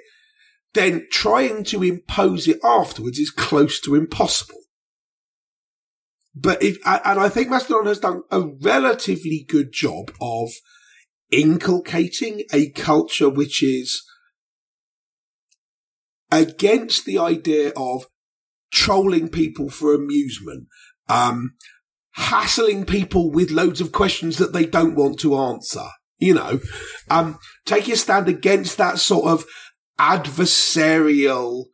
then 0.73 1.07
trying 1.11 1.65
to 1.65 1.83
impose 1.83 2.47
it 2.47 2.59
afterwards 2.63 3.19
is 3.19 3.31
close 3.31 3.81
to 3.81 3.95
impossible. 3.95 4.61
But 6.33 6.63
if, 6.63 6.77
and 6.85 7.19
I 7.19 7.29
think 7.29 7.49
Mastodon 7.49 7.85
has 7.87 7.99
done 7.99 8.23
a 8.31 8.41
relatively 8.41 9.45
good 9.47 9.71
job 9.71 10.11
of 10.21 10.49
inculcating 11.29 12.43
a 12.51 12.71
culture 12.71 13.29
which 13.29 13.61
is 13.61 14.03
against 16.31 17.05
the 17.05 17.19
idea 17.19 17.71
of 17.75 18.05
trolling 18.73 19.29
people 19.29 19.69
for 19.69 19.93
amusement, 19.93 20.67
um, 21.07 21.53
hassling 22.11 22.85
people 22.85 23.31
with 23.31 23.51
loads 23.51 23.79
of 23.79 23.91
questions 23.91 24.37
that 24.37 24.51
they 24.51 24.65
don't 24.65 24.95
want 24.95 25.19
to 25.19 25.37
answer. 25.37 25.85
You 26.17 26.33
know, 26.33 26.59
um, 27.09 27.37
take 27.65 27.87
your 27.87 27.97
stand 27.97 28.27
against 28.27 28.77
that 28.77 28.97
sort 28.97 29.25
of 29.25 29.45
adversarial, 29.99 31.65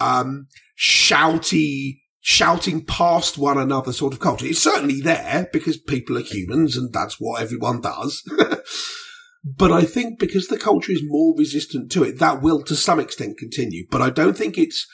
um, 0.00 0.48
shouty, 0.78 2.00
shouting 2.20 2.84
past 2.84 3.38
one 3.38 3.58
another 3.58 3.92
sort 3.92 4.14
of 4.14 4.20
culture. 4.20 4.46
It's 4.46 4.62
certainly 4.62 5.00
there 5.00 5.48
because 5.52 5.76
people 5.76 6.16
are 6.16 6.22
humans 6.22 6.76
and 6.76 6.92
that's 6.92 7.16
what 7.20 7.42
everyone 7.42 7.80
does. 7.80 8.22
but 9.44 9.72
I 9.72 9.82
think 9.82 10.18
because 10.18 10.48
the 10.48 10.58
culture 10.58 10.92
is 10.92 11.02
more 11.04 11.34
resistant 11.36 11.92
to 11.92 12.02
it, 12.02 12.18
that 12.18 12.40
will 12.40 12.62
to 12.64 12.76
some 12.76 12.98
extent 12.98 13.38
continue. 13.38 13.86
But 13.90 14.02
I 14.02 14.10
don't 14.10 14.36
think 14.36 14.56
it's 14.56 14.86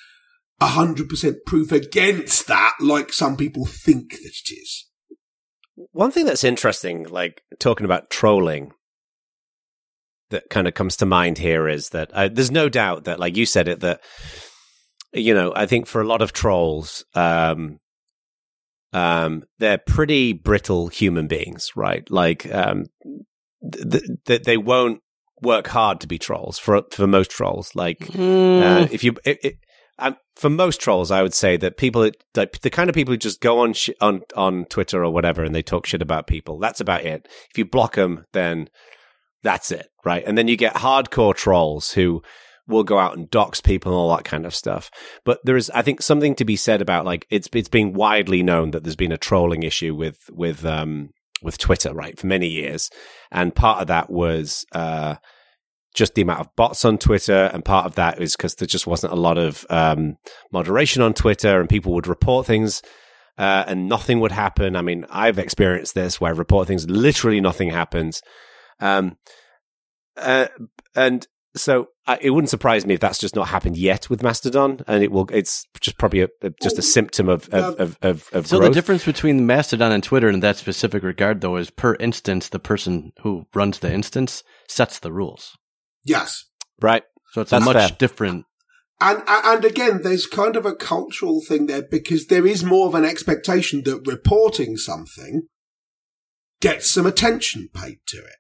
a 0.61 0.67
hundred 0.67 1.09
percent 1.09 1.39
proof 1.47 1.73
against 1.73 2.47
that 2.47 2.75
like 2.81 3.13
some 3.13 3.37
people 3.37 3.65
think 3.65 4.13
that 4.13 4.25
it 4.25 4.53
is. 4.53 4.87
One 5.93 6.13
thing 6.13 6.27
that's 6.27 6.45
interesting, 6.45 7.05
like 7.09 7.43
talking 7.59 7.85
about 7.85 8.11
trolling, 8.11 8.73
that 10.31 10.49
kind 10.51 10.69
of 10.69 10.75
comes 10.75 10.97
to 10.97 11.07
mind 11.07 11.39
here 11.39 11.69
is 11.69 11.91
that 11.91 12.13
uh, 12.13 12.29
there's 12.29 12.51
no 12.51 12.69
doubt 12.69 13.05
that, 13.05 13.19
like 13.19 13.37
you 13.37 13.47
said 13.47 13.69
it, 13.69 13.81
that 13.81 14.01
you 15.13 15.33
know, 15.33 15.53
I 15.55 15.67
think 15.67 15.87
for 15.87 16.01
a 16.01 16.07
lot 16.07 16.23
of 16.23 16.33
trolls, 16.33 17.05
um, 17.15 17.79
um, 18.93 19.45
they're 19.59 19.79
pretty 19.79 20.33
brittle 20.33 20.89
human 20.89 21.29
beings, 21.29 21.71
right? 21.77 22.09
Like, 22.11 22.53
um, 22.53 22.87
th- 23.73 24.05
th- 24.27 24.43
they 24.43 24.57
won't 24.57 25.01
work 25.41 25.69
hard 25.69 26.01
to 26.01 26.07
be 26.07 26.19
trolls 26.19 26.59
for 26.59 26.83
for 26.91 27.07
most 27.07 27.31
trolls. 27.31 27.75
Like, 27.75 28.03
uh, 28.11 28.87
if 28.91 29.05
you, 29.05 29.17
it, 29.25 29.39
it, 29.45 29.55
um, 29.99 30.17
for 30.37 30.51
most 30.51 30.81
trolls, 30.81 31.11
I 31.11 31.23
would 31.23 31.35
say 31.35 31.57
that 31.59 31.77
people, 31.77 32.11
like, 32.35 32.61
the 32.61 32.71
kind 32.71 32.89
of 32.89 32.95
people 32.95 33.13
who 33.13 33.19
just 33.19 33.41
go 33.41 33.61
on 33.61 33.73
sh- 33.73 33.91
on 34.01 34.23
on 34.37 34.65
Twitter 34.67 35.05
or 35.05 35.13
whatever 35.13 35.45
and 35.45 35.55
they 35.55 35.63
talk 35.63 35.87
shit 35.87 36.03
about 36.03 36.27
people. 36.27 36.59
That's 36.59 36.81
about 36.81 37.05
it. 37.05 37.29
If 37.51 37.59
you 37.59 37.65
block 37.65 37.95
them, 37.95 38.25
then 38.33 38.69
that's 39.43 39.71
it, 39.71 39.87
right? 40.05 40.25
And 40.27 40.37
then 40.37 40.49
you 40.49 40.57
get 40.57 40.75
hardcore 40.75 41.35
trolls 41.35 41.93
who 41.93 42.23
will 42.67 42.85
go 42.85 42.99
out 42.99 43.17
and 43.17 43.31
dox 43.31 43.61
people 43.61 43.93
and 43.93 43.99
all 43.99 44.17
that 44.17 44.25
kind 44.25 44.47
of 44.47 44.55
stuff. 44.55 44.91
But 45.25 45.41
there 45.45 45.57
is, 45.57 45.71
I 45.71 45.83
think, 45.83 46.03
something 46.03 46.35
to 46.37 46.45
be 46.45 46.57
said 46.57 46.81
about 46.81 47.05
like 47.05 47.27
it's 47.31 47.49
it's 47.53 47.69
been 47.69 47.93
widely 47.93 48.43
known 48.43 48.73
that 48.73 48.85
there's 48.85 48.97
been 48.97 49.13
a 49.13 49.19
trolling 49.19 49.63
issue 49.63 49.95
with 49.95 50.19
with 50.31 50.65
um 50.65 51.11
with 51.43 51.59
Twitter, 51.59 51.93
right, 51.93 52.19
for 52.19 52.27
many 52.27 52.49
years, 52.49 52.91
and 53.31 53.55
part 53.55 53.81
of 53.83 53.87
that 53.89 54.11
was 54.11 54.65
uh 54.73 55.17
just 55.95 56.15
the 56.15 56.23
amount 56.23 56.41
of 56.41 56.55
bots 56.57 56.85
on 56.85 56.99
Twitter, 56.99 57.51
and 57.53 57.65
part 57.65 57.87
of 57.87 57.95
that 57.95 58.21
is 58.21 58.37
because 58.37 58.57
there 58.57 58.67
just 58.67 58.87
wasn't 58.87 59.13
a 59.13 59.17
lot 59.17 59.39
of 59.39 59.65
um 59.71 60.17
moderation 60.53 61.03
on 61.03 61.15
Twitter, 61.15 61.61
and 61.61 61.69
people 61.69 61.93
would 61.95 62.07
report 62.07 62.47
things. 62.47 62.83
Uh, 63.37 63.65
and 63.67 63.89
nothing 63.89 64.21
would 64.21 64.31
happen. 64.31 64.77
I 64.77 64.83
mean, 64.83 65.07
I've 65.11 65.41
experienced 65.41 65.97
this 65.97 66.21
where 66.21 66.33
I 66.33 66.37
report 66.37 66.69
things, 66.69 66.89
literally 66.89 67.41
nothing 67.41 67.69
happens. 67.69 68.23
Um, 68.79 69.17
uh, 70.17 70.47
and 70.95 71.27
so 71.57 71.89
uh, 72.07 72.17
it 72.21 72.31
wouldn't 72.31 72.51
surprise 72.51 72.87
me 72.87 72.95
if 72.95 73.01
that's 73.01 73.19
just 73.19 73.35
not 73.35 73.49
happened 73.49 73.77
yet 73.77 74.09
with 74.09 74.23
Mastodon, 74.23 74.83
and 74.87 75.03
it 75.03 75.11
will. 75.11 75.29
It's 75.33 75.67
just 75.81 75.99
probably 75.99 76.21
a, 76.21 76.29
a, 76.43 76.51
just 76.63 76.79
a 76.79 76.83
symptom 76.83 77.29
of 77.29 77.49
of, 77.49 77.81
of, 77.81 77.99
of, 78.03 78.29
of 78.33 78.47
So 78.47 78.59
growth. 78.59 78.71
the 78.71 78.75
difference 78.75 79.05
between 79.05 79.47
Mastodon 79.47 79.91
and 79.91 80.05
Twitter 80.05 80.29
in 80.29 80.39
that 80.39 80.57
specific 80.57 81.03
regard, 81.03 81.41
though, 81.41 81.57
is 81.57 81.71
per 81.71 81.97
instance, 81.97 82.51
the 82.51 82.61
person 82.61 83.13
who 83.23 83.47
runs 83.53 83.81
the 83.81 83.93
instance 83.93 84.45
sets 84.69 85.01
the 85.01 85.13
rules. 85.13 85.57
Yes. 86.05 86.45
right? 86.81 87.03
So 87.33 87.41
it's 87.41 87.51
That's 87.51 87.63
a 87.63 87.65
much 87.65 87.77
fair. 87.77 87.97
different. 87.99 88.47
And, 89.01 89.23
and 89.27 89.65
again, 89.65 90.03
there's 90.03 90.27
kind 90.27 90.55
of 90.55 90.65
a 90.65 90.75
cultural 90.75 91.41
thing 91.41 91.67
there 91.67 91.83
because 91.83 92.27
there 92.27 92.47
is 92.47 92.63
more 92.63 92.87
of 92.87 92.95
an 92.95 93.05
expectation 93.05 93.83
that 93.85 94.07
reporting 94.07 94.77
something 94.77 95.49
gets 96.61 96.89
some 96.89 97.07
attention 97.07 97.69
paid 97.75 97.99
to 98.07 98.19
it. 98.19 98.37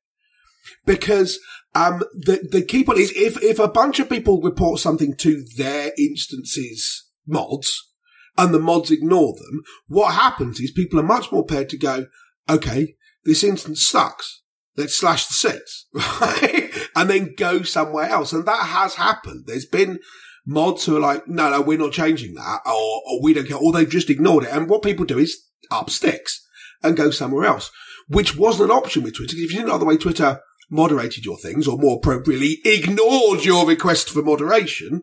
Because, 0.87 1.41
um, 1.75 2.03
the, 2.13 2.47
the 2.51 2.63
key 2.63 2.85
point 2.85 3.01
is 3.01 3.13
if, 3.17 3.43
if 3.43 3.59
a 3.59 3.69
bunch 3.69 3.99
of 3.99 4.09
people 4.09 4.41
report 4.41 4.79
something 4.79 5.17
to 5.17 5.45
their 5.57 5.91
instances 5.99 7.11
mods 7.27 7.91
and 8.39 8.55
the 8.55 8.61
mods 8.61 8.91
ignore 8.91 9.35
them, 9.35 9.63
what 9.89 10.15
happens 10.15 10.61
is 10.61 10.71
people 10.71 11.01
are 11.01 11.05
much 11.05 11.33
more 11.33 11.45
prepared 11.45 11.69
to 11.71 11.77
go, 11.77 12.07
okay, 12.49 12.95
this 13.25 13.43
instance 13.43 13.87
sucks. 13.87 14.43
Let's 14.77 14.97
slash 14.97 15.27
the 15.27 15.35
sets, 15.35 15.87
right? 16.21 16.73
and 16.97 17.11
then 17.11 17.35
go 17.37 17.63
somewhere 17.63 18.09
else. 18.09 18.33
And 18.33 18.47
that 18.47 18.67
has 18.67 18.95
happened. 18.95 19.45
There's 19.47 19.67
been 19.67 20.01
mods 20.47 20.85
who 20.85 20.97
are 20.97 21.01
like, 21.01 21.27
no, 21.29 21.51
no, 21.51 21.61
we're 21.61 21.79
not 21.79 21.93
changing 21.93 22.35
that, 22.35 22.61
or, 22.67 23.03
or 23.07 23.23
we 23.23 23.35
don't 23.35 23.47
care, 23.47 23.57
or 23.57 23.73
they've 23.73 23.89
just 23.89 24.11
ignored 24.11 24.45
it. 24.45 24.51
And 24.53 24.69
what 24.69 24.83
people 24.83 25.05
do 25.05 25.19
is 25.19 25.45
up 25.71 25.91
sticks 25.91 26.47
and 26.83 26.97
go 26.97 27.11
somewhere 27.11 27.45
else, 27.45 27.71
which 28.09 28.37
wasn't 28.37 28.71
an 28.71 28.77
option 28.77 29.03
with 29.03 29.17
Twitter. 29.17 29.37
If 29.37 29.51
you 29.51 29.59
didn't 29.59 29.69
know 29.69 29.79
the 29.79 29.85
way 29.85 29.97
Twitter 29.97 30.41
moderated 30.71 31.25
your 31.25 31.39
things, 31.39 31.69
or 31.69 31.79
more 31.79 31.97
appropriately, 31.97 32.59
ignored 32.65 33.45
your 33.45 33.67
request 33.67 34.11
for 34.11 34.23
moderation, 34.23 35.03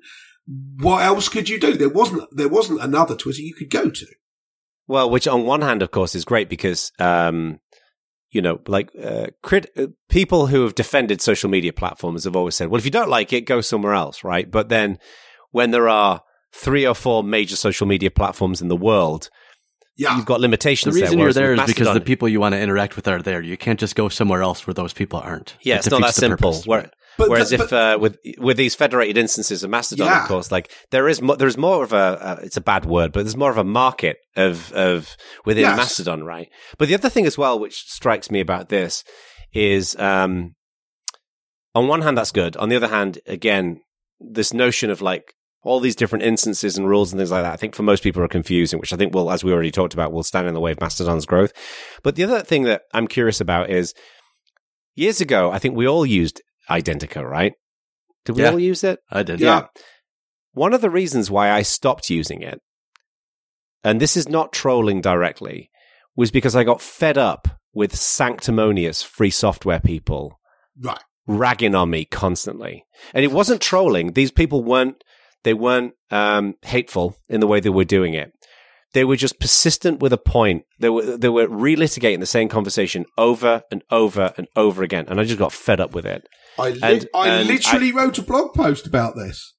what 0.79 1.03
else 1.03 1.29
could 1.29 1.49
you 1.49 1.59
do? 1.59 1.75
There 1.75 1.89
wasn't, 1.89 2.23
there 2.31 2.49
wasn't 2.49 2.81
another 2.81 3.15
Twitter 3.15 3.41
you 3.41 3.53
could 3.53 3.69
go 3.69 3.89
to. 3.89 4.05
Well, 4.87 5.09
which 5.09 5.27
on 5.27 5.45
one 5.45 5.61
hand, 5.61 5.81
of 5.81 5.91
course, 5.91 6.15
is 6.15 6.25
great 6.25 6.49
because, 6.49 6.91
um, 6.99 7.59
you 8.31 8.41
know, 8.41 8.59
like 8.67 8.89
uh, 9.01 9.27
crit- 9.43 9.71
uh, 9.77 9.87
people 10.09 10.47
who 10.47 10.63
have 10.63 10.73
defended 10.75 11.21
social 11.21 11.49
media 11.49 11.73
platforms 11.73 12.23
have 12.23 12.35
always 12.35 12.55
said, 12.55 12.69
well, 12.69 12.79
if 12.79 12.85
you 12.85 12.91
don't 12.91 13.09
like 13.09 13.33
it, 13.33 13.41
go 13.41 13.61
somewhere 13.61 13.93
else, 13.93 14.23
right? 14.23 14.49
But 14.49 14.69
then 14.69 14.97
when 15.51 15.71
there 15.71 15.89
are 15.89 16.21
three 16.53 16.85
or 16.87 16.95
four 16.95 17.23
major 17.23 17.55
social 17.55 17.87
media 17.87 18.09
platforms 18.11 18.61
in 18.61 18.67
the 18.69 18.75
world, 18.77 19.29
Yeah. 19.97 20.15
you've 20.15 20.25
got 20.25 20.39
limitations. 20.41 20.95
The 20.95 21.01
reason 21.01 21.17
there, 21.17 21.19
you're 21.19 21.25
whereas 21.25 21.35
with 21.35 21.43
there 21.43 21.53
is 21.65 21.73
because 21.73 21.93
the 21.93 22.01
people 22.01 22.27
you 22.29 22.39
want 22.39 22.53
to 22.53 22.59
interact 22.59 22.95
with 22.95 23.07
are 23.07 23.21
there. 23.21 23.41
You 23.41 23.57
can't 23.57 23.79
just 23.79 23.95
go 23.95 24.07
somewhere 24.09 24.41
else 24.41 24.65
where 24.65 24.73
those 24.73 24.93
people 24.93 25.19
aren't. 25.19 25.55
Yeah, 25.61 25.75
It 25.75 25.79
it's 25.79 25.89
not 25.91 26.01
that 26.01 26.15
simple. 26.15 26.51
purpose. 26.51 26.65
Where, 26.67 26.89
But 27.17 27.29
whereas 27.29 27.49
the- 27.49 27.55
if 27.63 27.73
uh, 27.73 27.97
with 27.99 28.17
with 28.37 28.57
these 28.57 28.73
federated 28.75 29.17
instances 29.17 29.63
of 29.63 29.69
Mastodon, 29.69 30.07
Yeah. 30.07 30.21
of 30.23 30.27
course, 30.27 30.51
like 30.51 30.71
there 30.91 31.07
is 31.07 31.21
mo- 31.21 31.35
there's 31.35 31.57
more 31.57 31.83
of 31.83 31.93
a 31.93 31.95
uh, 31.97 32.39
it's 32.43 32.57
a 32.57 32.61
bad 32.61 32.85
word, 32.85 33.11
but 33.11 33.23
there's 33.23 33.35
more 33.37 33.51
of 33.51 33.57
a 33.57 33.63
market 33.63 34.17
of 34.35 34.71
of 34.73 35.15
within 35.45 35.63
Yes. 35.63 35.77
Mastodon, 35.77 36.23
right? 36.23 36.49
But 36.77 36.87
the 36.87 36.95
other 36.95 37.09
thing 37.09 37.25
as 37.25 37.37
well, 37.37 37.59
which 37.59 37.75
strikes 37.87 38.31
me 38.31 38.39
about 38.39 38.69
this, 38.69 39.03
is 39.53 39.95
um, 39.99 40.55
on 41.75 41.87
one 41.87 42.01
hand 42.01 42.17
that's 42.17 42.31
good. 42.31 42.55
On 42.57 42.69
the 42.69 42.75
other 42.75 42.87
hand, 42.87 43.19
again, 43.27 43.81
this 44.19 44.53
notion 44.53 44.89
of 44.89 45.01
like 45.01 45.33
all 45.63 45.79
these 45.79 45.95
different 45.95 46.23
instances 46.25 46.75
and 46.77 46.87
rules 46.89 47.11
and 47.13 47.19
things 47.19 47.29
like 47.31 47.43
that, 47.43 47.53
I 47.53 47.57
think 47.57 47.75
for 47.75 47.83
most 47.83 48.01
people 48.03 48.23
are 48.23 48.27
confusing, 48.27 48.79
which 48.79 48.93
I 48.93 48.97
think 48.97 49.13
will, 49.13 49.29
as 49.31 49.43
we 49.43 49.51
already 49.53 49.69
talked 49.71 49.93
about, 49.93 50.11
will 50.11 50.23
stand 50.23 50.47
in 50.47 50.53
the 50.55 50.59
way 50.59 50.71
of 50.71 50.81
Mastodon's 50.81 51.25
growth. 51.27 51.53
But 52.03 52.15
the 52.15 52.23
other 52.23 52.39
thing 52.41 52.63
that 52.63 52.81
I'm 52.95 53.07
curious 53.07 53.39
about 53.39 53.69
is 53.69 53.93
years 54.95 55.21
ago, 55.21 55.51
I 55.51 55.59
think 55.59 55.75
we 55.75 55.87
all 55.87 56.05
used 56.05 56.41
Identica, 56.79 57.23
right? 57.27 57.53
Did 58.25 58.35
we 58.35 58.43
Yeah. 58.43 58.51
all 58.51 58.59
use 58.59 58.83
it? 58.83 58.99
I 59.09 59.23
did. 59.23 59.39
Yeah. 59.39 59.67
One 60.53 60.73
of 60.73 60.81
the 60.81 60.89
reasons 60.89 61.31
why 61.31 61.49
I 61.51 61.61
stopped 61.61 62.09
using 62.09 62.41
it, 62.41 62.59
and 63.83 63.99
this 63.99 64.15
is 64.17 64.29
not 64.29 64.51
trolling 64.53 65.01
directly, 65.01 65.69
was 66.15 66.31
because 66.31 66.55
I 66.55 66.63
got 66.63 66.81
fed 66.81 67.17
up 67.17 67.47
with 67.73 67.95
sanctimonious 67.95 69.01
free 69.01 69.29
software 69.29 69.79
people 69.79 70.39
Right. 70.79 70.99
ragging 71.25 71.73
on 71.73 71.89
me 71.89 72.05
constantly. 72.05 72.85
And 73.13 73.23
it 73.23 73.31
wasn't 73.31 73.61
trolling. 73.61 74.13
These 74.13 74.31
people 74.31 74.63
weren't 74.63 75.03
they 75.43 75.55
weren't 75.55 75.93
um, 76.11 76.53
hateful 76.61 77.15
in 77.27 77.39
the 77.39 77.47
way 77.47 77.59
they 77.59 77.69
were 77.69 77.83
doing 77.83 78.13
it. 78.13 78.31
They 78.93 79.05
were 79.05 79.15
just 79.15 79.39
persistent 79.39 80.01
with 80.01 80.11
a 80.13 80.17
point. 80.17 80.63
They 80.79 80.89
were 80.89 81.17
they 81.17 81.29
were 81.29 81.47
relitigating 81.47 82.19
the 82.19 82.25
same 82.25 82.49
conversation 82.49 83.05
over 83.17 83.63
and 83.71 83.83
over 83.89 84.33
and 84.37 84.47
over 84.55 84.83
again. 84.83 85.05
And 85.07 85.19
I 85.19 85.23
just 85.23 85.39
got 85.39 85.53
fed 85.53 85.79
up 85.79 85.93
with 85.93 86.05
it. 86.05 86.27
I, 86.59 86.69
li- 86.71 86.79
And- 86.83 87.07
I 87.15 87.27
and 87.29 87.47
literally 87.47 87.91
wrote 87.93 88.17
a 88.17 88.21
blog 88.21 88.53
post 88.53 88.85
about 88.85 89.15
this. 89.15 89.53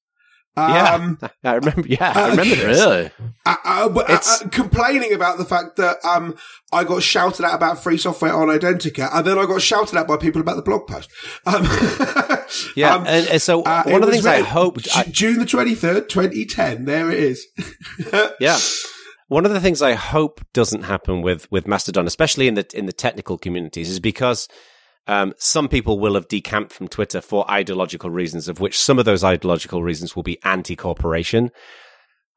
Yeah. 0.55 0.93
Um, 0.93 1.17
I 1.43 1.53
remember 1.55 1.87
yeah, 1.87 2.13
I 2.15 2.29
remember 2.29 2.53
this. 2.55 2.79
Really? 2.79 3.09
uh, 3.43 3.55
uh, 3.65 3.89
but, 3.89 4.07
uh, 4.07 4.13
It's- 4.13 4.41
uh, 4.43 4.49
complaining 4.49 5.11
about 5.11 5.39
the 5.39 5.45
fact 5.45 5.77
that 5.77 5.97
um, 6.05 6.35
I 6.71 6.83
got 6.83 7.01
shouted 7.01 7.43
at 7.43 7.55
about 7.55 7.81
free 7.81 7.97
software 7.97 8.31
on 8.33 8.49
Identica, 8.49 9.09
and 9.11 9.25
then 9.25 9.39
I 9.39 9.47
got 9.47 9.63
shouted 9.63 9.97
at 9.97 10.07
by 10.07 10.17
people 10.17 10.41
about 10.41 10.57
the 10.57 10.61
blog 10.61 10.85
post. 10.85 11.09
Um, 11.47 11.65
Yeah, 12.75 12.93
um, 12.95 13.05
and, 13.07 13.27
and 13.29 13.41
so 13.41 13.63
uh, 13.63 13.81
one 13.85 13.95
of 13.95 14.01
the 14.01 14.07
was 14.07 14.15
things 14.17 14.25
I 14.27 14.33
written 14.37 14.45
hoped, 14.51 14.87
I, 14.95 15.05
June 15.05 15.39
the 15.39 15.45
twenty 15.47 15.73
third, 15.73 16.07
twenty 16.07 16.45
ten. 16.45 16.85
There 16.85 17.09
it 17.09 17.17
is. 17.17 17.47
yeah, 18.39 18.59
one 19.33 19.45
of 19.47 19.51
the 19.51 19.59
things 19.59 19.81
I 19.81 19.93
hope 19.93 20.45
doesn't 20.53 20.83
happen 20.83 21.23
with 21.23 21.51
with 21.51 21.67
Mastodon, 21.67 22.05
especially 22.05 22.47
in 22.47 22.53
the 22.53 22.67
in 22.73 22.85
the 22.85 22.93
technical 22.93 23.39
communities, 23.39 23.89
is 23.89 23.99
because 23.99 24.47
um, 25.07 25.33
some 25.37 25.67
people 25.67 25.99
will 25.99 26.13
have 26.13 26.27
decamped 26.27 26.71
from 26.71 26.87
Twitter 26.87 27.19
for 27.19 27.49
ideological 27.49 28.11
reasons, 28.11 28.47
of 28.47 28.59
which 28.59 28.79
some 28.79 28.99
of 28.99 29.05
those 29.05 29.23
ideological 29.23 29.81
reasons 29.81 30.15
will 30.15 30.23
be 30.23 30.41
anti-corporation. 30.43 31.49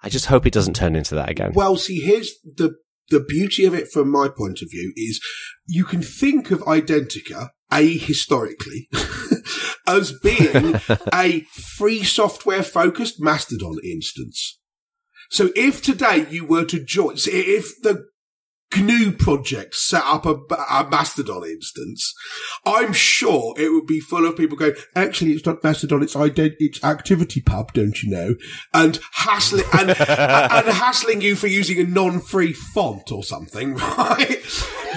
I 0.03 0.09
just 0.09 0.27
hope 0.27 0.47
it 0.47 0.55
doesn't 0.55 0.75
turn 0.75 0.97
into 0.97 1.15
that 1.15 1.29
again. 1.29 1.53
Well, 1.55 1.77
see, 1.77 2.01
here's 2.01 2.33
the 2.43 2.77
the 3.11 3.21
beauty 3.21 3.67
of 3.67 3.75
it 3.75 3.89
from 3.93 4.11
my 4.11 4.29
point 4.29 4.63
of 4.63 4.71
view 4.71 4.93
is 4.97 5.21
you 5.67 5.85
can 5.85 6.03
think 6.03 6.51
of 6.51 6.61
Identica, 6.61 7.51
a 7.71 7.97
historically, 7.99 8.89
as 9.87 10.13
being 10.23 10.81
a 11.13 11.41
free 11.77 12.03
software 12.03 12.63
focused 12.63 13.21
Mastodon 13.21 13.77
instance. 13.85 14.59
So 15.31 15.51
if 15.55 15.83
today 15.83 16.27
you 16.31 16.45
were 16.45 16.65
to 16.65 16.83
join, 16.83 17.15
if 17.17 17.81
the 17.83 18.07
GNU 18.75 19.13
project 19.13 19.75
set 19.75 20.03
up 20.05 20.27
a, 20.27 20.35
a 20.55 20.89
Mastodon 20.91 21.45
instance, 21.45 22.15
I'm 22.65 22.93
sure 22.93 23.55
it 23.57 23.73
would 23.73 23.87
be 23.87 24.01
full 24.01 24.27
of 24.27 24.37
people 24.37 24.57
going, 24.57 24.75
actually, 24.95 25.33
it's 25.33 25.47
not 25.47 25.63
Mastodon, 25.63 26.03
it's 26.03 26.15
ident- 26.15 26.57
it's 26.59 26.79
ActivityPub, 26.81 27.73
don't 27.73 28.03
you 28.03 28.11
know? 28.11 28.35
And 28.75 28.99
hassling, 29.13 29.65
and, 29.73 29.91
and 30.01 30.69
hassling 30.69 31.21
you 31.21 31.37
for 31.37 31.47
using 31.47 31.79
a 31.79 31.85
non-free 31.85 32.53
font 32.53 33.13
or 33.13 33.23
something, 33.23 33.75
right? 33.77 34.43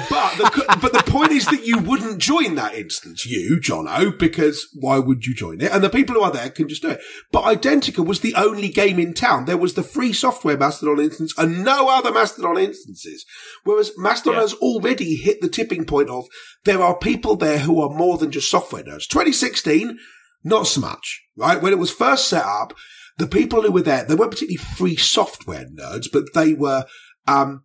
But 0.09 0.37
the, 0.37 0.77
but 0.81 0.93
the 0.93 1.03
point 1.05 1.31
is 1.31 1.45
that 1.45 1.65
you 1.65 1.77
wouldn't 1.79 2.19
join 2.19 2.55
that 2.55 2.73
instance, 2.73 3.25
you, 3.25 3.59
Jono, 3.61 4.17
because 4.17 4.67
why 4.73 4.97
would 4.99 5.25
you 5.25 5.35
join 5.35 5.61
it? 5.61 5.71
And 5.71 5.83
the 5.83 5.89
people 5.89 6.15
who 6.15 6.21
are 6.21 6.31
there 6.31 6.49
can 6.49 6.67
just 6.67 6.81
do 6.81 6.89
it. 6.89 7.01
But 7.31 7.43
Identica 7.43 8.05
was 8.05 8.21
the 8.21 8.35
only 8.35 8.69
game 8.69 8.99
in 8.99 9.13
town. 9.13 9.45
There 9.45 9.57
was 9.57 9.73
the 9.73 9.83
free 9.83 10.13
software 10.13 10.57
Mastodon 10.57 10.99
instance 10.99 11.33
and 11.37 11.63
no 11.63 11.89
other 11.89 12.11
Mastodon 12.11 12.57
instances. 12.57 13.25
Whereas 13.63 13.91
Mastodon 13.97 14.35
Yeah. 14.35 14.41
has 14.41 14.53
already 14.55 15.15
hit 15.15 15.41
the 15.41 15.49
tipping 15.49 15.85
point 15.85 16.09
of 16.09 16.25
there 16.65 16.81
are 16.81 16.97
people 16.97 17.35
there 17.35 17.59
who 17.59 17.81
are 17.81 17.89
more 17.95 18.17
than 18.17 18.31
just 18.31 18.49
software 18.49 18.83
nerds. 18.83 19.07
2016, 19.07 19.97
not 20.43 20.67
so 20.67 20.81
much, 20.81 21.21
right? 21.35 21.61
When 21.61 21.73
it 21.73 21.79
was 21.79 21.91
first 21.91 22.27
set 22.27 22.45
up, 22.45 22.73
the 23.17 23.27
people 23.27 23.61
who 23.61 23.71
were 23.71 23.81
there, 23.81 24.05
they 24.05 24.15
weren't 24.15 24.31
particularly 24.31 24.57
free 24.77 24.95
software 24.95 25.65
nerds, 25.65 26.07
but 26.11 26.33
they 26.33 26.53
were, 26.53 26.85
um, 27.27 27.63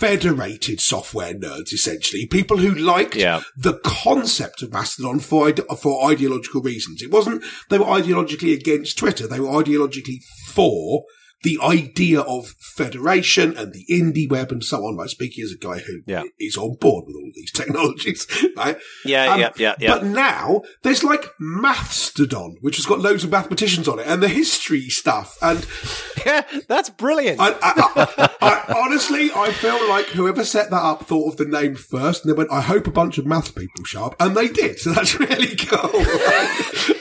federated 0.00 0.80
software 0.80 1.32
nerds, 1.34 1.72
essentially. 1.72 2.26
People 2.26 2.58
who 2.58 2.74
liked 2.74 3.14
Yeah. 3.14 3.42
the 3.56 3.78
concept 3.84 4.62
of 4.62 4.72
Mastodon 4.72 5.20
for, 5.20 5.52
for 5.80 6.10
ideological 6.10 6.60
reasons. 6.60 7.02
It 7.02 7.10
wasn't, 7.10 7.42
they 7.70 7.78
were 7.78 7.84
ideologically 7.86 8.52
against 8.52 8.98
Twitter. 8.98 9.26
They 9.26 9.40
were 9.40 9.48
ideologically 9.48 10.18
for 10.48 11.04
the 11.44 11.58
idea 11.62 12.20
of 12.20 12.48
federation 12.58 13.56
and 13.56 13.72
the 13.72 13.84
indie 13.90 14.28
web 14.28 14.50
and 14.50 14.64
so 14.64 14.78
on, 14.78 14.96
right? 14.96 15.08
Speaking 15.08 15.44
as 15.44 15.52
a 15.52 15.56
guy 15.58 15.78
who 15.78 16.00
Yeah. 16.06 16.24
is 16.40 16.56
on 16.56 16.74
board 16.80 17.04
with 17.06 17.14
all 17.16 17.30
these 17.34 17.52
technologies, 17.60 18.26
right? 18.56 18.76
yeah, 19.04 19.32
Um, 19.32 19.40
yeah, 19.40 19.50
yeah, 19.56 19.74
yeah. 19.78 19.88
But 19.94 20.04
now 20.06 20.62
there's 20.82 21.04
like 21.04 21.26
Mathstodon, 21.40 22.56
which 22.60 22.76
has 22.76 22.86
got 22.86 23.00
loads 23.00 23.24
of 23.24 23.30
mathematicians 23.30 23.86
on 23.88 23.98
it 24.00 24.06
and 24.06 24.22
the 24.22 24.28
history 24.28 24.88
stuff. 24.88 25.36
And 25.42 25.66
yeah, 26.26 26.42
that's 26.68 26.90
brilliant. 26.90 27.38
I, 27.40 27.50
I, 27.50 27.54
I, 27.62 28.30
I 28.40 28.74
honestly, 28.84 29.30
I 29.34 29.52
feel 29.52 29.88
like 29.88 30.06
whoever 30.06 30.44
set 30.44 30.70
that 30.70 30.82
up 30.82 31.06
thought 31.06 31.32
of 31.32 31.36
the 31.36 31.44
name 31.44 31.74
first 31.76 32.24
and 32.24 32.32
they 32.32 32.36
went, 32.36 32.50
I 32.50 32.60
hope 32.62 32.86
a 32.86 32.90
bunch 32.90 33.18
of 33.18 33.26
maths 33.26 33.50
people 33.50 33.84
show 33.84 34.04
up. 34.06 34.16
And 34.20 34.36
they 34.36 34.48
did. 34.48 34.78
So 34.78 34.92
that's 34.92 35.18
really 35.20 35.54
cool. 35.56 36.00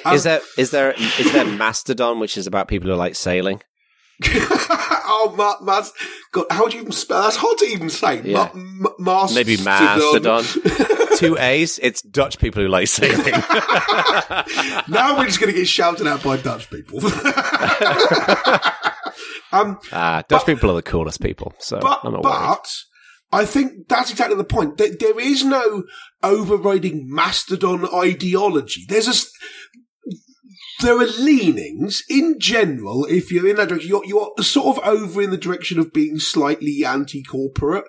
Um, 0.05 0.15
is 0.15 0.23
there 0.23 0.41
is 0.57 0.71
there 0.71 0.91
is 0.93 1.31
there 1.31 1.45
Mastodon, 1.45 2.19
which 2.19 2.37
is 2.37 2.45
about 2.47 2.67
people 2.67 2.89
who 2.89 2.95
like 2.95 3.15
sailing? 3.15 3.61
oh, 5.05 5.33
ma- 5.37 5.57
mas- 5.61 5.91
God, 6.31 6.45
how 6.49 6.67
do 6.67 6.75
you 6.75 6.81
even 6.81 6.91
spell? 6.93 7.21
That's 7.23 7.35
hard 7.35 7.57
to 7.59 7.65
even 7.65 7.89
say. 7.89 8.21
Yeah. 8.23 8.49
Ma- 8.53 8.89
ma- 8.99 9.21
Mastodon. 9.21 9.35
Maybe 9.35 9.63
Mastodon. 9.63 10.43
two 11.17 11.37
A's. 11.39 11.79
It's 11.81 12.01
Dutch 12.01 12.39
people 12.39 12.61
who 12.63 12.69
like 12.69 12.87
sailing. 12.87 13.17
now 14.87 15.17
we're 15.17 15.25
just 15.25 15.39
going 15.39 15.51
to 15.53 15.57
get 15.57 15.67
shouted 15.67 16.07
out 16.07 16.23
by 16.23 16.37
Dutch 16.37 16.69
people. 16.69 16.99
um, 19.51 19.79
Ah, 19.91 20.23
Dutch 20.27 20.45
people 20.45 20.71
are 20.71 20.75
the 20.75 20.81
coolest 20.83 21.21
people. 21.21 21.53
So 21.59 21.79
but, 21.79 21.99
I'm 22.03 22.13
not 22.13 22.23
worried. 22.23 22.33
but 22.33 22.67
I 23.31 23.45
think 23.45 23.87
that's 23.87 24.11
exactly 24.11 24.35
the 24.37 24.43
point. 24.43 24.77
That 24.77 24.99
there 24.99 25.19
is 25.19 25.43
no 25.43 25.83
overriding 26.21 27.05
Mastodon 27.07 27.87
ideology. 27.93 28.85
There's 28.87 29.07
a 29.07 29.11
s- 29.11 29.31
there 30.83 30.99
are 30.99 31.07
leanings 31.07 32.03
in 32.09 32.39
general. 32.39 33.05
If 33.05 33.31
you're 33.31 33.47
in 33.47 33.55
that 33.55 33.69
direction, 33.69 33.89
you're, 33.89 34.05
you're 34.05 34.33
sort 34.41 34.77
of 34.77 34.83
over 34.83 35.21
in 35.21 35.31
the 35.31 35.37
direction 35.37 35.79
of 35.79 35.93
being 35.93 36.19
slightly 36.19 36.85
anti-corporate. 36.85 37.85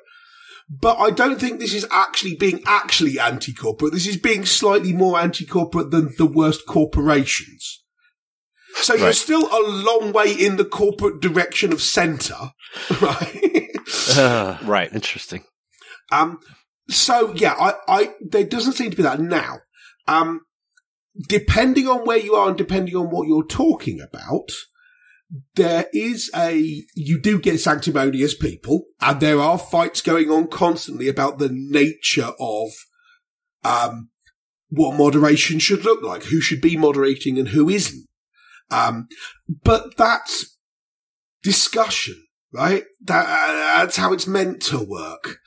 But 0.69 0.99
I 0.99 1.11
don't 1.11 1.39
think 1.39 1.61
this 1.61 1.75
is 1.75 1.87
actually 1.91 2.37
being 2.37 2.63
actually 2.67 3.19
anti-corporate. 3.19 3.93
This 3.93 4.07
is 4.07 4.17
being 4.17 4.47
slightly 4.47 4.95
more 4.95 5.19
anti-corporate 5.19 5.91
than 5.91 6.15
the 6.17 6.27
worst 6.27 6.67
corporations. 6.67 7.83
So 8.77 8.95
you're 8.95 9.13
still 9.13 9.47
a 9.47 9.63
long 9.69 10.13
way 10.13 10.33
in 10.33 10.57
the 10.57 10.65
corporate 10.65 11.21
direction 11.21 11.73
of 11.73 11.81
centre, 11.81 12.53
right? 13.01 13.69
Uh, 14.17 14.59
Right. 14.65 14.93
Interesting. 14.93 15.45
Um, 16.11 16.41
so 16.89 17.33
yeah, 17.35 17.55
I, 17.59 17.75
I, 17.87 18.15
there 18.21 18.45
doesn't 18.45 18.73
seem 18.73 18.91
to 18.91 18.97
be 18.97 19.03
that 19.03 19.21
now. 19.21 19.59
Um, 20.09 20.41
depending 21.29 21.89
on 21.89 22.05
where 22.05 22.19
you 22.19 22.35
are 22.35 22.49
and 22.49 22.59
depending 22.59 22.97
on 22.97 23.11
what 23.11 23.29
you're 23.29 23.47
talking 23.47 24.01
about, 24.01 24.51
there 25.55 25.87
is 25.93 26.31
a, 26.35 26.85
you 26.95 27.21
do 27.21 27.41
get 27.41 27.59
sanctimonious 27.59 28.35
people 28.35 28.85
and 29.01 29.21
there 29.21 29.41
are 29.41 29.59
fights 29.59 30.01
going 30.01 30.31
on 30.31 30.49
constantly 30.49 31.09
about 31.09 31.39
the 31.39 31.51
nature 31.51 32.33
of, 32.39 32.71
um, 33.65 34.11
what 34.69 34.99
moderation 34.99 35.59
should 35.59 35.85
look 35.85 36.03
like, 36.03 36.25
who 36.25 36.41
should 36.41 36.61
be 36.61 36.77
moderating 36.77 37.39
and 37.39 37.49
who 37.49 37.69
isn't. 37.69 38.07
Um, 38.71 39.09
but 39.63 39.97
that's 39.97 40.59
discussion, 41.43 42.27
right? 42.55 42.85
That, 43.03 43.27
that's 43.27 43.97
how 43.97 44.13
it's 44.13 44.29
meant 44.29 44.63
to 44.63 44.79
work. 44.79 45.39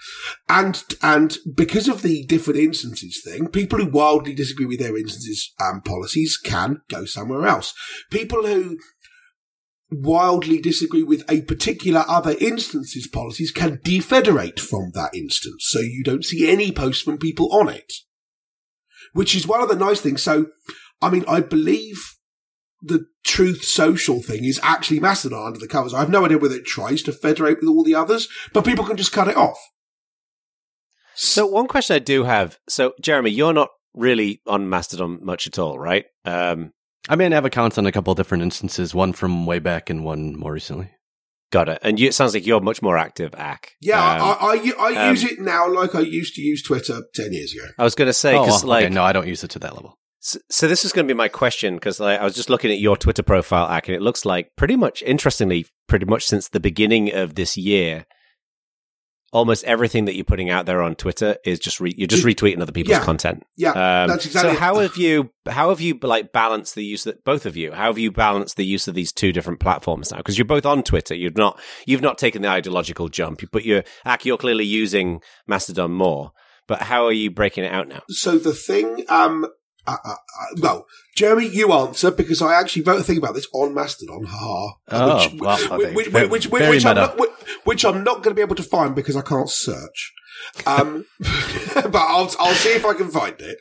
And, 0.49 0.83
and 1.01 1.37
because 1.55 1.87
of 1.87 2.01
the 2.01 2.25
different 2.25 2.59
instances 2.59 3.21
thing, 3.23 3.47
people 3.47 3.79
who 3.79 3.89
wildly 3.89 4.35
disagree 4.35 4.65
with 4.65 4.79
their 4.79 4.97
instances 4.97 5.53
and 5.57 5.85
policies 5.85 6.37
can 6.37 6.81
go 6.89 7.05
somewhere 7.05 7.47
else. 7.47 7.73
People 8.11 8.45
who 8.45 8.77
wildly 9.89 10.59
disagree 10.59 11.03
with 11.03 11.23
a 11.29 11.43
particular 11.43 12.03
other 12.09 12.35
instance's 12.41 13.07
policies 13.07 13.51
can 13.51 13.79
defederate 13.83 14.59
from 14.59 14.91
that 14.93 15.15
instance. 15.15 15.65
So 15.69 15.79
you 15.79 16.03
don't 16.03 16.25
see 16.25 16.51
any 16.51 16.73
posts 16.73 17.01
from 17.01 17.17
people 17.17 17.49
on 17.53 17.69
it. 17.69 17.93
Which 19.13 19.33
is 19.33 19.47
one 19.47 19.61
of 19.61 19.69
the 19.69 19.75
nice 19.75 20.01
things. 20.01 20.21
So, 20.21 20.47
I 21.01 21.09
mean, 21.09 21.23
I 21.25 21.39
believe 21.39 22.16
the 22.81 23.05
Truth 23.23 23.63
Social 23.63 24.21
thing 24.21 24.45
is 24.45 24.59
actually 24.63 24.99
Mastodon 24.99 25.47
under 25.47 25.59
the 25.59 25.67
covers. 25.67 25.93
I 25.93 25.99
have 25.99 26.09
no 26.09 26.25
idea 26.25 26.37
whether 26.37 26.55
it 26.55 26.65
tries 26.65 27.01
to 27.03 27.11
federate 27.11 27.59
with 27.59 27.69
all 27.69 27.83
the 27.83 27.95
others, 27.95 28.27
but 28.53 28.65
people 28.65 28.85
can 28.85 28.97
just 28.97 29.11
cut 29.11 29.27
it 29.27 29.37
off. 29.37 29.57
So 31.15 31.47
one 31.47 31.67
question 31.67 31.95
I 31.95 31.99
do 31.99 32.23
have. 32.23 32.59
So 32.69 32.93
Jeremy, 33.01 33.31
you're 33.31 33.53
not 33.53 33.69
really 33.95 34.41
on 34.45 34.69
Mastodon 34.69 35.19
much 35.23 35.47
at 35.47 35.57
all, 35.57 35.79
right? 35.79 36.05
Um, 36.25 36.73
I 37.09 37.15
mean, 37.15 37.33
I 37.33 37.35
have 37.35 37.45
accounts 37.45 37.77
on 37.77 37.85
a 37.85 37.91
couple 37.91 38.13
different 38.15 38.43
instances, 38.43 38.93
one 38.93 39.13
from 39.13 39.45
way 39.45 39.59
back 39.59 39.89
and 39.89 40.03
one 40.03 40.35
more 40.37 40.53
recently. 40.53 40.91
got 41.51 41.69
it. 41.69 41.79
And 41.81 41.99
you, 41.99 42.09
it 42.09 42.13
sounds 42.13 42.33
like 42.33 42.45
you're 42.45 42.61
much 42.61 42.81
more 42.81 42.97
active, 42.97 43.33
Aq. 43.35 43.73
Yeah, 43.81 43.99
Um, 43.99 44.21
I, 44.21 44.73
I, 44.77 44.91
I 44.91 45.05
um, 45.07 45.09
use 45.11 45.23
it 45.23 45.39
now 45.39 45.67
like 45.67 45.95
I 45.95 46.01
used 46.01 46.35
to 46.35 46.41
use 46.41 46.61
Twitter 46.61 47.01
10 47.15 47.33
years 47.33 47.53
ago. 47.53 47.65
I 47.79 47.83
was 47.83 47.95
going 47.95 48.07
to 48.07 48.13
say 48.13 48.35
oh, 48.35 48.43
because 48.43 48.63
well, 48.63 48.69
like 48.69 48.85
okay, 48.85 48.93
no, 48.93 49.03
I 49.03 49.13
don't 49.13 49.27
use 49.27 49.43
it 49.43 49.51
to 49.51 49.59
that 49.59 49.73
level. 49.73 49.97
So, 50.27 50.39
so 50.49 50.67
this 50.67 50.83
is 50.83 50.91
going 50.91 51.07
to 51.07 51.13
be 51.13 51.17
my 51.17 51.29
question 51.29 51.75
because 51.75 52.01
like, 52.01 52.19
I 52.19 52.23
was 52.25 52.35
just 52.35 52.49
looking 52.49 52.69
at 52.69 52.79
your 52.79 52.97
Twitter 52.97 53.23
profile, 53.23 53.65
Aq, 53.69 53.87
and 53.87 53.95
it 53.95 54.01
looks 54.01 54.25
like 54.25 54.51
pretty 54.57 54.75
much, 54.75 55.01
interestingly, 55.03 55.65
pretty 55.87 56.05
much 56.05 56.25
since 56.25 56.49
the 56.49 56.59
beginning 56.59 57.13
of 57.13 57.35
this 57.35 57.55
year, 57.55 58.05
almost 59.31 59.63
everything 59.63 60.03
that 60.03 60.15
you're 60.15 60.25
putting 60.25 60.49
out 60.49 60.65
there 60.65 60.81
on 60.81 60.95
Twitter 60.95 61.37
is 61.45 61.59
just 61.59 61.79
re- 61.79 61.93
you're 61.97 62.07
just 62.07 62.25
retweeting 62.25 62.61
other 62.61 62.73
people's 62.73 62.97
Yeah. 62.97 63.05
content. 63.05 63.43
Yeah, 63.55 63.69
Um, 63.71 64.09
that's 64.09 64.25
exactly 64.25 64.51
so. 64.51 64.57
it. 64.57 64.59
How 64.59 64.79
have 64.79 64.97
you 64.97 65.29
how 65.49 65.69
have 65.69 65.79
you 65.79 65.97
like 66.01 66.33
balanced 66.33 66.75
the 66.75 66.83
use 66.83 67.05
that 67.05 67.23
both 67.23 67.45
of 67.45 67.55
you? 67.55 67.71
How 67.71 67.85
have 67.85 67.97
you 67.97 68.11
balanced 68.11 68.57
the 68.57 68.65
use 68.65 68.89
of 68.89 68.95
these 68.95 69.13
two 69.13 69.31
different 69.31 69.61
platforms 69.61 70.11
now? 70.11 70.17
Because 70.17 70.37
you're 70.37 70.43
both 70.43 70.65
on 70.65 70.83
Twitter. 70.83 71.15
You've 71.15 71.37
not 71.37 71.57
you've 71.85 72.01
not 72.01 72.17
taken 72.17 72.41
the 72.41 72.49
ideological 72.49 73.07
jump, 73.07 73.43
but 73.53 73.63
you're 73.63 73.85
you're 74.23 74.37
clearly 74.37 74.65
using 74.65 75.21
Mastodon 75.47 75.91
more. 75.91 76.31
But 76.67 76.81
how 76.81 77.05
are 77.05 77.13
you 77.13 77.31
breaking 77.31 77.63
it 77.63 77.71
out 77.71 77.87
now? 77.87 78.01
So 78.09 78.37
the 78.37 78.53
thing, 78.53 79.05
um, 79.07 79.47
uh, 79.87 79.97
uh, 80.03 80.15
well, 80.61 80.85
Jeremy, 81.15 81.47
you 81.47 81.71
answer 81.71 82.11
because 82.11 82.41
I 82.41 82.59
actually 82.59 82.83
wrote 82.83 82.99
a 82.99 83.03
thing 83.03 83.17
about 83.17 83.33
this 83.33 83.47
on 83.53 83.73
Mastodon. 83.73 84.25
Ha. 84.25 84.73
Oh, 84.89 85.27
well, 85.39 85.79
which, 85.93 86.07
Very- 86.09 86.27
which, 86.27 86.47
which, 86.47 86.61
very 86.61 86.75
which, 86.75 86.85
I'm 86.85 86.95
not, 86.95 87.19
which 87.63 87.85
I'm 87.85 88.03
not 88.03 88.17
going 88.17 88.31
to 88.31 88.35
be 88.35 88.41
able 88.41 88.55
to 88.55 88.63
find 88.63 88.93
because 88.93 89.15
I 89.15 89.21
can't 89.21 89.49
search. 89.49 90.13
Um, 90.65 91.05
but 91.73 91.95
I'll 91.95 92.31
I'll 92.39 92.53
see 92.53 92.69
if 92.69 92.85
I 92.85 92.93
can 92.93 93.09
find 93.09 93.35
it. 93.39 93.57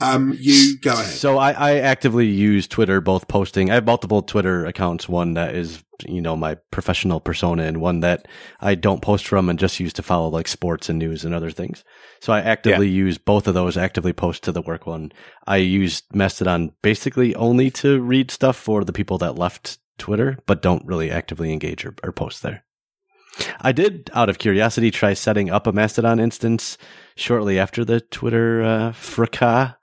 Um, 0.00 0.34
you 0.38 0.78
go 0.80 0.92
ahead. 0.92 1.04
So 1.06 1.36
I, 1.36 1.52
I 1.52 1.74
actively 1.78 2.26
use 2.26 2.66
Twitter, 2.66 3.00
both 3.00 3.28
posting. 3.28 3.70
I 3.70 3.74
have 3.74 3.84
multiple 3.86 4.22
Twitter 4.22 4.64
accounts. 4.64 5.08
One 5.08 5.34
that 5.34 5.54
is, 5.54 5.82
you 6.06 6.22
know, 6.22 6.36
my 6.36 6.54
professional 6.70 7.20
persona, 7.20 7.64
and 7.64 7.80
one 7.80 8.00
that 8.00 8.26
I 8.60 8.74
don't 8.76 9.02
post 9.02 9.26
from 9.26 9.50
and 9.50 9.58
just 9.58 9.78
use 9.80 9.92
to 9.94 10.02
follow 10.02 10.28
like 10.28 10.48
sports 10.48 10.88
and 10.88 10.98
news 10.98 11.24
and 11.24 11.34
other 11.34 11.50
things. 11.50 11.84
So 12.20 12.32
I 12.32 12.40
actively 12.40 12.88
use 12.88 13.18
both 13.18 13.48
of 13.48 13.54
those. 13.54 13.76
Actively 13.76 14.12
post 14.12 14.42
to 14.44 14.52
the 14.52 14.62
work 14.62 14.86
one. 14.86 15.12
I 15.46 15.56
use 15.56 16.02
Mastodon 16.12 16.72
basically 16.82 17.34
only 17.34 17.70
to 17.72 18.00
read 18.00 18.30
stuff 18.30 18.56
for 18.56 18.84
the 18.84 18.92
people 18.92 19.18
that 19.18 19.36
left 19.36 19.78
Twitter, 19.98 20.38
but 20.46 20.62
don't 20.62 20.86
really 20.86 21.10
actively 21.10 21.52
engage 21.52 21.84
or, 21.84 21.94
or 22.02 22.12
post 22.12 22.42
there. 22.42 22.64
I 23.60 23.72
did, 23.72 24.10
out 24.12 24.28
of 24.28 24.38
curiosity, 24.38 24.90
try 24.90 25.14
setting 25.14 25.50
up 25.50 25.66
a 25.66 25.72
Mastodon 25.72 26.20
instance 26.20 26.76
shortly 27.14 27.58
after 27.58 27.84
the 27.84 28.00
Twitter 28.00 28.62
uh, 28.62 28.92
fracas, 28.92 29.74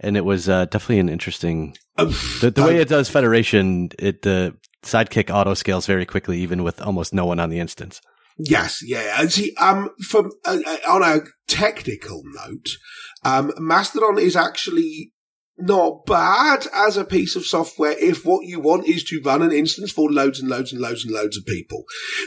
and 0.00 0.16
it 0.16 0.24
was 0.24 0.48
uh, 0.48 0.66
definitely 0.66 0.98
an 0.98 1.08
interesting. 1.08 1.76
Um, 1.96 2.14
The, 2.40 2.50
the 2.50 2.62
way 2.62 2.76
it 2.76 2.88
does 2.88 3.08
Federation, 3.08 3.90
it 3.98 4.22
the 4.22 4.56
Sidekiq 4.82 5.30
auto 5.34 5.54
scales 5.54 5.86
very 5.86 6.04
quickly, 6.04 6.40
even 6.40 6.62
with 6.62 6.80
almost 6.82 7.14
no 7.14 7.24
one 7.24 7.40
on 7.40 7.48
the 7.48 7.58
instance. 7.58 8.00
Yes, 8.38 8.80
yeah. 8.84 9.20
And 9.20 9.32
see, 9.32 9.54
um, 9.56 9.90
from 10.00 10.30
uh, 10.44 10.58
uh, 10.66 10.76
on 10.88 11.02
a 11.02 11.20
technical 11.48 12.22
note, 12.24 12.68
um, 13.24 13.52
Mastodon 13.58 14.18
is 14.18 14.36
actually 14.36 15.12
not 15.58 16.04
bad 16.04 16.66
as 16.74 16.96
a 16.96 17.04
piece 17.04 17.34
of 17.34 17.46
software 17.46 17.96
if 17.98 18.26
what 18.26 18.46
you 18.46 18.60
want 18.60 18.86
is 18.86 19.02
to 19.04 19.22
run 19.24 19.42
an 19.42 19.52
instance 19.52 19.90
for 19.90 20.10
loads 20.10 20.38
and 20.38 20.50
loads 20.50 20.72
and 20.72 20.80
loads 20.80 21.04
and 21.04 21.14
loads 21.14 21.36
of 21.36 21.46
people. 21.46 21.84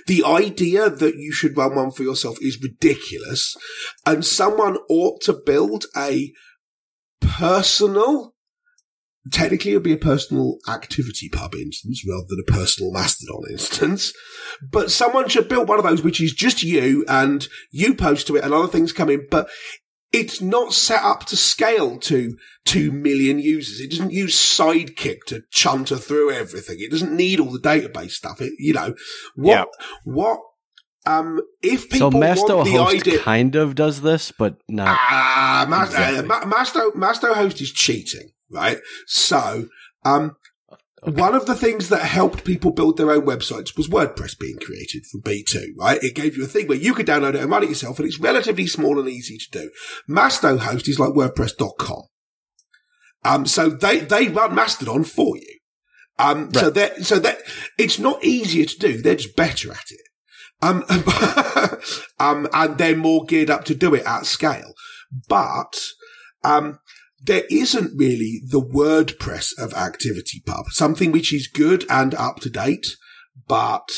The 0.07 0.23
idea 0.23 0.89
that 0.89 1.15
you 1.15 1.31
should 1.31 1.55
run 1.55 1.75
one 1.75 1.91
for 1.91 2.03
yourself 2.03 2.37
is 2.41 2.61
ridiculous, 2.61 3.55
and 4.05 4.25
someone 4.25 4.77
ought 4.89 5.21
to 5.21 5.33
build 5.33 5.85
a 5.95 6.33
personal. 7.21 8.33
Technically, 9.31 9.71
it 9.71 9.75
would 9.75 9.83
be 9.83 9.93
a 9.93 9.97
personal 9.97 10.57
activity 10.67 11.29
pub 11.29 11.53
instance 11.55 12.03
rather 12.07 12.25
than 12.29 12.39
a 12.47 12.51
personal 12.51 12.91
Mastodon 12.91 13.43
instance 13.51 14.13
but 14.71 14.91
someone 14.91 15.29
should 15.29 15.47
build 15.47 15.67
one 15.69 15.77
of 15.79 15.85
those 15.85 16.01
which 16.03 16.19
is 16.19 16.33
just 16.33 16.63
you 16.63 17.05
and 17.07 17.47
you 17.71 17.93
post 17.95 18.27
to 18.27 18.35
it 18.35 18.43
and 18.43 18.53
other 18.53 18.67
things 18.67 18.91
come 18.91 19.09
in, 19.09 19.25
but 19.29 19.47
it's 20.11 20.41
not 20.41 20.73
set 20.73 21.01
up 21.03 21.25
to 21.27 21.35
scale 21.37 21.97
to 21.99 22.35
2 22.65 22.91
million 22.91 23.39
users. 23.39 23.79
It 23.79 23.91
doesn't 23.91 24.11
use 24.11 24.35
Sidekiq 24.35 25.19
to 25.27 25.43
chunter 25.51 25.97
through 25.97 26.31
everything. 26.31 26.77
It 26.79 26.91
doesn't 26.91 27.15
need 27.15 27.39
all 27.39 27.51
the 27.51 27.59
database 27.59 28.11
stuff. 28.11 28.41
It, 28.41 28.53
you 28.57 28.73
know, 28.73 28.95
what, 29.35 29.69
Yeah. 29.79 29.85
what, 30.03 30.39
um, 31.05 31.39
if 31.61 31.81
So 31.83 31.87
people 31.89 32.11
Masto 32.11 32.57
want 32.57 32.69
the 32.69 32.77
Host 32.77 32.95
idea, 32.95 33.19
kind 33.19 33.55
of 33.55 33.75
does 33.75 34.01
this, 34.01 34.31
but 34.31 34.57
not. 34.67 34.87
Ah, 34.99 35.65
Mas- 35.69 35.89
Exactly. 35.89 36.29
uh, 36.29 36.41
Masto, 36.45 36.91
Masto 36.95 37.33
Host 37.35 37.61
is 37.61 37.71
cheating, 37.71 38.31
right? 38.51 38.79
So, 39.05 39.67
um, 40.03 40.35
one 41.03 41.33
of 41.33 41.45
the 41.45 41.55
things 41.55 41.89
that 41.89 42.01
helped 42.01 42.43
people 42.43 42.71
build 42.71 42.97
their 42.97 43.11
own 43.11 43.21
websites 43.25 43.77
was 43.77 43.87
WordPress 43.87 44.37
being 44.37 44.57
created 44.57 45.05
for 45.05 45.19
B2, 45.19 45.69
right? 45.77 46.03
It 46.03 46.15
gave 46.15 46.35
you 46.35 46.43
a 46.43 46.47
thing 46.47 46.67
where 46.67 46.77
you 46.77 46.93
could 46.93 47.07
download 47.07 47.35
it 47.35 47.41
and 47.41 47.49
run 47.49 47.63
it 47.63 47.69
yourself, 47.69 47.99
and 47.99 48.07
it's 48.07 48.19
relatively 48.19 48.67
small 48.67 48.99
and 48.99 49.07
easy 49.07 49.37
to 49.37 49.49
do. 49.51 49.71
Masto 50.09 50.59
Host 50.59 50.87
is 50.89 50.99
like 50.99 51.11
WordPress.com. 51.11 52.03
Um, 53.23 53.45
so 53.45 53.69
they, 53.69 53.99
they 53.99 54.27
run 54.27 54.55
Mastodon 54.55 55.03
for 55.03 55.37
you. 55.37 55.59
Um, 56.17 56.53
so 56.53 56.69
that, 56.69 57.05
so 57.05 57.17
that 57.19 57.39
it's 57.77 57.97
not 57.97 58.23
easier 58.23 58.65
to 58.65 58.77
do. 58.79 59.01
They're 59.01 59.15
just 59.15 59.37
better 59.37 59.71
at 59.71 59.85
it. 59.89 60.01
Um, 60.61 60.83
um, 62.19 62.47
and 62.53 62.77
they're 62.77 62.95
more 62.95 63.23
geared 63.23 63.49
up 63.49 63.63
to 63.65 63.75
do 63.75 63.95
it 63.95 64.05
at 64.05 64.25
scale. 64.25 64.73
But, 65.29 65.79
um, 66.43 66.79
there 67.21 67.43
isn't 67.49 67.97
really 67.97 68.41
the 68.47 68.61
WordPress 68.61 69.57
of 69.57 69.73
ActivityPub, 69.73 70.69
something 70.69 71.11
which 71.11 71.33
is 71.33 71.47
good 71.47 71.85
and 71.89 72.15
up 72.15 72.39
to 72.41 72.49
date, 72.49 72.87
but, 73.47 73.89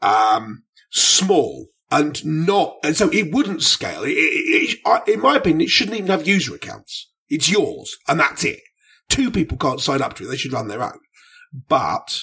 um, 0.00 0.64
small 0.90 1.68
and 1.90 2.24
not, 2.24 2.76
and 2.82 2.96
so 2.96 3.08
it 3.10 3.32
wouldn't 3.32 3.62
scale. 3.62 4.04
It, 4.04 4.10
it, 4.10 4.78
it, 4.84 5.08
in 5.08 5.20
my 5.20 5.36
opinion, 5.36 5.62
it 5.62 5.70
shouldn't 5.70 5.96
even 5.96 6.10
have 6.10 6.28
user 6.28 6.54
accounts. 6.54 7.10
It's 7.28 7.50
yours, 7.50 7.96
and 8.06 8.20
that's 8.20 8.44
it. 8.44 8.60
Two 9.08 9.30
people 9.30 9.56
can't 9.56 9.80
sign 9.80 10.02
up 10.02 10.14
to 10.14 10.24
it; 10.24 10.28
they 10.28 10.36
should 10.36 10.52
run 10.52 10.68
their 10.68 10.82
own. 10.82 10.98
But 11.68 12.20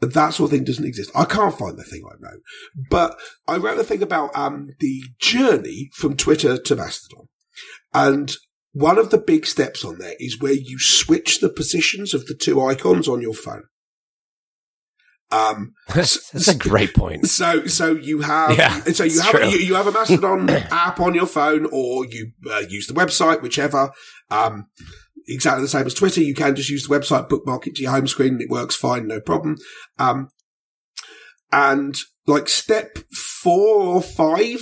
that 0.00 0.34
sort 0.34 0.48
of 0.48 0.56
thing 0.56 0.64
doesn't 0.64 0.84
exist. 0.84 1.10
I 1.14 1.24
can't 1.24 1.56
find 1.58 1.76
the 1.76 1.84
thing 1.84 2.02
I 2.06 2.14
wrote, 2.20 2.42
but 2.90 3.18
I 3.46 3.56
wrote 3.56 3.78
a 3.78 3.84
thing 3.84 4.02
about 4.02 4.34
um, 4.36 4.70
the 4.78 5.02
journey 5.18 5.90
from 5.94 6.16
Twitter 6.16 6.56
to 6.56 6.76
Mastodon, 6.76 7.28
and 7.92 8.32
one 8.72 8.98
of 8.98 9.10
the 9.10 9.18
big 9.18 9.46
steps 9.46 9.84
on 9.84 9.98
there 9.98 10.14
is 10.18 10.40
where 10.40 10.52
you 10.52 10.78
switch 10.78 11.40
the 11.40 11.48
positions 11.48 12.14
of 12.14 12.26
the 12.26 12.34
two 12.34 12.60
icons 12.60 13.08
on 13.08 13.20
your 13.20 13.34
phone. 13.34 13.64
Um, 15.32 15.74
that's 15.94 16.48
a 16.48 16.56
great 16.56 16.94
point. 16.94 17.26
So, 17.26 17.66
so 17.66 17.92
you 17.92 18.20
have, 18.20 18.56
yeah, 18.56 18.82
so 18.84 19.04
you 19.04 19.20
have, 19.20 19.52
you, 19.52 19.58
you, 19.58 19.74
have 19.74 19.86
a 19.86 19.92
Mastodon 19.92 20.50
app 20.70 21.00
on 21.00 21.14
your 21.14 21.26
phone, 21.26 21.66
or 21.70 22.04
you 22.04 22.32
uh, 22.50 22.62
use 22.68 22.86
the 22.86 22.94
website, 22.94 23.42
whichever. 23.42 23.92
Um, 24.30 24.66
exactly 25.28 25.62
the 25.62 25.68
same 25.68 25.86
as 25.86 25.94
Twitter. 25.94 26.20
You 26.20 26.34
can 26.34 26.56
just 26.56 26.70
use 26.70 26.86
the 26.86 26.94
website, 26.94 27.28
bookmark 27.28 27.66
it 27.66 27.76
to 27.76 27.82
your 27.82 27.92
home 27.92 28.08
screen, 28.08 28.34
and 28.34 28.42
it 28.42 28.50
works 28.50 28.74
fine, 28.74 29.06
no 29.06 29.20
problem. 29.20 29.56
Um, 29.98 30.28
and 31.52 31.96
like 32.26 32.48
step 32.48 32.98
four 33.12 33.82
or 33.82 34.02
five 34.02 34.60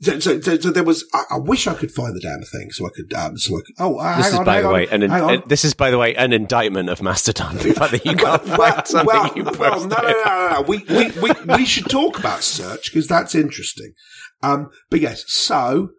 so, 0.00 0.20
so, 0.20 0.40
so, 0.40 0.58
so, 0.58 0.70
there 0.70 0.84
was. 0.84 1.04
I, 1.14 1.24
I, 1.30 1.38
wish 1.38 1.66
I 1.66 1.74
could 1.74 1.90
find 1.90 2.14
the 2.14 2.20
damn 2.20 2.42
thing 2.42 2.70
so 2.70 2.86
I 2.86 2.90
could. 2.94 3.12
Um, 3.14 3.38
so 3.38 3.56
I 3.56 3.60
could. 3.64 3.74
Oh, 3.78 3.96
uh, 3.96 4.16
this 4.18 4.26
is 4.26 4.34
on, 4.34 4.44
by 4.44 4.60
the 4.60 4.66
on, 4.68 4.74
way, 4.74 4.88
an, 4.88 5.02
an, 5.02 5.42
this 5.46 5.64
is 5.64 5.72
by 5.74 5.90
the 5.90 5.98
way 5.98 6.14
an 6.14 6.32
indictment 6.32 6.90
of 6.90 7.00
Mastodon. 7.02 7.56
The 7.66 7.72
fact 7.72 7.92
that 7.92 8.04
you 8.04 8.14
can't 8.14 8.44
well, 8.44 8.56
find 8.72 8.86
something 8.86 9.06
well, 9.06 9.32
you 9.34 9.44
posted. 9.44 9.58
Well, 9.58 9.86
no, 9.88 9.96
no, 9.96 10.08
no, 10.08 10.24
no, 10.24 10.52
no. 10.52 10.62
We, 10.62 10.84
we, 10.88 11.10
we, 11.20 11.56
we 11.56 11.64
should 11.64 11.88
talk 11.88 12.18
about 12.18 12.42
search 12.42 12.92
because 12.92 13.08
that's 13.08 13.34
interesting. 13.34 13.94
Um, 14.42 14.70
but 14.90 15.00
yes, 15.00 15.24
so 15.28 15.90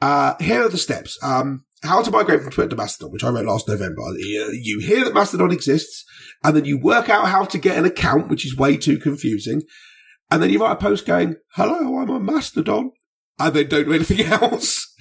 uh, 0.00 0.34
here 0.40 0.64
are 0.64 0.68
the 0.68 0.76
steps. 0.76 1.16
Um, 1.22 1.64
how 1.84 2.02
to 2.02 2.10
migrate 2.10 2.40
from 2.42 2.50
Twitter 2.50 2.70
to 2.70 2.76
Mastodon, 2.76 3.12
which 3.12 3.22
I 3.22 3.28
wrote 3.28 3.46
last 3.46 3.68
November. 3.68 4.02
You 4.18 4.80
hear 4.80 5.04
that 5.04 5.14
Mastodon 5.14 5.52
exists, 5.52 6.04
and 6.42 6.56
then 6.56 6.64
you 6.64 6.78
work 6.78 7.08
out 7.08 7.28
how 7.28 7.44
to 7.44 7.58
get 7.58 7.78
an 7.78 7.84
account, 7.84 8.28
which 8.28 8.44
is 8.44 8.56
way 8.56 8.76
too 8.76 8.98
confusing. 8.98 9.62
And 10.30 10.42
then 10.42 10.50
you 10.50 10.58
write 10.58 10.72
a 10.72 10.76
post 10.76 11.06
going, 11.06 11.36
"Hello, 11.52 11.98
I'm 11.98 12.10
on 12.10 12.24
Mastodon." 12.24 12.90
And 13.38 13.54
then 13.54 13.68
don't 13.68 13.84
do 13.84 13.92
anything 13.92 14.20
else. 14.26 14.94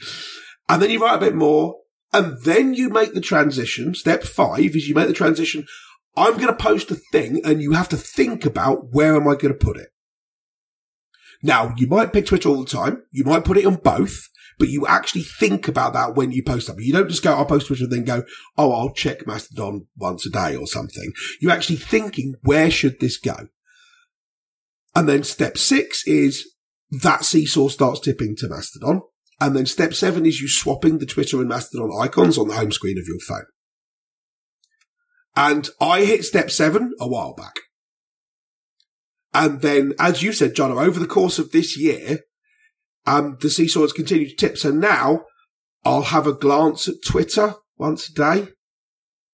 And 0.70 0.82
then 0.82 0.90
you 0.90 1.00
write 1.00 1.16
a 1.16 1.26
bit 1.26 1.36
more 1.36 1.78
and 2.12 2.42
then 2.44 2.74
you 2.74 2.90
make 2.90 3.14
the 3.14 3.22
transition. 3.22 3.96
Step 3.96 4.24
five 4.24 4.60
is 4.60 4.88
you 4.88 4.96
make 4.96 5.08
the 5.08 5.14
transition. 5.14 5.66
I'm 6.16 6.36
going 6.36 6.48
to 6.48 6.54
post 6.54 6.92
a 6.92 6.96
thing 6.96 7.42
and 7.44 7.62
you 7.62 7.74
have 7.74 7.90
to 7.90 7.98
think 7.98 8.46
about 8.46 8.94
where 8.94 9.16
am 9.16 9.28
I 9.28 9.36
going 9.36 9.54
to 9.54 9.66
put 9.66 9.78
it? 9.78 9.90
Now, 11.42 11.74
you 11.76 11.88
might 11.88 12.14
pick 12.14 12.28
Twitter 12.28 12.50
all 12.50 12.64
the 12.64 12.70
time. 12.70 13.04
You 13.12 13.24
might 13.26 13.44
put 13.44 13.58
it 13.58 13.66
on 13.66 13.76
both, 13.76 14.30
but 14.60 14.70
you 14.70 14.86
actually 14.88 15.24
think 15.24 15.68
about 15.68 15.94
that 15.94 16.16
when 16.16 16.32
you 16.32 16.44
post 16.44 16.68
something. 16.68 16.86
You 16.86 16.94
don't 16.94 17.10
just 17.10 17.24
go, 17.24 17.34
I'll 17.34 17.46
post 17.46 17.68
Twitter 17.68 17.84
and 17.84 17.92
then 17.92 18.06
go, 18.06 18.24
oh, 18.58 18.72
I'll 18.72 18.94
check 18.94 19.28
Mastodon 19.28 19.88
once 19.98 20.26
a 20.26 20.30
day 20.30 20.56
or 20.56 20.68
something. 20.68 21.12
You're 21.42 21.52
actually 21.52 21.78
thinking, 21.78 22.36
where 22.44 22.72
should 22.72 23.00
this 23.00 23.18
go? 23.18 23.36
And 24.96 25.10
then 25.10 25.24
step 25.24 25.58
six 25.58 26.08
is 26.08 26.53
that 27.02 27.26
seesaw 27.26 27.70
starts 27.70 28.00
tipping 28.00 28.36
to 28.38 28.50
Mastodon. 28.50 29.02
And 29.42 29.56
then 29.56 29.66
step 29.66 29.94
seven 29.94 30.26
is 30.26 30.42
you 30.42 30.48
swapping 30.48 31.00
the 31.00 31.06
Twitter 31.06 31.40
and 31.40 31.50
Mastodon 31.50 31.92
icons 32.00 32.38
on 32.38 32.48
the 32.48 32.56
home 32.56 32.72
screen 32.72 32.98
of 32.98 33.08
your 33.08 33.20
phone. 33.20 33.46
And 35.36 35.70
I 35.82 36.06
hit 36.06 36.24
step 36.24 36.52
seven 36.52 36.94
a 37.00 37.08
while 37.08 37.34
back. 37.34 37.56
And 39.34 39.62
then, 39.62 39.94
as 39.98 40.22
you 40.22 40.32
said, 40.32 40.56
John, 40.56 40.72
over 40.72 41.00
the 41.00 41.08
course 41.08 41.40
of 41.40 41.52
this 41.52 41.76
year, 41.78 42.20
um, 43.08 43.38
the 43.42 43.50
seesaw 43.50 43.82
has 43.82 43.92
continued 43.92 44.30
to 44.30 44.36
tip. 44.36 44.58
So 44.58 44.70
now 44.70 45.26
I'll 45.84 46.04
have 46.04 46.28
a 46.28 46.34
glance 46.34 46.88
at 46.88 47.04
Twitter 47.06 47.56
once 47.78 48.10
a 48.10 48.14
day, 48.14 48.48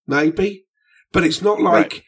maybe. 0.07 0.65
But 1.11 1.25
it's 1.25 1.41
not 1.41 1.59
like 1.59 1.73
right 1.73 2.01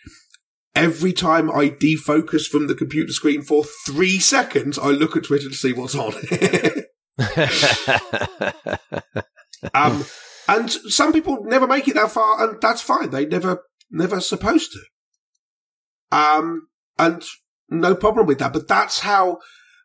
every 0.75 1.13
time 1.13 1.51
I 1.51 1.69
defocus 1.69 2.47
from 2.47 2.67
the 2.67 2.75
computer 2.75 3.13
screen 3.13 3.41
for 3.41 3.63
three 3.85 4.19
seconds, 4.19 4.77
I 4.77 4.87
look 4.87 5.15
at 5.15 5.23
Twitter 5.25 5.49
to 5.49 5.55
see 5.55 5.73
what's 5.73 5.95
on. 5.95 6.13
um, 9.73 10.05
and 10.47 10.71
some 10.71 11.13
people 11.13 11.43
never 11.43 11.67
make 11.67 11.87
it 11.87 11.95
that 11.95 12.11
far, 12.11 12.43
and 12.43 12.61
that's 12.61 12.81
fine. 12.81 13.09
They 13.09 13.25
never, 13.25 13.63
never 13.89 14.19
supposed 14.19 14.73
to. 14.73 14.79
Um, 16.11 16.67
and 16.97 17.23
no 17.69 17.95
problem 17.95 18.27
with 18.27 18.39
that. 18.39 18.53
But 18.53 18.67
that's 18.67 18.99
how 18.99 19.39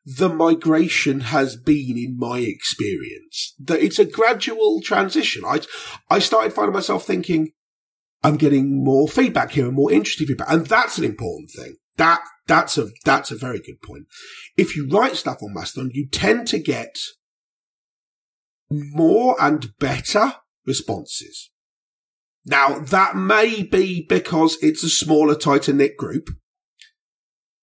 the 0.05 0.29
migration 0.29 1.21
has 1.21 1.57
been 1.57 1.97
in 1.97 2.17
my 2.17 2.39
experience. 2.39 3.55
That 3.59 3.81
it's 3.81 3.99
a 3.99 4.05
gradual 4.05 4.81
transition. 4.83 5.43
I, 5.45 5.61
I 6.11 6.21
started 6.21 6.53
finding 6.53 6.75
myself 6.75 7.05
thinking, 7.05 7.53
I'm 8.27 8.37
getting 8.37 8.83
more 8.83 9.07
feedback 9.07 9.53
here 9.53 9.67
and 9.67 9.77
more 9.77 9.93
interesting 9.93 10.27
feedback. 10.27 10.51
And 10.51 10.67
that's 10.67 10.99
an 10.99 11.05
important 11.05 11.51
thing. 11.51 11.77
That, 11.97 12.23
that's 12.49 12.77
a, 12.77 12.89
that's 13.05 13.31
a 13.31 13.37
very 13.37 13.61
good 13.61 13.81
point. 13.81 14.07
If 14.57 14.75
you 14.75 14.89
write 14.89 15.15
stuff 15.15 15.45
on 15.45 15.55
Mastodon, 15.55 15.93
you 15.95 16.09
tend 16.09 16.49
to 16.49 16.59
get 16.59 16.97
more 18.69 19.37
and 19.41 19.79
better 19.79 20.35
responses. 20.67 21.53
Now, 22.45 22.81
that 22.81 23.15
may 23.15 23.63
be 23.63 24.05
because 24.09 24.59
it's 24.61 24.83
a 24.83 24.89
smaller, 24.89 25.37
tighter 25.37 25.73
knit 25.73 25.97
group, 25.97 26.31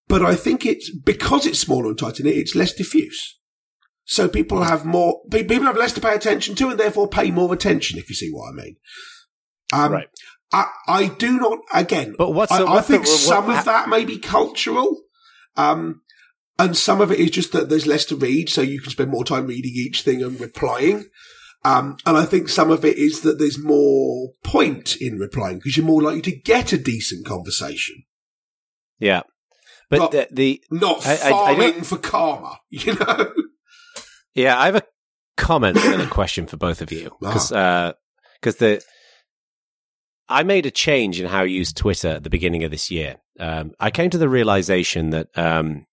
but 0.08 0.24
I 0.24 0.34
think 0.34 0.66
it's 0.66 0.96
because 0.96 1.46
it's 1.46 1.60
smaller 1.60 1.90
and 1.90 2.00
tighter 2.00 2.24
knit, 2.24 2.38
it's 2.38 2.56
less 2.56 2.72
diffuse. 2.72 3.38
So 4.06 4.30
people 4.30 4.64
have 4.64 4.86
more, 4.86 5.24
people 5.30 5.66
have 5.66 5.76
less 5.76 5.92
to 5.94 6.02
pay 6.02 6.16
attention 6.16 6.56
to 6.56 6.70
and 6.70 6.80
therefore 6.80 7.10
pay 7.10 7.32
more 7.32 7.54
attention, 7.54 8.00
if 8.00 8.08
you 8.08 8.16
see 8.16 8.30
what 8.32 8.48
I 8.48 8.54
mean. 8.54 8.76
Um, 9.74 9.92
right. 9.92 10.08
I, 10.54 10.68
I 10.88 11.08
do 11.08 11.40
not, 11.40 11.60
again, 11.74 12.16
but 12.18 12.32
what's 12.32 12.52
I, 12.52 12.60
the, 12.60 12.66
what's 12.66 12.90
I 12.90 12.94
think 12.94 13.06
the, 13.06 13.10
what, 13.10 13.20
some 13.20 13.50
of 13.50 13.66
that 13.66 13.90
may 13.90 14.06
be 14.06 14.20
cultural. 14.20 15.02
Um, 15.58 16.02
and 16.60 16.78
some 16.78 17.02
of 17.02 17.12
it 17.12 17.20
is 17.20 17.32
just 17.32 17.52
that 17.54 17.70
there's 17.70 17.88
less 17.88 18.06
to 18.06 18.16
read, 18.16 18.50
so 18.50 18.62
you 18.62 18.80
can 18.80 18.92
spend 18.92 19.10
more 19.10 19.26
time 19.26 19.48
reading 19.48 19.72
each 19.74 20.04
thing 20.04 20.22
and 20.22 20.40
replying. 20.40 21.06
Um, 21.66 21.98
and 22.06 22.18
I 22.18 22.26
think 22.26 22.50
some 22.50 22.70
of 22.70 22.86
it 22.86 22.98
is 22.98 23.22
that 23.22 23.40
there's 23.40 23.58
more 23.58 24.34
point 24.44 24.96
in 24.98 25.18
replying 25.18 25.58
because 25.58 25.78
you're 25.78 25.86
more 25.86 26.02
likely 26.02 26.22
to 26.24 26.36
get 26.36 26.74
a 26.74 26.78
decent 26.78 27.26
conversation. 27.26 28.04
Yeah. 29.00 29.24
But 29.90 29.98
not, 29.98 30.12
the, 30.12 30.28
the 30.32 30.64
not 30.70 31.06
I, 31.06 31.16
farming 31.16 31.74
I, 31.74 31.78
I 31.78 31.82
for 31.82 31.98
karma, 31.98 32.60
you 32.70 32.96
know? 32.96 33.34
Yeah, 34.36 34.60
I 34.60 34.66
have 34.68 34.76
a 34.76 34.84
comment 35.38 35.78
and 35.78 36.02
a 36.02 36.08
question 36.08 36.46
for 36.48 36.58
both 36.58 36.82
of 36.82 36.92
you 36.92 37.16
because 37.20 37.52
ah. 37.52 37.94
because 38.40 38.56
uh, 38.56 38.60
the 38.60 38.84
I 40.30 40.44
made 40.44 40.66
a 40.66 40.72
change 40.72 41.20
in 41.20 41.28
how 41.28 41.42
I 41.42 41.46
used 41.46 41.78
Twitter 41.78 42.10
at 42.10 42.24
the 42.24 42.30
beginning 42.30 42.64
of 42.64 42.72
this 42.72 42.90
year. 42.90 43.18
Um, 43.40 43.72
I 43.80 43.92
came 43.92 44.10
to 44.10 44.18
the 44.18 44.30
realization 44.30 45.10
that 45.12 45.28
um, 45.38 45.86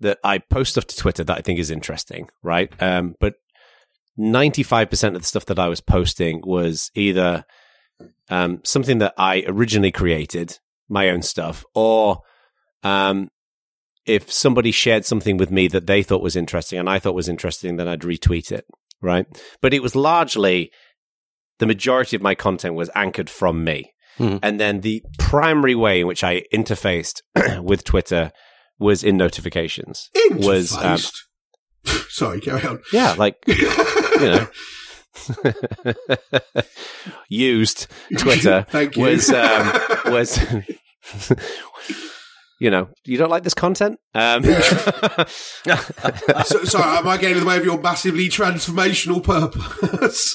that 0.00 0.18
I 0.24 0.38
post 0.38 0.72
stuff 0.72 0.86
to 0.88 0.96
Twitter 0.96 1.24
that 1.24 1.38
I 1.38 1.40
think 1.40 1.58
is 1.58 1.70
interesting, 1.70 2.28
right? 2.42 2.70
Um, 2.82 3.14
but 3.20 3.34
ninety 4.16 4.62
five 4.62 4.90
percent 4.90 5.16
of 5.16 5.22
the 5.22 5.28
stuff 5.28 5.46
that 5.46 5.58
I 5.58 5.68
was 5.68 5.80
posting 5.80 6.42
was 6.44 6.90
either 6.94 7.44
um, 8.28 8.60
something 8.64 8.98
that 8.98 9.14
I 9.16 9.44
originally 9.46 9.92
created, 9.92 10.58
my 10.88 11.10
own 11.10 11.22
stuff, 11.22 11.64
or 11.74 12.22
um, 12.82 13.30
if 14.06 14.30
somebody 14.32 14.70
shared 14.70 15.04
something 15.04 15.36
with 15.36 15.50
me 15.50 15.68
that 15.68 15.86
they 15.86 16.02
thought 16.02 16.22
was 16.22 16.36
interesting 16.36 16.78
and 16.78 16.88
I 16.88 16.98
thought 16.98 17.14
was 17.14 17.28
interesting, 17.28 17.76
then 17.76 17.88
I'd 17.88 18.00
retweet 18.00 18.52
it, 18.52 18.64
right? 19.02 19.26
But 19.60 19.74
it 19.74 19.82
was 19.82 19.96
largely 19.96 20.70
the 21.58 21.66
majority 21.66 22.16
of 22.16 22.22
my 22.22 22.34
content 22.34 22.74
was 22.74 22.90
anchored 22.94 23.30
from 23.30 23.64
me. 23.64 23.92
Mm-hmm. 24.18 24.38
And 24.42 24.58
then 24.58 24.80
the 24.80 25.02
primary 25.18 25.74
way 25.74 26.00
in 26.00 26.06
which 26.06 26.24
I 26.24 26.42
interfaced 26.52 27.20
with 27.62 27.84
Twitter 27.84 28.32
was 28.78 29.04
in 29.04 29.16
notifications. 29.16 30.10
Interfaced? 30.16 30.44
Was 30.44 30.76
um, 30.76 30.98
sorry, 32.08 32.40
carry 32.40 32.66
on. 32.66 32.80
Yeah, 32.92 33.14
like 33.18 33.36
you 33.46 34.18
know, 34.18 34.48
used 37.28 37.86
Twitter 38.18 38.66
Thank 38.68 38.96
you. 38.96 39.02
was 39.02 39.30
um, 39.30 39.72
was. 40.06 40.44
you 42.58 42.70
know, 42.70 42.88
you 43.04 43.18
don't 43.18 43.30
like 43.30 43.44
this 43.44 43.54
content. 43.54 44.00
Um. 44.14 44.42
so, 44.44 44.54
sorry, 46.64 46.98
am 46.98 47.06
I 47.06 47.18
getting 47.20 47.36
in 47.36 47.40
the 47.40 47.46
way 47.46 47.58
of 47.58 47.64
your 47.64 47.80
massively 47.80 48.28
transformational 48.28 49.22
purpose? 49.22 50.34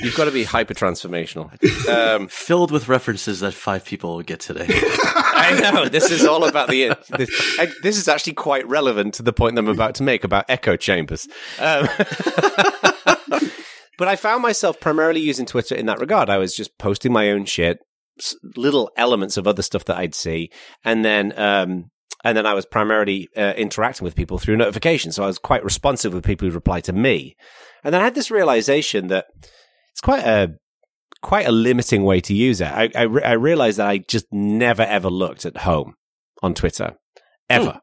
You've 0.00 0.16
got 0.16 0.24
to 0.24 0.30
be 0.30 0.44
hyper 0.44 0.74
transformational. 0.74 1.50
Um, 1.88 2.28
Filled 2.28 2.70
with 2.70 2.88
references 2.88 3.40
that 3.40 3.54
five 3.54 3.84
people 3.84 4.16
will 4.16 4.22
get 4.22 4.40
today. 4.40 4.66
I 4.68 5.60
know. 5.60 5.88
This 5.88 6.10
is 6.10 6.24
all 6.24 6.44
about 6.44 6.68
the. 6.68 6.96
This, 7.16 7.76
this, 7.82 7.98
is 7.98 8.08
actually 8.08 8.32
quite 8.34 8.66
relevant 8.66 9.14
to 9.14 9.22
the 9.22 9.32
point 9.32 9.54
that 9.54 9.60
I'm 9.60 9.68
about 9.68 9.94
to 9.96 10.02
make 10.02 10.24
about 10.24 10.46
echo 10.48 10.76
chambers. 10.76 11.28
Um, 11.58 11.88
but 13.98 14.08
I 14.08 14.16
found 14.16 14.42
myself 14.42 14.80
primarily 14.80 15.20
using 15.20 15.46
Twitter 15.46 15.74
in 15.74 15.86
that 15.86 16.00
regard. 16.00 16.28
I 16.28 16.38
was 16.38 16.56
just 16.56 16.76
posting 16.78 17.12
my 17.12 17.30
own 17.30 17.44
shit, 17.44 17.78
little 18.56 18.90
elements 18.96 19.36
of 19.36 19.46
other 19.46 19.62
stuff 19.62 19.84
that 19.84 19.98
I'd 19.98 20.14
see, 20.14 20.50
and 20.84 21.04
then 21.04 21.38
um, 21.38 21.90
and 22.24 22.36
then 22.36 22.46
I 22.46 22.54
was 22.54 22.64
primarily 22.64 23.28
uh, 23.36 23.52
interacting 23.56 24.04
with 24.04 24.16
people 24.16 24.38
through 24.38 24.56
notifications. 24.56 25.16
So 25.16 25.22
I 25.22 25.26
was 25.26 25.38
quite 25.38 25.62
responsive 25.62 26.14
with 26.14 26.24
people 26.24 26.48
who 26.48 26.54
replied 26.54 26.84
to 26.84 26.92
me. 26.92 27.36
And 27.84 27.92
then 27.92 28.00
I 28.00 28.04
had 28.04 28.14
this 28.14 28.30
realization 28.30 29.08
that 29.08 29.26
it's 29.94 30.00
quite 30.00 30.24
a 30.24 30.54
quite 31.22 31.46
a 31.46 31.52
limiting 31.52 32.02
way 32.02 32.20
to 32.20 32.34
use 32.34 32.60
it. 32.60 32.66
I, 32.66 32.90
I, 32.94 33.02
re- 33.02 33.22
I 33.22 33.32
realized 33.32 33.78
that 33.78 33.86
I 33.86 33.98
just 33.98 34.26
never 34.32 34.82
ever 34.82 35.08
looked 35.08 35.46
at 35.46 35.58
home 35.58 35.94
on 36.42 36.52
Twitter 36.52 36.96
ever. 37.48 37.70
Mm. 37.70 37.80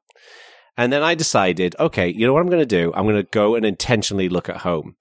And 0.78 0.94
then 0.94 1.04
I 1.04 1.16
decided, 1.16 1.76
okay, 1.80 2.10
you 2.10 2.28
know 2.28 2.34
what 2.34 2.42
I'm 2.42 2.50
going 2.50 2.60
to 2.60 2.66
do? 2.66 2.92
I'm 2.94 3.06
going 3.06 3.16
to 3.16 3.30
go 3.32 3.56
and 3.56 3.66
intentionally 3.66 4.28
look 4.28 4.50
at 4.50 4.58
home. 4.58 4.96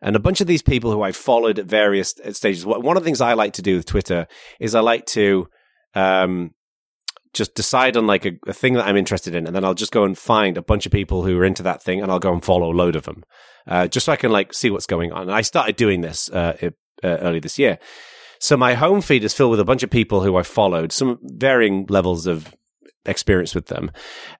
And 0.00 0.14
a 0.14 0.20
bunch 0.20 0.40
of 0.40 0.46
these 0.46 0.62
people 0.62 0.92
who 0.92 1.02
I 1.02 1.10
followed 1.10 1.58
at 1.58 1.66
various 1.66 2.14
stages. 2.30 2.64
One 2.64 2.96
of 2.96 3.02
the 3.02 3.04
things 3.04 3.20
I 3.20 3.34
like 3.34 3.54
to 3.54 3.62
do 3.62 3.76
with 3.76 3.86
Twitter 3.86 4.26
is 4.60 4.74
I 4.74 4.80
like 4.80 5.06
to 5.06 5.48
um, 5.94 6.52
just 7.32 7.54
decide 7.54 7.96
on 7.96 8.06
like 8.06 8.26
a, 8.26 8.32
a, 8.46 8.52
thing 8.52 8.74
that 8.74 8.86
I'm 8.86 8.96
interested 8.96 9.34
in, 9.34 9.46
and 9.46 9.56
then 9.56 9.64
I'll 9.64 9.74
just 9.74 9.92
go 9.92 10.04
and 10.04 10.16
find 10.16 10.56
a 10.56 10.62
bunch 10.62 10.86
of 10.86 10.92
people 10.92 11.24
who 11.24 11.38
are 11.38 11.44
into 11.44 11.62
that 11.62 11.82
thing, 11.82 12.02
and 12.02 12.10
I'll 12.10 12.18
go 12.18 12.32
and 12.32 12.44
follow 12.44 12.70
a 12.70 12.76
load 12.76 12.96
of 12.96 13.04
them, 13.04 13.24
uh, 13.66 13.86
just 13.88 14.06
so 14.06 14.12
I 14.12 14.16
can 14.16 14.30
like 14.30 14.52
see 14.52 14.70
what's 14.70 14.86
going 14.86 15.12
on. 15.12 15.22
And 15.22 15.32
I 15.32 15.40
started 15.40 15.76
doing 15.76 16.02
this 16.02 16.30
uh, 16.30 16.56
uh, 16.62 16.70
early 17.02 17.40
this 17.40 17.58
year. 17.58 17.78
So 18.38 18.56
my 18.56 18.74
home 18.74 19.00
feed 19.00 19.24
is 19.24 19.34
filled 19.34 19.52
with 19.52 19.60
a 19.60 19.64
bunch 19.64 19.82
of 19.82 19.90
people 19.90 20.22
who 20.22 20.36
I 20.36 20.42
followed, 20.42 20.92
some 20.92 21.18
varying 21.22 21.86
levels 21.88 22.26
of 22.26 22.54
experience 23.06 23.54
with 23.54 23.66
them, 23.66 23.90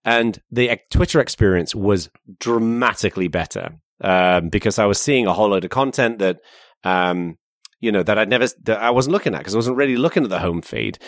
and 0.05 0.41
the 0.51 0.79
Twitter 0.91 1.21
experience 1.21 1.75
was 1.75 2.11
dramatically 2.39 3.29
better 3.29 3.77
um, 4.01 4.49
because 4.49 4.79
I 4.79 4.87
was 4.87 5.01
seeing 5.01 5.27
a 5.27 5.33
whole 5.33 5.49
load 5.49 5.65
of 5.65 5.71
content 5.71 6.19
that. 6.19 6.39
Um, 6.85 7.39
you 7.83 7.93
know, 7.93 8.03
that 8.03 8.17
I'd 8.17 8.31
never, 8.31 8.47
that 8.63 8.81
I 8.81 8.91
wasn't 8.91 9.13
looking 9.13 9.35
at 9.35 9.39
because 9.39 9.55
I 9.55 9.59
wasn't 9.59 9.77
really 9.77 9.97
looking 9.97 10.23
at 10.23 10.31
the 10.31 10.39
home 10.39 10.63
feed. 10.63 10.99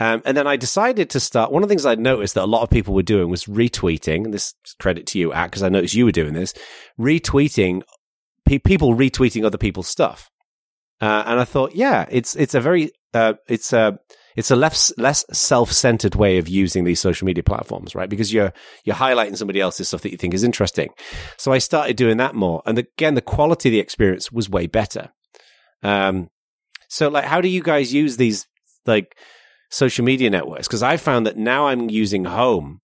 Um, 0.00 0.22
and 0.24 0.36
then 0.36 0.46
I 0.46 0.56
decided 0.56 1.10
to 1.10 1.20
start. 1.20 1.52
One 1.52 1.62
of 1.62 1.68
the 1.68 1.72
things 1.72 1.86
I'd 1.86 2.00
noticed 2.00 2.34
that 2.34 2.44
a 2.44 2.46
lot 2.46 2.62
of 2.62 2.70
people 2.70 2.94
were 2.94 3.02
doing 3.02 3.28
was 3.28 3.44
retweeting. 3.44 4.24
And 4.24 4.34
this 4.34 4.54
credit 4.80 5.06
to 5.08 5.18
you, 5.18 5.32
Aq, 5.32 5.50
because 5.50 5.62
I 5.62 5.68
noticed 5.68 5.94
you 5.94 6.06
were 6.06 6.10
doing 6.10 6.32
this, 6.32 6.54
retweeting 6.98 7.82
pe- 8.46 8.58
people 8.58 8.96
retweeting 8.96 9.44
other 9.44 9.58
people's 9.58 9.88
stuff. 9.88 10.30
Uh, 11.00 11.24
and 11.26 11.38
I 11.38 11.44
thought, 11.44 11.74
yeah, 11.74 12.06
it's 12.10 12.34
it's 12.36 12.54
a 12.54 12.60
very 12.60 12.92
uh, 13.12 13.34
it's 13.48 13.72
a 13.72 13.98
it's 14.36 14.50
a 14.50 14.56
less 14.56 14.92
less 14.96 15.24
self 15.32 15.72
centered 15.72 16.14
way 16.14 16.38
of 16.38 16.48
using 16.48 16.84
these 16.84 17.00
social 17.00 17.26
media 17.26 17.42
platforms, 17.42 17.94
right? 17.94 18.08
Because 18.08 18.32
you're 18.32 18.52
you're 18.84 18.96
highlighting 18.96 19.36
somebody 19.36 19.60
else's 19.60 19.88
stuff 19.88 20.02
that 20.02 20.12
you 20.12 20.16
think 20.16 20.32
is 20.32 20.44
interesting. 20.44 20.90
So 21.36 21.52
I 21.52 21.58
started 21.58 21.96
doing 21.96 22.16
that 22.18 22.34
more, 22.34 22.62
and 22.64 22.78
again, 22.78 23.14
the 23.14 23.20
quality 23.20 23.68
of 23.68 23.72
the 23.72 23.80
experience 23.80 24.32
was 24.32 24.48
way 24.48 24.66
better. 24.66 25.10
Um, 25.82 26.30
so 26.88 27.08
like, 27.08 27.24
how 27.24 27.40
do 27.40 27.48
you 27.48 27.62
guys 27.62 27.92
use 27.92 28.16
these 28.16 28.46
like 28.86 29.16
social 29.70 30.04
media 30.04 30.30
networks? 30.30 30.68
Because 30.68 30.82
I 30.82 30.96
found 30.96 31.26
that 31.26 31.36
now 31.36 31.68
I'm 31.68 31.90
using 31.90 32.24
Home, 32.24 32.80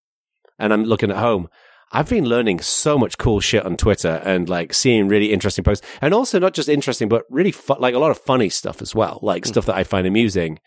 and 0.59 0.73
I'm 0.73 0.85
looking 0.85 1.11
at 1.11 1.17
Home. 1.19 1.49
I've 1.91 2.09
been 2.09 2.27
learning 2.27 2.61
so 2.61 2.99
much 2.99 3.17
cool 3.17 3.41
shit 3.41 3.65
on 3.65 3.77
Twitter 3.77 4.21
and 4.25 4.47
like 4.49 4.75
seeing 4.75 5.09
really 5.09 5.33
interesting 5.33 5.65
posts, 5.65 5.87
and 6.01 6.13
also 6.13 6.39
not 6.39 6.55
just 6.55 6.69
interesting, 6.69 7.09
but 7.09 7.25
really 7.31 7.53
fu- 7.53 7.79
like 7.79 7.95
a 7.95 7.99
lot 7.99 8.11
of 8.11 8.19
funny 8.19 8.51
stuff 8.51 8.83
as 8.83 8.95
well, 8.95 9.19
like 9.23 9.45
mm. 9.45 9.49
stuff 9.49 9.67
that 9.67 9.77
I 9.77 9.85
find 9.85 10.07
amusing. 10.07 10.59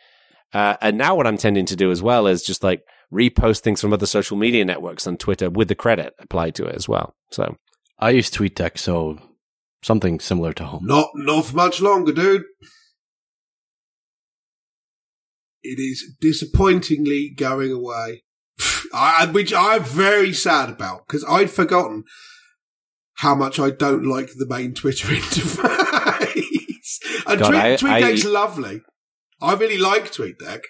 Uh, 0.53 0.75
and 0.81 0.97
now 0.97 1.15
what 1.15 1.27
I'm 1.27 1.37
tending 1.37 1.65
to 1.67 1.75
do 1.75 1.91
as 1.91 2.01
well 2.01 2.27
is 2.27 2.43
just 2.43 2.63
like 2.63 2.83
repost 3.13 3.61
things 3.61 3.81
from 3.81 3.93
other 3.93 4.05
social 4.05 4.35
media 4.35 4.65
networks 4.65 5.07
on 5.07 5.17
Twitter 5.17 5.49
with 5.49 5.67
the 5.67 5.75
credit 5.75 6.13
applied 6.19 6.55
to 6.55 6.65
it 6.65 6.75
as 6.75 6.89
well. 6.89 7.15
So 7.31 7.55
I 7.99 8.09
use 8.11 8.31
TweetDeck, 8.31 8.77
so 8.77 9.19
Something 9.83 10.19
similar 10.19 10.53
to 10.53 10.65
home. 10.65 10.85
Not 10.85 11.09
not 11.15 11.45
for 11.45 11.55
much 11.55 11.81
longer, 11.81 12.11
dude. 12.11 12.43
It 15.63 15.79
is 15.79 16.15
disappointingly 16.19 17.33
going 17.35 17.71
away, 17.71 18.23
I, 18.93 19.27
which 19.27 19.53
I'm 19.53 19.83
very 19.83 20.33
sad 20.33 20.69
about 20.69 21.07
because 21.07 21.23
I'd 21.25 21.51
forgotten 21.51 22.03
how 23.15 23.35
much 23.35 23.59
I 23.59 23.69
don't 23.69 24.03
like 24.03 24.31
the 24.35 24.47
main 24.47 24.73
Twitter 24.73 25.07
interface. 25.09 26.99
and 27.27 27.39
God, 27.39 27.79
Tweet, 27.79 27.91
TweetDeck's 27.91 28.25
I, 28.25 28.29
lovely. 28.29 28.81
I 29.39 29.53
really 29.53 29.77
like 29.77 30.11
TweetDeck. 30.11 30.61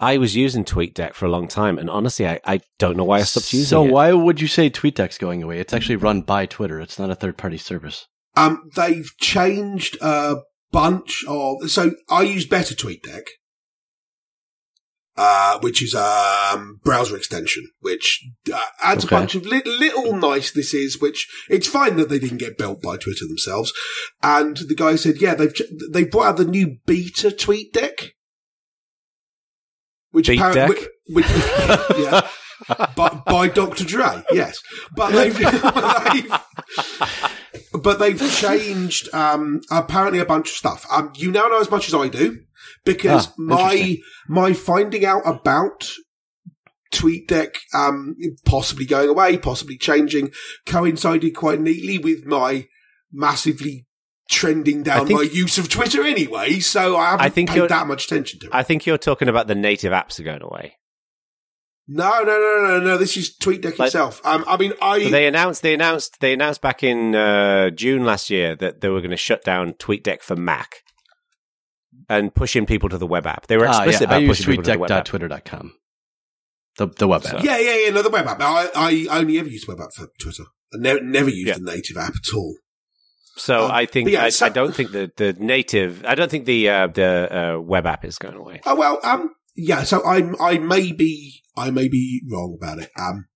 I 0.00 0.16
was 0.16 0.34
using 0.34 0.64
TweetDeck 0.64 1.12
for 1.12 1.26
a 1.26 1.30
long 1.30 1.46
time, 1.46 1.78
and 1.78 1.90
honestly, 1.90 2.26
I, 2.26 2.40
I 2.46 2.60
don't 2.78 2.96
know 2.96 3.04
why 3.04 3.18
I 3.18 3.22
stopped 3.22 3.52
using 3.52 3.66
so 3.66 3.84
it. 3.84 3.88
So 3.88 3.92
why 3.92 4.12
would 4.12 4.40
you 4.40 4.48
say 4.48 4.70
TweetDeck's 4.70 5.18
going 5.18 5.42
away? 5.42 5.60
It's 5.60 5.74
actually 5.74 5.96
run 5.96 6.22
by 6.22 6.46
Twitter. 6.46 6.80
It's 6.80 6.98
not 6.98 7.10
a 7.10 7.14
third 7.14 7.36
party 7.36 7.58
service. 7.58 8.06
Um, 8.34 8.70
they've 8.76 9.10
changed 9.18 9.98
a 10.00 10.36
bunch 10.72 11.22
of. 11.28 11.70
So 11.70 11.92
I 12.08 12.22
use 12.22 12.46
Better 12.46 12.74
TweetDeck, 12.74 13.24
uh, 15.18 15.58
which 15.60 15.82
is 15.82 15.92
a 15.92 16.52
um, 16.54 16.80
browser 16.82 17.14
extension, 17.14 17.68
which 17.80 18.26
uh, 18.52 18.64
adds 18.82 19.04
okay. 19.04 19.14
a 19.14 19.18
bunch 19.18 19.34
of 19.34 19.44
li- 19.44 19.62
little 19.66 20.16
nicenesses, 20.16 20.98
which 20.98 21.28
it's 21.50 21.68
fine 21.68 21.96
that 21.96 22.08
they 22.08 22.18
didn't 22.18 22.38
get 22.38 22.56
built 22.56 22.80
by 22.80 22.96
Twitter 22.96 23.26
themselves. 23.28 23.70
And 24.22 24.56
the 24.56 24.74
guy 24.74 24.96
said, 24.96 25.20
yeah, 25.20 25.34
they've, 25.34 25.52
they 25.92 26.04
brought 26.04 26.28
out 26.28 26.36
the 26.38 26.46
new 26.46 26.78
beta 26.86 27.28
TweetDeck 27.28 28.12
which 30.12 30.28
apparently, 30.28 30.76
which, 31.08 31.26
which, 31.26 31.26
yeah, 31.98 32.28
by, 32.96 33.22
by 33.26 33.48
Dr. 33.48 33.84
Dre, 33.84 34.24
yes, 34.32 34.62
but 34.94 35.10
they've, 35.12 35.36
they've 36.12 36.32
but 37.72 37.98
they've 37.98 38.32
changed 38.32 39.12
um, 39.14 39.60
apparently 39.70 40.18
a 40.18 40.24
bunch 40.24 40.50
of 40.50 40.56
stuff. 40.56 40.86
Um, 40.90 41.12
you 41.16 41.30
now 41.30 41.46
know 41.46 41.60
as 41.60 41.70
much 41.70 41.88
as 41.88 41.94
I 41.94 42.08
do 42.08 42.40
because 42.84 43.28
ah, 43.28 43.34
my 43.38 43.98
my 44.28 44.52
finding 44.52 45.04
out 45.04 45.22
about 45.24 45.90
TweetDeck 46.92 47.54
um, 47.74 48.16
possibly 48.44 48.84
going 48.84 49.08
away, 49.08 49.38
possibly 49.38 49.78
changing, 49.78 50.32
coincided 50.66 51.34
quite 51.34 51.60
neatly 51.60 51.98
with 51.98 52.26
my 52.26 52.66
massively 53.12 53.86
trending 54.30 54.82
down 54.82 55.06
think, 55.06 55.18
my 55.18 55.26
use 55.26 55.58
of 55.58 55.68
Twitter 55.68 56.02
anyway, 56.04 56.60
so 56.60 56.96
I 56.96 57.10
haven't 57.10 57.26
I 57.26 57.28
think 57.28 57.50
paid 57.50 57.68
that 57.68 57.86
much 57.86 58.06
attention 58.06 58.40
to 58.40 58.46
it. 58.46 58.54
I 58.54 58.62
think 58.62 58.86
you're 58.86 58.96
talking 58.96 59.28
about 59.28 59.48
the 59.48 59.54
native 59.54 59.92
apps 59.92 60.18
are 60.18 60.22
going 60.22 60.42
away. 60.42 60.76
No, 61.92 62.22
no, 62.22 62.38
no, 62.38 62.66
no, 62.68 62.80
no. 62.80 62.96
This 62.96 63.16
is 63.16 63.36
TweetDeck 63.36 63.78
like, 63.78 63.88
itself. 63.88 64.20
Um, 64.24 64.44
I 64.46 64.56
mean, 64.56 64.72
I 64.80 65.10
they 65.10 65.26
announced 65.26 65.62
they 65.62 65.74
announced 65.74 66.20
they 66.20 66.32
announced 66.32 66.62
back 66.62 66.84
in 66.84 67.16
uh, 67.16 67.70
June 67.70 68.04
last 68.04 68.30
year 68.30 68.54
that 68.56 68.80
they 68.80 68.88
were 68.88 69.00
going 69.00 69.10
to 69.10 69.16
shut 69.16 69.42
down 69.42 69.72
TweetDeck 69.72 70.22
for 70.22 70.36
Mac 70.36 70.76
and 72.08 72.32
pushing 72.32 72.64
people 72.64 72.88
to 72.90 72.98
the 72.98 73.08
web 73.08 73.26
app. 73.26 73.48
They 73.48 73.56
were 73.56 73.66
explicit 73.66 74.08
ah, 74.08 74.12
yeah. 74.12 74.18
about 74.18 74.22
I 74.22 74.26
pushing 74.28 74.46
people 74.46 74.64
to 74.64 74.72
the 74.72 74.78
web 74.78 74.90
app. 74.92 75.04
Twitter.com. 75.04 75.74
The 76.78 76.86
the 76.86 77.08
web 77.08 77.26
app. 77.26 77.42
Yeah, 77.42 77.58
yeah, 77.58 77.76
yeah. 77.76 77.90
No, 77.90 78.02
the 78.02 78.10
web 78.10 78.26
app. 78.28 78.40
I, 78.40 78.68
I 78.76 79.18
only 79.18 79.40
ever 79.40 79.48
used 79.48 79.66
web 79.66 79.80
app 79.80 79.92
for 79.92 80.06
Twitter. 80.20 80.44
I 80.72 80.76
never 80.78 81.00
never 81.00 81.28
used 81.28 81.48
yeah. 81.48 81.54
the 81.54 81.72
native 81.72 81.96
app 81.96 82.14
at 82.14 82.34
all. 82.36 82.54
So 83.40 83.64
um, 83.64 83.70
I 83.70 83.86
think 83.86 84.10
yeah, 84.10 84.24
I, 84.24 84.28
so, 84.28 84.46
I, 84.46 84.48
don't 84.50 84.74
think 84.74 84.92
the, 84.92 85.10
the 85.16 85.32
native 85.32 86.04
I 86.04 86.14
don't 86.14 86.30
think 86.30 86.44
the 86.44 86.68
uh, 86.68 86.86
the 86.88 87.54
uh, 87.56 87.60
web 87.60 87.86
app 87.86 88.04
is 88.04 88.18
going 88.18 88.36
away. 88.36 88.60
Oh 88.66 88.74
well, 88.74 89.00
um, 89.02 89.34
yeah. 89.56 89.82
So 89.82 90.04
I 90.04 90.30
I 90.38 90.58
may 90.58 90.92
be 90.92 91.42
I 91.56 91.70
may 91.70 91.88
be 91.88 92.22
wrong 92.30 92.56
about 92.60 92.78
it. 92.78 92.90
Um, 92.98 93.26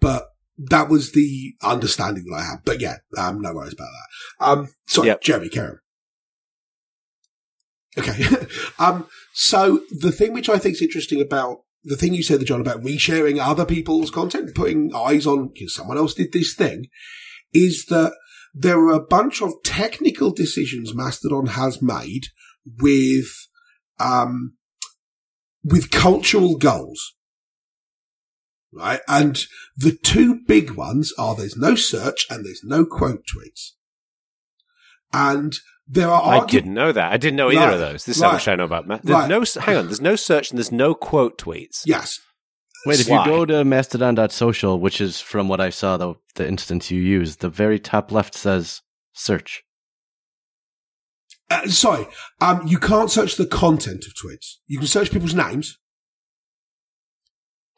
but 0.00 0.28
that 0.58 0.88
was 0.88 1.12
the 1.12 1.54
understanding 1.62 2.24
that 2.30 2.36
I 2.36 2.42
had. 2.42 2.58
But 2.64 2.80
yeah, 2.80 2.96
um, 3.16 3.40
no 3.40 3.52
worries 3.52 3.72
about 3.72 3.88
that. 3.88 4.46
Um, 4.46 4.68
sorry, 4.86 5.08
yep. 5.08 5.22
Jeremy, 5.22 5.48
Karen. 5.48 5.78
Okay. 7.98 8.24
um, 8.78 9.06
so 9.32 9.82
the 9.90 10.12
thing 10.12 10.32
which 10.32 10.48
I 10.48 10.58
think 10.58 10.76
is 10.76 10.82
interesting 10.82 11.20
about 11.20 11.62
the 11.84 11.96
thing 11.96 12.14
you 12.14 12.22
said, 12.22 12.44
John, 12.46 12.60
about 12.60 12.82
resharing 12.82 13.44
other 13.44 13.66
people's 13.66 14.10
content, 14.10 14.54
putting 14.54 14.94
eyes 14.94 15.26
on 15.26 15.50
know, 15.58 15.68
someone 15.68 15.98
else 15.98 16.14
did 16.14 16.32
this 16.32 16.54
thing, 16.54 16.86
is 17.52 17.86
that 17.86 18.14
there 18.54 18.78
are 18.78 18.92
a 18.92 19.04
bunch 19.04 19.40
of 19.40 19.52
technical 19.64 20.30
decisions 20.30 20.94
Mastodon 20.94 21.46
has 21.46 21.80
made 21.80 22.26
with, 22.80 23.30
um, 23.98 24.56
with 25.64 25.90
cultural 25.90 26.56
goals. 26.56 27.14
Right. 28.74 29.00
And 29.06 29.38
the 29.76 29.92
two 29.92 30.40
big 30.46 30.72
ones 30.72 31.12
are 31.18 31.34
there's 31.34 31.56
no 31.56 31.74
search 31.74 32.26
and 32.30 32.44
there's 32.44 32.62
no 32.64 32.86
quote 32.86 33.24
tweets. 33.26 33.72
And 35.12 35.54
there 35.86 36.08
are. 36.08 36.42
I 36.42 36.46
didn't 36.46 36.72
know 36.72 36.90
that. 36.90 37.12
I 37.12 37.18
didn't 37.18 37.36
know 37.36 37.50
either 37.50 37.60
right, 37.60 37.74
of 37.74 37.80
those. 37.80 38.04
This 38.06 38.16
is 38.16 38.22
right, 38.22 38.28
how 38.28 38.32
much 38.34 38.48
I 38.48 38.54
know 38.54 38.64
about. 38.64 38.88
Ma- 38.88 38.98
there's 39.02 39.14
right. 39.14 39.28
no. 39.28 39.44
Hang 39.60 39.76
on. 39.76 39.86
There's 39.86 40.00
no 40.00 40.16
search 40.16 40.50
and 40.50 40.58
there's 40.58 40.72
no 40.72 40.94
quote 40.94 41.36
tweets. 41.36 41.82
Yes. 41.84 42.18
Wait, 42.86 43.00
if 43.00 43.08
you 43.08 43.24
go 43.24 43.44
to 43.44 43.64
mastodon.social, 43.64 44.78
which 44.78 45.00
is 45.00 45.20
from 45.20 45.48
what 45.48 45.60
I 45.60 45.70
saw, 45.70 45.96
the, 45.96 46.14
the 46.34 46.46
instance 46.46 46.90
you 46.90 47.00
use, 47.00 47.36
the 47.36 47.48
very 47.48 47.78
top 47.78 48.10
left 48.10 48.34
says 48.34 48.82
search. 49.12 49.62
Uh, 51.50 51.66
sorry, 51.68 52.06
um, 52.40 52.66
you 52.66 52.78
can't 52.78 53.10
search 53.10 53.36
the 53.36 53.46
content 53.46 54.06
of 54.06 54.14
tweets. 54.14 54.56
You 54.66 54.78
can 54.78 54.88
search 54.88 55.12
people's 55.12 55.34
names, 55.34 55.78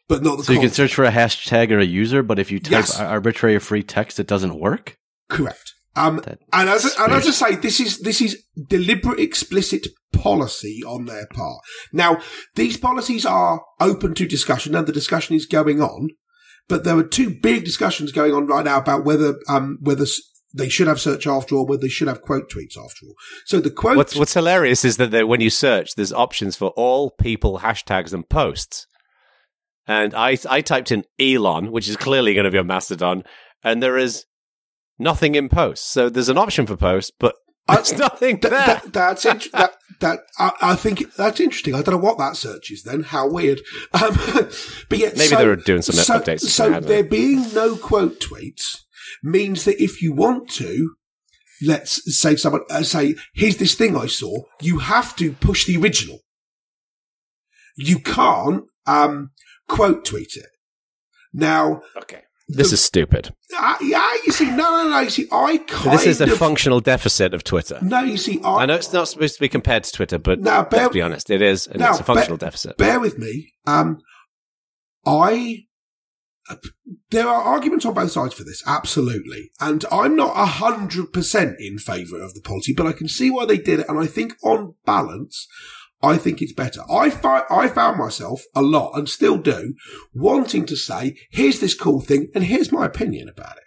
but 0.09 0.23
not 0.23 0.39
the. 0.39 0.45
So 0.45 0.47
content. 0.49 0.63
you 0.63 0.69
can 0.69 0.75
search 0.75 0.95
for 0.95 1.05
a 1.05 1.11
hashtag 1.11 1.71
or 1.71 1.81
a 1.81 1.85
user, 1.85 2.23
but 2.23 2.39
if 2.39 2.53
you 2.53 2.61
type 2.61 2.71
yes. 2.71 2.99
arbitrary 2.99 3.59
free 3.59 3.83
text, 3.83 4.21
it 4.21 4.27
doesn't 4.27 4.59
work. 4.59 4.97
Correct. 5.29 5.74
Um, 5.97 6.21
and 6.53 6.69
as 6.69 6.95
and 6.99 7.13
as 7.13 7.27
I 7.27 7.31
say, 7.31 7.57
this 7.57 7.79
is 7.79 8.01
this 8.01 8.21
is 8.21 8.43
deliberate, 8.69 9.21
explicit 9.21 9.87
policy 10.13 10.83
on 10.87 11.05
their 11.05 11.27
part. 11.27 11.61
Now, 11.93 12.21
these 12.57 12.77
policies 12.77 13.25
are 13.25 13.63
open 13.81 14.15
to 14.15 14.27
discussion, 14.27 14.75
and 14.75 14.87
the 14.87 14.93
discussion 14.93 15.37
is 15.37 15.47
going 15.47 15.81
on. 15.81 16.11
But 16.69 16.85
there 16.85 16.97
are 16.97 17.05
two 17.05 17.39
big 17.43 17.65
discussions 17.65 18.11
going 18.11 18.33
on 18.33 18.47
right 18.47 18.65
now 18.65 18.79
about 18.79 19.05
whether 19.05 19.37
um 19.49 19.79
whether 19.81 20.07
they 20.53 20.69
should 20.69 20.87
have 20.87 21.01
search 21.01 21.27
after 21.27 21.55
all, 21.55 21.67
whether 21.67 21.83
they 21.83 21.89
should 21.89 22.09
have 22.09 22.23
quote 22.23 22.51
tweets 22.51 22.79
after 22.79 23.07
all. 23.07 23.15
So 23.45 23.61
the 23.61 23.71
quote 23.71 23.97
What's 23.97 24.17
What's 24.17 24.35
hilarious 24.35 24.85
is 24.85 24.97
that 24.97 25.29
when 25.29 25.41
you 25.41 25.51
search, 25.51 25.95
there's 25.95 26.13
options 26.13 26.57
for 26.57 26.69
all 26.71 27.11
people, 27.11 27.61
hashtags, 27.61 28.13
and 28.13 28.29
posts. 28.29 28.87
And 29.87 30.15
I 30.15 30.39
I 30.49 30.61
typed 30.61 30.91
in 30.91 31.05
Elon, 31.21 31.71
which 31.71 31.89
is 31.89 31.97
clearly 31.97 32.35
going 32.35 32.45
to 32.45 32.51
be 32.51 32.59
a 32.59 32.65
Mastodon, 32.65 33.23
and 33.63 33.83
there 33.83 33.99
is 33.99 34.25
nothing 34.99 35.35
in 35.35 35.49
post. 35.49 35.91
So 35.91 36.09
there's 36.09 36.29
an 36.29 36.39
option 36.39 36.67
for 36.67 36.77
post, 36.77 37.13
but 37.19 37.35
I- 37.69 37.77
nothing 37.97 38.41
Th- 38.41 38.51
there. 38.51 38.67
that, 38.67 38.93
that's 38.93 39.25
int- 39.25 39.53
that 39.53 39.75
that 40.01 40.21
I, 40.39 40.53
I 40.61 40.75
think 40.75 41.15
that's 41.15 41.41
interesting. 41.41 41.75
I 41.75 41.83
don't 41.83 41.95
know 41.95 42.07
what 42.07 42.19
that 42.19 42.37
search 42.37 42.71
is. 42.71 42.83
Then 42.83 43.05
how 43.05 43.31
weird. 43.31 43.61
Um, 43.93 44.15
but 44.89 44.99
yeah, 44.99 45.11
Maybe 45.11 45.19
so, 45.21 45.37
they 45.37 45.47
were 45.47 45.57
doing 45.57 45.83
some 45.83 45.95
so, 45.97 46.21
updates. 46.21 46.41
So 46.41 46.81
there 46.81 47.05
being 47.05 47.53
no 47.55 47.77
quote 47.77 48.21
tweets 48.21 48.81
means 49.23 49.65
that 49.65 49.83
if 49.83 50.03
you 50.03 50.13
want 50.13 50.51
to, 50.51 50.95
let's 51.63 52.03
say 52.19 52.37
someone 52.37 52.63
uh, 52.71 52.83
say, 52.83 53.15
"Here's 53.35 53.57
this 53.57 53.75
thing 53.75 53.97
I 53.97 54.07
saw," 54.07 54.43
you 54.61 54.79
have 54.81 55.17
to 55.17 55.33
push 55.33 55.65
the 55.67 55.77
original. 55.79 56.19
You 57.77 57.99
can't 57.99 58.65
um, 58.87 59.31
quote 59.69 60.05
tweet 60.05 60.37
it. 60.37 60.47
Now, 61.33 61.83
okay, 61.97 62.23
this 62.49 62.69
the- 62.71 62.75
is 62.75 62.85
stupid. 62.85 63.35
uh, 63.59 63.77
yeah, 63.81 64.13
you 64.27 64.33
see, 64.33 64.47
no, 64.47 64.57
no, 64.57 64.89
no. 64.91 65.01
You 65.01 65.11
see, 65.11 65.27
I 65.33 65.59
kind 65.67 65.99
This 65.99 66.07
is 66.07 66.21
a 66.21 66.25
of 66.25 66.39
functional 66.39 66.81
deficit 66.81 67.33
of 67.35 67.43
Twitter. 67.45 67.79
no. 67.83 68.01
You 68.01 68.17
see, 68.17 68.41
I, 68.45 68.63
I 68.63 68.67
know 68.67 68.75
it's 68.75 68.93
not 68.93 69.09
supposed 69.09 69.35
to 69.35 69.41
be 69.41 69.49
compared 69.49 69.85
to 69.85 69.93
Twitter, 69.93 70.19
but 70.19 70.41
Now, 70.41 70.63
bear- 70.65 70.83
let's 70.83 70.93
be 70.95 71.03
honest, 71.03 71.31
it 71.31 71.41
is, 71.43 71.67
and 71.67 71.81
Now, 71.81 71.91
it's 71.93 72.01
a 72.01 72.05
functional 72.05 72.37
bear- 72.37 72.49
deficit. 72.49 72.77
bear 72.77 73.01
with 73.01 73.19
me. 73.19 73.53
Um, 73.67 74.01
I 75.07 75.65
there 77.11 77.27
are 77.27 77.43
arguments 77.43 77.87
on 77.87 77.95
both 77.95 78.11
sides 78.11 78.35
for 78.35 78.45
this, 78.45 78.63
absolutely, 78.67 79.51
and 79.61 79.83
I'm 79.91 80.15
not 80.15 80.33
a 80.37 80.45
hundred 80.45 81.13
percent 81.13 81.57
in 81.59 81.79
favour 81.79 82.21
of 82.21 82.35
the 82.35 82.43
policy, 82.43 82.75
but 82.77 82.87
I 82.87 82.93
can 82.93 83.09
see 83.09 83.31
why 83.31 83.47
they 83.47 83.57
did 83.57 83.81
it, 83.81 83.89
and 83.89 83.99
I 83.99 84.07
think 84.07 84.35
on 84.43 84.75
balance. 84.85 85.49
I 86.05 86.17
think 86.19 86.43
it's 86.43 86.53
better. 86.53 86.83
I 86.91 87.11
fi- 87.11 87.45
I 87.51 87.69
found 87.69 87.99
myself 87.99 88.43
a 88.55 88.63
lot 88.63 88.93
and 88.97 89.09
still 89.09 89.39
do 89.39 89.75
wanting 90.13 90.67
to 90.67 90.77
say, 90.77 91.17
here's 91.31 91.61
this 91.61 91.75
cool 91.75 92.01
thing 92.01 92.29
and 92.35 92.45
here's 92.45 92.71
my 92.73 92.85
opinion 92.87 93.29
about 93.29 93.57
it. 93.57 93.63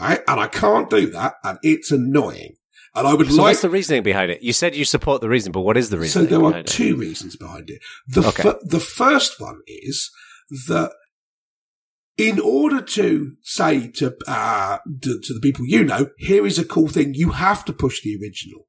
Right. 0.00 0.20
And 0.26 0.40
I 0.40 0.48
can't 0.48 0.88
do 0.90 1.10
that 1.10 1.34
and 1.44 1.58
it's 1.62 1.90
annoying. 1.92 2.54
And 2.94 3.06
I 3.06 3.14
would 3.14 3.26
So 3.28 3.36
like 3.36 3.42
what's 3.52 3.62
the 3.62 3.70
reasoning 3.70 4.02
behind 4.02 4.30
it? 4.30 4.42
You 4.42 4.52
said 4.52 4.74
you 4.76 4.84
support 4.84 5.20
the 5.22 5.28
reason, 5.28 5.50
but 5.52 5.60
what 5.62 5.76
is 5.76 5.90
the 5.90 5.98
reason? 5.98 6.22
so 6.22 6.26
there 6.28 6.38
are 6.44 6.50
behind 6.50 6.66
it? 6.68 6.72
two 6.72 6.96
reasons 6.96 7.36
behind 7.36 7.70
it. 7.70 7.80
The 8.06 8.22
Okay. 8.28 8.42
fir- 8.42 8.60
the 8.64 8.80
first 8.80 9.40
one 9.40 9.60
is 9.66 10.10
that 10.68 10.92
in 12.18 12.38
order 12.38 12.80
to 12.82 13.32
say 13.42 13.88
to, 13.88 14.14
uh, 14.28 14.78
to 15.02 15.20
to 15.20 15.34
the 15.34 15.40
people 15.40 15.64
you 15.66 15.82
know, 15.84 16.08
here 16.18 16.46
is 16.46 16.58
a 16.58 16.64
cool 16.64 16.88
thing, 16.88 17.14
you 17.14 17.30
have 17.30 17.64
to 17.64 17.72
push 17.72 18.02
the 18.02 18.16
original. 18.20 18.66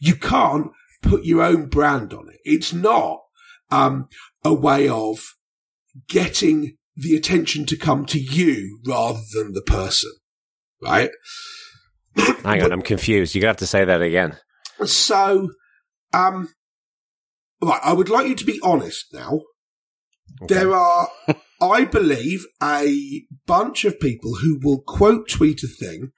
You 0.00 0.14
can't 0.16 0.68
put 1.08 1.24
your 1.24 1.42
own 1.42 1.66
brand 1.66 2.12
on 2.12 2.28
it. 2.28 2.40
It's 2.44 2.72
not 2.72 3.20
um, 3.70 4.08
a 4.44 4.54
way 4.54 4.88
of 4.88 5.18
getting 6.08 6.76
the 6.96 7.14
attention 7.14 7.66
to 7.66 7.76
come 7.76 8.06
to 8.06 8.18
you 8.18 8.80
rather 8.86 9.20
than 9.34 9.52
the 9.52 9.62
person, 9.62 10.12
right? 10.82 11.10
Hang 12.16 12.62
on, 12.62 12.72
I'm 12.72 12.82
confused. 12.82 13.34
You're 13.34 13.42
gonna 13.42 13.50
have 13.50 13.56
to 13.58 13.66
say 13.66 13.84
that 13.84 14.00
again. 14.00 14.36
So, 14.84 15.50
um, 16.12 16.48
right, 17.62 17.80
I 17.82 17.92
would 17.92 18.08
like 18.08 18.28
you 18.28 18.34
to 18.34 18.44
be 18.44 18.60
honest 18.62 19.06
now. 19.12 19.40
Okay. 20.42 20.54
There 20.54 20.74
are, 20.74 21.08
I 21.60 21.84
believe, 21.84 22.44
a 22.62 23.22
bunch 23.46 23.84
of 23.84 24.00
people 24.00 24.36
who 24.36 24.58
will 24.62 24.82
quote 24.86 25.28
tweet 25.28 25.62
a 25.62 25.68
thing 25.68 26.12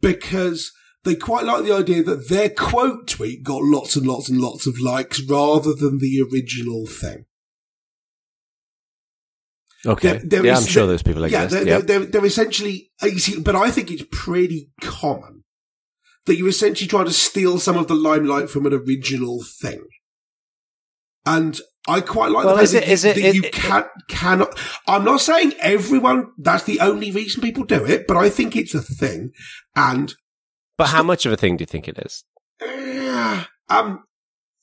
because 0.00 0.72
they 1.08 1.16
quite 1.16 1.44
like 1.44 1.64
the 1.64 1.72
idea 1.74 2.02
that 2.02 2.28
their 2.28 2.48
quote 2.50 3.08
tweet 3.08 3.42
got 3.42 3.62
lots 3.62 3.96
and 3.96 4.06
lots 4.06 4.28
and 4.28 4.40
lots 4.40 4.66
of 4.66 4.78
likes 4.80 5.20
rather 5.22 5.72
than 5.74 5.98
the 5.98 6.20
original 6.32 6.86
thing. 6.86 7.24
Okay. 9.86 10.08
There- 10.18 10.20
there 10.24 10.46
yeah, 10.46 10.52
is- 10.54 10.60
I'm 10.60 10.66
sure 10.66 10.86
those 10.86 11.02
people 11.02 11.26
yeah, 11.28 11.44
exist. 11.44 11.64
they're, 11.64 11.74
Yeah, 11.78 11.84
they're, 11.84 12.04
they're 12.06 12.24
essentially, 12.26 12.90
you 13.02 13.18
see, 13.18 13.40
but 13.40 13.54
I 13.54 13.70
think 13.70 13.90
it's 13.90 14.04
pretty 14.10 14.70
common 14.80 15.44
that 16.26 16.36
you're 16.36 16.48
essentially 16.48 16.88
trying 16.88 17.06
to 17.06 17.12
steal 17.12 17.58
some 17.58 17.76
of 17.78 17.88
the 17.88 17.94
limelight 17.94 18.50
from 18.50 18.66
an 18.66 18.72
original 18.74 19.42
thing. 19.42 19.84
And 21.24 21.60
I 21.86 22.00
quite 22.00 22.30
like 22.32 22.44
Well, 22.44 22.56
the 22.56 22.62
is 22.62 22.72
fact 22.72 22.84
it- 22.84 22.88
that, 22.88 22.92
is 22.92 23.04
you, 23.04 23.10
it- 23.10 23.14
that 23.14 23.24
it- 23.28 23.34
you 23.36 23.42
it- 23.44 23.52
can, 23.52 23.84
cannot. 24.08 24.58
I'm 24.86 25.04
not 25.04 25.20
saying 25.20 25.52
everyone, 25.60 26.32
that's 26.38 26.64
the 26.64 26.80
only 26.80 27.10
reason 27.12 27.40
people 27.42 27.64
do 27.64 27.84
it, 27.84 28.06
but 28.06 28.16
I 28.16 28.28
think 28.30 28.56
it's 28.56 28.74
a 28.74 28.82
thing. 28.82 29.30
And, 29.76 30.12
But 30.78 30.86
how 30.88 31.02
much 31.02 31.26
of 31.26 31.32
a 31.32 31.36
thing 31.36 31.56
do 31.58 31.62
you 31.62 31.66
think 31.66 31.88
it 31.88 31.98
is? 31.98 32.24
um, 33.68 34.04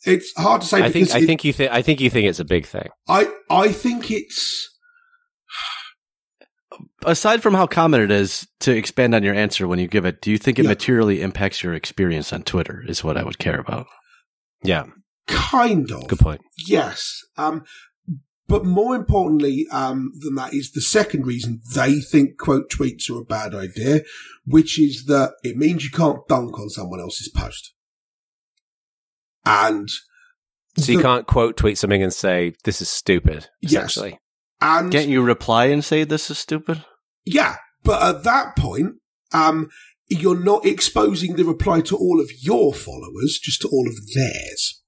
it's 0.06 0.34
hard 0.38 0.62
to 0.62 0.68
say 0.68 0.82
I 0.82 0.90
think 0.90 1.12
I 1.14 1.20
it- 1.20 1.26
think 1.28 1.44
you 1.44 1.54
think 1.54 1.72
I 1.72 1.82
think 1.82 2.00
you 2.02 2.10
think 2.10 2.28
it's 2.28 2.40
a 2.40 2.46
big 2.46 2.66
thing. 2.66 2.90
I, 3.08 3.28
I 3.50 3.72
think 3.72 4.10
it's, 4.10 4.72
Aside 7.06 7.44
from 7.44 7.54
how 7.54 7.68
common 7.68 8.02
it 8.02 8.12
is 8.12 8.48
to 8.62 8.76
expand 8.76 9.14
on 9.14 9.24
your 9.24 9.36
answer 9.36 9.68
when 9.68 9.78
you 9.80 9.88
give 9.88 10.06
it, 10.06 10.22
do 10.22 10.32
you 10.32 10.38
think 10.40 10.58
it 10.60 10.64
Yeah. 10.64 10.70
materially 10.70 11.22
impacts 11.22 11.62
your 11.64 11.74
experience 11.74 12.34
on 12.34 12.42
Twitter? 12.44 12.84
Is 12.88 13.04
what 13.04 13.16
I 13.16 13.24
would 13.24 13.38
care 13.38 13.60
about. 13.60 13.86
Yeah, 14.64 14.86
kind 15.28 15.90
of. 15.92 16.08
good 16.08 16.20
point. 16.20 16.42
Yes. 16.68 17.22
Um, 17.38 17.64
but 18.48 18.64
more 18.66 18.96
importantly 18.96 19.66
um, 19.72 20.12
than 20.20 20.36
that 20.36 20.54
is 20.54 20.72
the 20.72 20.82
second 20.82 21.26
reason 21.26 21.62
they 21.74 22.00
think 22.00 22.38
quote 22.38 22.70
tweets 22.70 23.10
are 23.10 23.22
a 23.22 23.26
bad 23.26 23.56
idea, 23.56 24.02
which 24.46 24.80
is 24.80 25.06
that 25.06 25.34
it 25.44 25.58
means 25.58 25.84
you 25.84 25.90
can't 25.92 26.28
dunk 26.28 26.60
on 26.60 26.70
someone 26.70 27.00
else's 27.00 27.30
post. 27.30 27.74
And 29.46 29.90
So 30.78 30.92
you 30.92 30.98
the- 31.00 31.04
can't 31.04 31.28
quote 31.28 31.58
tweet 31.58 31.78
something 31.78 32.04
and 32.04 32.14
say 32.14 32.54
this 32.64 32.82
is 32.82 32.90
stupid. 32.90 33.48
Yes. 33.62 33.98
And 34.62 34.92
Can't 34.92 35.10
you 35.10 35.22
reply 35.22 35.66
and 35.66 35.84
say 35.84 36.04
this 36.04 36.32
is 36.32 36.38
stupid? 36.38 36.84
yeah, 37.26 37.58
but 37.84 38.02
at 38.02 38.24
that 38.24 38.56
point, 38.56 38.96
um, 39.34 39.70
you're 40.08 40.40
not 40.40 40.66
exposing 40.66 41.36
the 41.36 41.44
reply 41.44 41.82
to 41.82 41.96
all 41.98 42.20
of 42.22 42.30
your 42.42 42.74
followers, 42.74 43.40
just 43.42 43.62
to 43.62 43.68
all 43.68 43.88
of 43.88 43.96
theirs. 44.16 44.82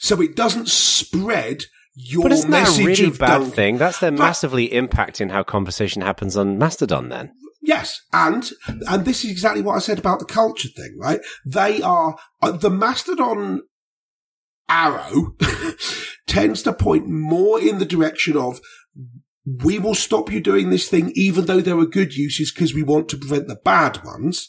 So 0.00 0.20
it 0.20 0.34
doesn't 0.34 0.68
spread 0.68 1.64
your 1.94 2.24
but 2.24 2.32
isn't 2.32 2.50
that 2.50 2.78
a 2.78 2.84
really 2.84 3.06
of 3.06 3.18
bad 3.18 3.52
thing? 3.52 3.78
That's 3.78 4.00
then 4.00 4.16
massively 4.16 4.68
impacting 4.68 5.30
how 5.30 5.42
conversation 5.42 6.02
happens 6.02 6.36
on 6.36 6.58
Mastodon. 6.58 7.08
Then 7.08 7.32
Yes, 7.62 8.02
and 8.12 8.50
and 8.88 9.06
this 9.06 9.24
is 9.24 9.30
exactly 9.30 9.62
what 9.62 9.76
I 9.76 9.78
said 9.78 9.98
about 9.98 10.18
the 10.18 10.26
culture 10.26 10.68
thing, 10.68 10.96
right? 11.00 11.20
They 11.46 11.80
are 11.80 12.16
uh, 12.42 12.52
the 12.52 12.70
Mastodon 12.70 13.62
arrow 14.68 15.36
tends 16.26 16.62
to 16.62 16.72
point 16.72 17.08
more 17.08 17.60
in 17.60 17.78
the 17.78 17.86
direction 17.86 18.36
of 18.36 18.60
we 19.46 19.78
will 19.78 19.94
stop 19.94 20.32
you 20.32 20.40
doing 20.40 20.70
this 20.70 20.88
thing 20.88 21.12
even 21.14 21.44
though 21.44 21.60
there 21.60 21.78
are 21.78 21.86
good 21.86 22.14
uses 22.14 22.50
because 22.50 22.72
we 22.74 22.82
want 22.82 23.08
to 23.10 23.16
prevent 23.16 23.46
the 23.46 23.56
bad 23.56 24.02
ones. 24.04 24.48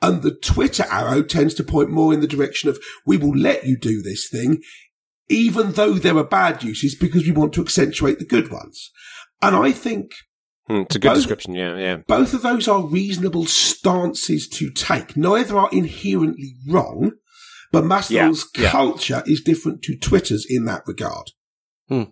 And 0.00 0.22
the 0.22 0.34
Twitter 0.34 0.84
arrow 0.90 1.22
tends 1.22 1.54
to 1.54 1.64
point 1.64 1.90
more 1.90 2.14
in 2.14 2.20
the 2.20 2.26
direction 2.26 2.68
of 2.68 2.78
we 3.04 3.16
will 3.16 3.36
let 3.36 3.64
you 3.64 3.76
do 3.76 4.00
this 4.02 4.28
thing 4.28 4.62
even 5.28 5.72
though 5.72 5.94
there 5.94 6.16
are 6.16 6.24
bad 6.24 6.62
uses 6.62 6.94
because 6.94 7.24
we 7.24 7.32
want 7.32 7.52
to 7.54 7.62
accentuate 7.62 8.18
the 8.18 8.26
good 8.26 8.50
ones. 8.50 8.90
And 9.42 9.54
I 9.56 9.72
think 9.72 10.12
Hmm, 10.66 10.76
it's 10.82 10.96
a 10.96 10.98
good 10.98 11.08
Both- 11.08 11.16
description. 11.18 11.54
Yeah, 11.54 11.76
yeah. 11.76 11.96
both 12.06 12.32
of 12.32 12.40
those 12.40 12.66
are 12.68 12.86
reasonable 12.86 13.44
stances 13.44 14.48
to 14.48 14.70
take. 14.70 15.14
Neither 15.14 15.58
are 15.58 15.68
inherently 15.72 16.54
wrong, 16.66 17.12
but 17.70 17.84
Mastodon's 17.84 18.46
Yeah, 18.56 18.62
yeah. 18.62 18.70
culture 18.70 19.22
is 19.26 19.42
different 19.42 19.82
to 19.82 19.96
Twitter's 19.98 20.46
in 20.48 20.64
that 20.64 20.82
regard. 20.86 21.32
Hmm. 21.88 22.04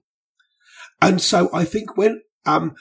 And 1.01 1.21
so 1.23 1.49
I 1.55 1.65
think 1.65 1.97
when, 1.97 2.21
um, 2.45 2.75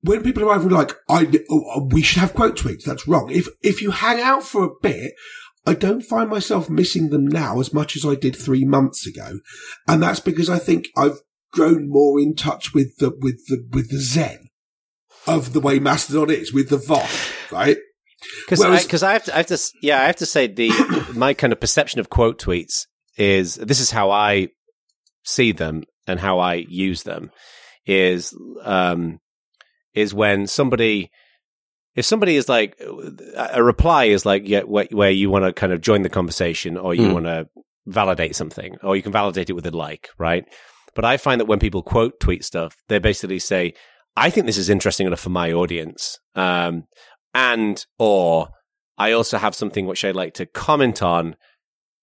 when 0.00 0.24
people 0.24 0.42
are 0.42 0.56
over 0.56 0.68
like, 0.68 0.96
I, 1.08 1.30
oh, 1.48 1.88
we 1.92 2.02
should 2.02 2.18
have 2.18 2.34
quote 2.34 2.56
tweets, 2.58 2.82
that's 2.82 3.06
wrong. 3.06 3.30
If, 3.30 3.46
if 3.62 3.80
you 3.80 3.92
hang 3.92 4.20
out 4.20 4.42
for 4.42 4.64
a 4.64 4.70
bit, 4.82 5.12
I 5.64 5.74
don't 5.74 6.02
find 6.02 6.28
myself 6.28 6.68
missing 6.68 7.10
them 7.10 7.26
now 7.26 7.60
as 7.60 7.72
much 7.72 7.96
as 7.96 8.04
I 8.04 8.14
did 8.14 8.34
three 8.34 8.64
months 8.64 9.06
ago. 9.06 9.40
And 9.86 10.02
that's 10.02 10.20
because 10.20 10.50
I 10.50 10.58
think 10.58 10.88
I've 10.96 11.20
grown 11.52 11.88
more 11.88 12.18
in 12.18 12.34
touch 12.34 12.74
with 12.74 12.96
the, 12.98 13.10
with 13.10 13.46
the, 13.46 13.64
with 13.72 13.90
the 13.90 14.00
zen 14.00 14.48
of 15.26 15.52
the 15.52 15.60
way 15.60 15.78
Mastodon 15.78 16.30
is 16.30 16.52
with 16.52 16.68
the 16.68 16.78
VOD, 16.78 17.52
right? 17.52 17.76
Because 18.40 18.84
because 18.84 19.02
I, 19.02 19.12
have 19.12 19.24
to, 19.24 19.34
I 19.34 19.38
have 19.38 19.46
to, 19.46 19.58
yeah, 19.80 20.00
I 20.00 20.04
have 20.04 20.16
to 20.16 20.26
say 20.26 20.46
the 20.46 20.70
my 21.14 21.34
kind 21.34 21.52
of 21.52 21.60
perception 21.60 22.00
of 22.00 22.10
quote 22.10 22.40
tweets 22.40 22.86
is 23.16 23.56
this 23.56 23.80
is 23.80 23.90
how 23.90 24.10
I 24.10 24.48
see 25.24 25.52
them 25.52 25.84
and 26.06 26.18
how 26.18 26.38
I 26.38 26.54
use 26.54 27.02
them 27.02 27.30
is 27.84 28.34
um 28.62 29.18
is 29.94 30.14
when 30.14 30.46
somebody 30.46 31.10
if 31.94 32.04
somebody 32.04 32.36
is 32.36 32.48
like 32.48 32.80
a 33.36 33.62
reply 33.62 34.04
is 34.04 34.24
like 34.24 34.42
yeah, 34.46 34.62
where, 34.62 34.86
where 34.90 35.10
you 35.10 35.30
want 35.30 35.44
to 35.44 35.52
kind 35.52 35.72
of 35.72 35.80
join 35.80 36.02
the 36.02 36.08
conversation 36.08 36.76
or 36.76 36.94
you 36.94 37.06
Hmm. 37.06 37.12
want 37.12 37.26
to 37.26 37.48
validate 37.86 38.36
something 38.36 38.76
or 38.82 38.96
you 38.96 39.02
can 39.02 39.12
validate 39.12 39.50
it 39.50 39.54
with 39.54 39.66
a 39.66 39.70
like, 39.76 40.08
right? 40.18 40.44
But 40.94 41.04
I 41.04 41.16
find 41.16 41.40
that 41.40 41.46
when 41.46 41.58
people 41.58 41.82
quote 41.82 42.20
tweet 42.20 42.44
stuff, 42.44 42.76
they 42.88 42.98
basically 42.98 43.38
say, 43.38 43.74
"I 44.16 44.30
think 44.30 44.46
this 44.46 44.58
is 44.58 44.68
interesting 44.68 45.06
enough 45.06 45.20
for 45.20 45.30
my 45.30 45.52
audience," 45.52 46.18
um, 46.34 46.84
and 47.34 47.84
or 47.98 48.48
I 48.98 49.12
also 49.12 49.38
have 49.38 49.54
something 49.54 49.86
which 49.86 50.04
I'd 50.04 50.14
like 50.16 50.34
to 50.34 50.46
comment 50.46 51.02
on. 51.02 51.36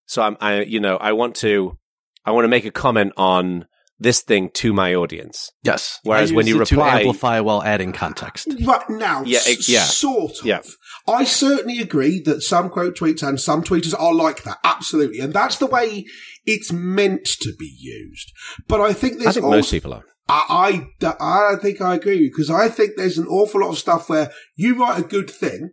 So 0.08 0.24
I'm, 0.24 0.38
I, 0.42 0.62
you 0.62 0.80
know, 0.80 0.98
I 0.98 1.14
want 1.14 1.36
to, 1.38 1.78
I 2.26 2.32
want 2.32 2.46
to 2.46 2.50
make 2.50 2.66
a 2.66 2.72
comment 2.72 3.14
on 3.16 3.66
this 4.00 4.22
thing 4.22 4.50
to 4.56 4.72
my 4.74 4.95
audience. 4.95 5.52
Yes. 5.64 6.00
Whereas 6.04 6.32
I 6.32 6.36
when 6.36 6.47
you 6.47 6.62
it 6.62 6.68
to 6.70 6.82
amplify 6.82 7.39
while 7.41 7.62
adding 7.64 7.91
context. 7.91 8.47
Right 8.66 8.89
now, 8.89 9.24
Yeah, 9.26 9.39
s- 9.39 9.47
it- 9.47 9.70
yeah. 9.70 9.84
sort 9.84 10.39
of. 10.39 10.45
Yeah. 10.45 10.62
I 11.08 11.24
certainly 11.26 11.80
agree 11.80 12.22
that 12.22 12.41
some 12.41 12.70
quote 12.70 12.95
tweets 12.97 13.22
and 13.28 13.39
some 13.39 13.64
tweeters 13.64 13.93
are 14.00 14.14
like 14.14 14.43
that. 14.43 14.58
Absolutely. 14.64 15.20
And 15.20 15.34
that's 15.34 15.58
the 15.58 15.66
way 15.66 16.06
it's 16.45 16.72
meant 16.72 17.26
to 17.41 17.54
be 17.60 17.74
used. 17.80 18.32
But 18.68 18.80
I 18.82 18.93
think 18.93 19.16
I 19.16 19.24
there's 19.24 19.34
think 19.36 19.45
also, 19.45 19.58
most 19.58 19.72
people 19.72 19.93
are. 19.93 20.04
I, 20.30 20.88
I, 21.02 21.16
I 21.20 21.50
don't 21.52 21.62
think 21.62 21.82
I 21.82 21.95
agree 21.95 22.30
because 22.30 22.50
I 22.52 22.70
think 22.70 22.91
there's 22.95 23.18
an 23.18 23.28
awful 23.28 23.62
lot 23.62 23.72
of 23.72 23.78
stuff 23.80 24.08
where 24.10 24.32
you 24.56 24.80
write 24.80 25.00
a 25.00 25.04
good 25.08 25.30
thing, 25.30 25.72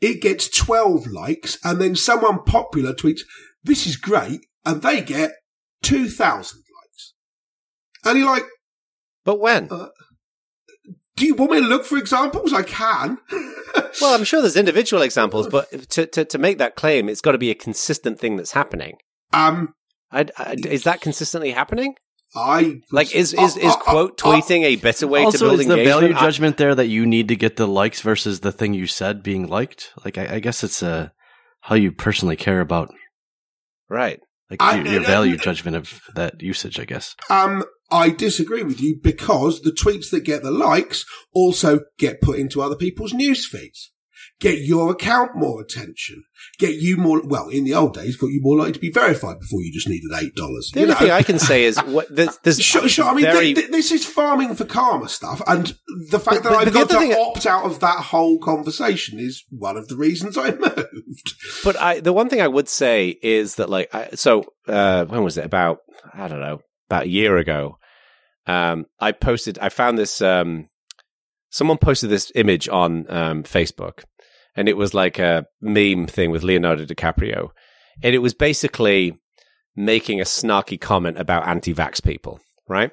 it 0.00 0.22
gets 0.22 0.48
12 0.48 1.08
likes, 1.08 1.58
and 1.64 1.80
then 1.80 1.96
someone 1.96 2.44
popular 2.44 2.92
tweets, 2.94 3.20
this 3.64 3.86
is 3.86 3.96
great, 3.96 4.40
and 4.64 4.80
they 4.82 5.00
get 5.00 5.32
2,000 5.82 6.16
likes. 6.38 6.60
And 8.04 8.18
you're 8.18 8.26
like, 8.28 8.44
But 9.24 9.40
when? 9.40 9.68
do 11.16 11.26
you 11.26 11.34
want 11.34 11.52
me 11.52 11.60
to 11.60 11.66
look 11.66 11.84
for 11.84 11.96
examples? 11.98 12.52
I 12.52 12.62
can. 12.62 13.18
Well, 14.00 14.14
I'm 14.14 14.22
sure 14.24 14.40
there's 14.40 14.56
individual 14.56 15.02
examples, 15.02 15.48
but 15.48 15.68
to, 15.90 16.06
to, 16.06 16.24
to 16.24 16.38
make 16.38 16.58
that 16.58 16.76
claim, 16.76 17.08
it's 17.08 17.20
got 17.20 17.32
to 17.32 17.38
be 17.38 17.50
a 17.50 17.54
consistent 17.56 18.18
thing 18.20 18.36
that's 18.36 18.52
happening. 18.52 18.96
um, 19.32 19.72
I, 20.12 20.26
I- 20.38 20.56
is 20.66 20.84
that 20.84 21.00
consistently 21.00 21.50
happening? 21.50 21.94
I 22.36 22.80
Like, 22.92 23.14
is 23.14 23.32
is, 23.34 23.56
is 23.56 23.64
Uh, 23.72 23.74
uh, 23.74 23.76
quote 23.76 24.24
uh, 24.24 24.30
uh, 24.30 24.32
tweeting 24.40 24.62
a 24.62 24.76
better 24.76 25.06
way 25.08 25.20
to 25.20 25.26
also, 25.26 25.48
build 25.48 25.60
is 25.60 25.66
the 25.66 25.76
value 25.84 26.14
I- 26.14 26.20
judgment 26.20 26.56
there 26.56 26.74
that 26.74 26.86
you 26.86 27.04
need 27.06 27.26
to 27.28 27.36
get 27.36 27.56
the 27.56 27.66
likes 27.68 28.00
versus 28.00 28.40
the 28.40 28.52
thing 28.52 28.74
you 28.74 28.86
said 28.86 29.22
being 29.24 29.46
liked? 29.48 29.92
Like, 30.04 30.18
I, 30.18 30.36
I 30.36 30.38
guess 30.40 30.62
it's 30.64 30.82
uh, 30.82 31.08
how 31.62 31.74
you 31.76 31.90
personally 31.92 32.36
care 32.36 32.60
about 32.60 32.92
right. 33.88 34.20
like 34.50 34.60
I- 34.62 34.76
your, 34.76 34.86
your 34.86 35.02
I- 35.02 35.06
value 35.06 35.36
judgment 35.36 35.76
of 35.76 36.00
that 36.14 36.40
usage. 36.42 36.78
I 36.80 36.84
guess. 36.84 37.14
Um, 37.30 37.64
I 37.90 38.10
disagree 38.10 38.62
with 38.62 38.80
you 38.80 38.98
because 39.02 39.60
the 39.62 39.70
tweets 39.70 40.10
that 40.10 40.24
get 40.24 40.42
the 40.42 40.50
likes 40.50 41.04
also 41.34 41.80
get 41.98 42.20
put 42.20 42.38
into 42.38 42.62
other 42.62 42.76
people's 42.76 43.12
news 43.14 43.44
feeds. 43.46 43.90
Get 44.40 44.58
your 44.62 44.90
account 44.90 45.36
more 45.36 45.60
attention. 45.62 46.24
Get 46.58 46.74
you 46.74 46.96
more, 46.96 47.22
well, 47.24 47.48
in 47.48 47.64
the 47.64 47.74
old 47.74 47.94
days, 47.94 48.16
got 48.16 48.28
you 48.28 48.40
more 48.42 48.56
likely 48.58 48.72
to 48.72 48.78
be 48.80 48.90
verified 48.90 49.38
before 49.38 49.60
you 49.62 49.72
just 49.72 49.88
needed 49.88 50.10
$8. 50.10 50.34
The 50.34 50.80
only 50.80 50.92
know? 50.92 50.98
thing 50.98 51.10
I 51.12 51.22
can 51.22 51.38
say 51.38 51.64
is 51.64 51.78
what 51.84 52.14
there's, 52.14 52.36
there's 52.38 52.60
Sure, 52.60 52.88
sure. 52.88 53.04
I 53.04 53.14
mean, 53.14 53.24
very, 53.24 53.54
th- 53.54 53.56
th- 53.56 53.70
this 53.70 53.92
is 53.92 54.04
farming 54.04 54.56
for 54.56 54.64
karma 54.64 55.08
stuff, 55.08 55.40
and 55.46 55.76
the 56.10 56.18
fact 56.18 56.42
But- 56.42 56.42
that 56.42 56.50
but- 56.50 56.54
I've 56.58 56.74
but 56.74 56.88
got 56.88 57.00
to 57.00 57.20
opt 57.20 57.46
out 57.46 57.64
of 57.64 57.80
that 57.80 57.98
whole 58.06 58.38
conversation 58.38 59.20
is 59.20 59.44
one 59.50 59.76
of 59.76 59.86
the 59.88 59.96
reasons 59.96 60.36
I 60.36 60.50
moved. 60.56 61.34
but 61.62 61.76
I 61.80 62.00
the 62.00 62.12
one 62.12 62.28
thing 62.28 62.40
I 62.40 62.48
would 62.48 62.68
say 62.68 63.16
is 63.22 63.54
that 63.56 63.70
like 63.70 63.94
I, 63.94 64.10
so 64.14 64.44
uh, 64.66 65.04
when 65.04 65.22
was 65.22 65.38
it 65.38 65.44
about 65.44 65.78
I 66.12 66.26
don't 66.28 66.40
know 66.40 66.60
about 66.88 67.04
a 67.04 67.10
year 67.10 67.36
ago. 67.36 67.78
Um, 68.46 68.86
I 69.00 69.12
posted. 69.12 69.58
I 69.58 69.68
found 69.68 69.98
this. 69.98 70.20
Um, 70.20 70.68
someone 71.50 71.78
posted 71.78 72.10
this 72.10 72.32
image 72.34 72.68
on 72.68 73.10
um, 73.10 73.42
Facebook, 73.42 74.04
and 74.56 74.68
it 74.68 74.76
was 74.76 74.94
like 74.94 75.18
a 75.18 75.46
meme 75.60 76.06
thing 76.06 76.30
with 76.30 76.42
Leonardo 76.42 76.84
DiCaprio, 76.84 77.50
and 78.02 78.14
it 78.14 78.18
was 78.18 78.34
basically 78.34 79.18
making 79.76 80.20
a 80.20 80.24
snarky 80.24 80.80
comment 80.80 81.18
about 81.18 81.48
anti-vax 81.48 82.02
people, 82.02 82.38
right? 82.68 82.92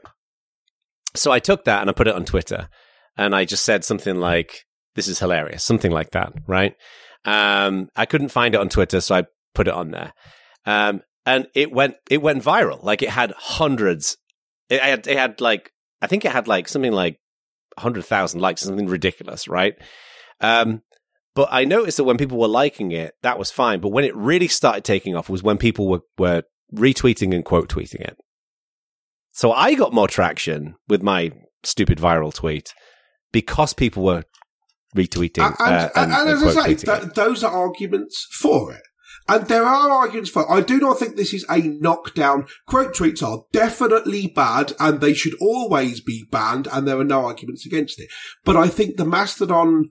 So 1.15 1.31
I 1.31 1.39
took 1.39 1.65
that 1.65 1.81
and 1.81 1.89
I 1.89 1.93
put 1.93 2.07
it 2.07 2.15
on 2.15 2.25
Twitter, 2.25 2.69
and 3.17 3.35
I 3.35 3.45
just 3.45 3.65
said 3.65 3.83
something 3.83 4.15
like, 4.15 4.65
"This 4.95 5.07
is 5.07 5.19
hilarious," 5.19 5.63
something 5.63 5.91
like 5.91 6.11
that, 6.11 6.33
right? 6.47 6.75
Um, 7.25 7.89
I 7.95 8.05
couldn't 8.05 8.29
find 8.29 8.55
it 8.55 8.61
on 8.61 8.69
Twitter, 8.69 9.01
so 9.01 9.15
I 9.15 9.23
put 9.53 9.67
it 9.67 9.73
on 9.73 9.91
there, 9.91 10.13
um, 10.65 11.01
and 11.25 11.47
it 11.53 11.71
went 11.71 11.95
it 12.09 12.21
went 12.21 12.43
viral. 12.43 12.83
Like 12.83 13.01
it 13.01 13.09
had 13.09 13.31
hundreds. 13.37 14.17
It 14.69 14.81
had 14.81 15.07
it 15.07 15.17
had 15.17 15.41
like 15.41 15.71
I 16.01 16.07
think 16.07 16.25
it 16.25 16.31
had 16.31 16.47
like 16.47 16.67
something 16.67 16.91
like 16.91 17.19
hundred 17.77 18.05
thousand 18.05 18.41
likes, 18.41 18.61
something 18.61 18.87
ridiculous, 18.87 19.47
right? 19.47 19.75
Um, 20.39 20.81
but 21.35 21.49
I 21.51 21.65
noticed 21.65 21.97
that 21.97 22.03
when 22.03 22.17
people 22.17 22.39
were 22.39 22.47
liking 22.47 22.91
it, 22.91 23.13
that 23.21 23.39
was 23.39 23.51
fine. 23.51 23.79
But 23.79 23.89
when 23.89 24.03
it 24.03 24.15
really 24.15 24.47
started 24.47 24.83
taking 24.83 25.15
off 25.15 25.29
was 25.29 25.43
when 25.43 25.57
people 25.57 25.87
were 25.87 26.01
were 26.17 26.43
retweeting 26.73 27.33
and 27.33 27.45
quote 27.45 27.69
tweeting 27.69 28.01
it. 28.01 28.17
So 29.31 29.51
I 29.51 29.75
got 29.75 29.93
more 29.93 30.07
traction 30.07 30.75
with 30.87 31.01
my 31.01 31.31
stupid 31.63 31.99
viral 31.99 32.33
tweet 32.33 32.73
because 33.31 33.73
people 33.73 34.03
were 34.03 34.23
retweeting 34.95 35.45
and, 35.45 35.55
uh, 35.59 35.89
and, 35.95 36.11
and, 36.11 36.29
and 36.29 36.29
as 36.29 36.57
I 36.57 36.73
say, 36.73 36.75
th- 36.75 37.13
those 37.13 37.43
are 37.43 37.51
arguments 37.51 38.27
for 38.39 38.73
it. 38.73 38.81
And 39.27 39.47
there 39.47 39.63
are 39.63 39.89
arguments 39.91 40.29
for 40.29 40.41
it. 40.43 40.49
I 40.49 40.61
do 40.61 40.79
not 40.79 40.99
think 40.99 41.15
this 41.15 41.33
is 41.33 41.45
a 41.49 41.59
knockdown. 41.59 42.47
Quote 42.67 42.93
tweets 42.93 43.23
are 43.25 43.45
definitely 43.51 44.27
bad 44.27 44.73
and 44.79 44.99
they 44.99 45.13
should 45.13 45.35
always 45.39 46.01
be 46.01 46.25
banned 46.31 46.67
and 46.71 46.87
there 46.87 46.97
are 46.99 47.03
no 47.05 47.25
arguments 47.25 47.65
against 47.65 47.99
it. 47.99 48.09
But 48.43 48.57
I 48.57 48.67
think 48.67 48.97
the 48.97 49.05
Mastodon, 49.05 49.89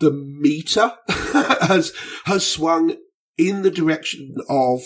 the 0.00 0.12
meter 0.12 0.92
has, 1.08 1.92
has 2.24 2.46
swung 2.46 2.96
in 3.38 3.62
the 3.62 3.70
direction 3.70 4.34
of 4.48 4.82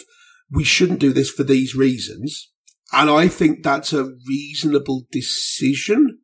we 0.51 0.65
shouldn't 0.65 1.01
do 1.01 1.13
this 1.13 1.31
for 1.31 1.43
these 1.43 1.75
reasons. 1.75 2.51
And 2.93 3.11
I 3.11 3.29
think 3.29 3.63
that's 3.63 3.93
a 3.93 4.13
reasonable 4.27 5.07
decision 5.11 6.21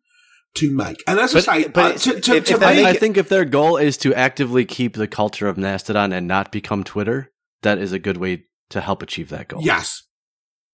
to 0.54 0.70
make. 0.70 1.02
And 1.06 1.18
as 1.18 1.32
But- 1.32 1.48
I 1.48 1.62
say, 1.62 1.68
but 1.68 1.94
uh, 1.96 1.98
to, 1.98 2.20
to, 2.20 2.36
if- 2.36 2.44
to 2.46 2.54
if 2.54 2.62
I, 2.62 2.74
make 2.76 2.86
I 2.86 2.94
think 2.94 3.16
if 3.16 3.28
their 3.28 3.44
goal 3.44 3.76
is 3.76 3.96
to 3.98 4.14
actively 4.14 4.64
keep 4.64 4.94
the 4.94 5.08
culture 5.08 5.48
of 5.48 5.58
Mastodon 5.58 6.12
and 6.12 6.28
not 6.28 6.52
become 6.52 6.84
Twitter, 6.84 7.30
that 7.64 7.78
is 7.78 7.92
a 7.92 7.98
good 7.98 8.16
way 8.16 8.44
to 8.70 8.80
help 8.80 9.02
achieve 9.02 9.28
that 9.30 9.48
goal. 9.48 9.62
Yes. 9.62 10.02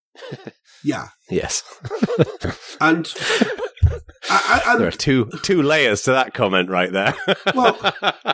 yeah. 0.84 1.09
Yes. 1.30 1.62
And, 2.82 3.07
I, 4.30 4.62
I, 4.66 4.76
there 4.78 4.88
are 4.88 4.91
two 4.91 5.28
two 5.43 5.62
layers 5.62 6.03
to 6.03 6.12
that 6.12 6.32
comment 6.32 6.70
right 6.70 6.91
there. 6.91 7.14
Well, 7.55 7.76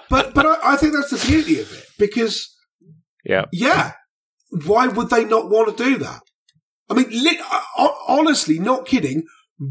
but 0.09 0.35
but 0.35 0.47
I, 0.47 0.75
I 0.75 0.77
think 0.77 0.93
that's 0.95 1.11
the 1.11 1.27
beauty 1.27 1.59
of 1.59 1.73
it 1.73 1.85
because 1.99 2.55
yeah. 3.25 3.47
yeah, 3.53 3.93
why 4.67 4.87
would 4.87 5.11
they 5.11 5.25
not 5.25 5.51
want 5.51 5.77
to 5.77 5.85
do 5.85 5.99
that? 5.99 6.21
I 6.89 6.95
mean, 6.95 7.09
lit, 7.11 7.39
uh, 7.41 7.89
honestly, 8.07 8.61
not 8.61 8.87
kidding. 8.87 9.25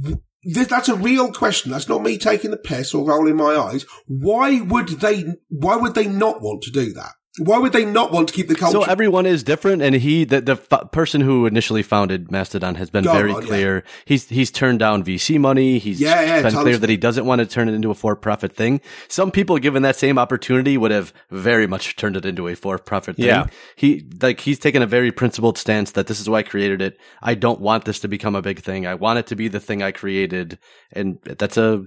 th- 0.04 0.68
That's 0.68 0.90
a 0.90 0.96
real 0.96 1.32
question. 1.32 1.72
That's 1.72 1.88
not 1.88 2.04
me 2.04 2.18
taking 2.18 2.52
the 2.52 2.58
piss 2.58 2.94
or 2.94 3.08
rolling 3.08 3.38
my 3.38 3.56
eyes. 3.56 3.86
Why 4.08 4.60
would 4.60 4.90
they? 4.90 5.24
Why 5.48 5.78
would 5.78 5.96
they 5.96 6.08
not 6.08 6.42
want 6.42 6.64
to 6.64 6.72
do 6.72 6.92
that? 6.94 7.14
Why 7.40 7.58
would 7.58 7.74
they 7.74 7.84
not 7.86 8.12
want 8.12 8.30
to 8.30 8.34
keep 8.34 8.48
the 8.48 8.56
culture? 8.56 8.80
So 8.80 8.84
everyone 8.84 9.26
is 9.26 9.44
different, 9.44 9.82
and 9.82 9.96
he, 9.96 10.24
the, 10.24 10.42
the 10.42 10.54
f- 10.72 10.92
person 10.92 11.22
who 11.22 11.46
initially 11.46 11.84
founded 11.84 12.32
Mastodon, 12.32 12.76
has 12.76 12.90
been 12.90 13.04
Go 13.04 13.12
very 13.14 13.32
on, 13.34 13.42
yeah. 13.42 13.48
clear. 13.48 13.84
He's 14.06 14.30
he's 14.30 14.52
turned 14.52 14.80
down 14.80 15.04
VC 15.04 15.40
money. 15.40 15.78
He's 15.80 16.00
Yeah, 16.00 16.22
yeah, 16.22 16.42
been 16.42 16.54
clear 16.54 16.78
that 16.78 16.90
he 16.90 16.98
doesn't 16.98 17.26
want 17.26 17.40
to 17.40 17.46
turn 17.46 17.68
it 17.68 17.74
into 17.74 17.92
a 17.92 17.96
for-profit 17.96 18.56
thing. 18.56 18.80
Some 19.08 19.32
people, 19.32 19.58
given 19.58 19.84
that 19.84 19.96
same 19.96 20.18
opportunity, 20.18 20.78
would 20.78 20.92
have 20.92 21.14
very 21.30 21.68
much 21.68 21.96
turned 21.96 22.16
it 22.16 22.26
into 22.26 22.48
a 22.48 22.56
for-profit 22.56 23.18
thing. 23.18 23.26
Yeah. 23.26 23.48
He 23.76 24.08
like 24.22 24.40
he's 24.40 24.60
taken 24.60 24.82
a 24.82 24.88
very 24.88 25.12
principled 25.12 25.58
stance 25.58 25.92
that 25.92 26.08
this 26.08 26.20
is 26.20 26.30
why 26.30 26.40
I 26.40 26.44
created 26.44 26.82
it. 26.82 26.98
I 27.22 27.36
don't 27.36 27.60
want 27.60 27.86
this 27.86 28.00
to 28.00 28.08
become 28.08 28.36
a 28.36 28.42
big 28.42 28.60
thing. 28.62 28.88
I 28.88 28.96
want 28.96 29.20
it 29.20 29.28
to 29.28 29.36
be 29.36 29.48
the 29.48 29.60
thing 29.60 29.84
I 29.84 29.92
created, 29.92 30.58
and 30.94 31.20
that's 31.24 31.58
a 31.58 31.84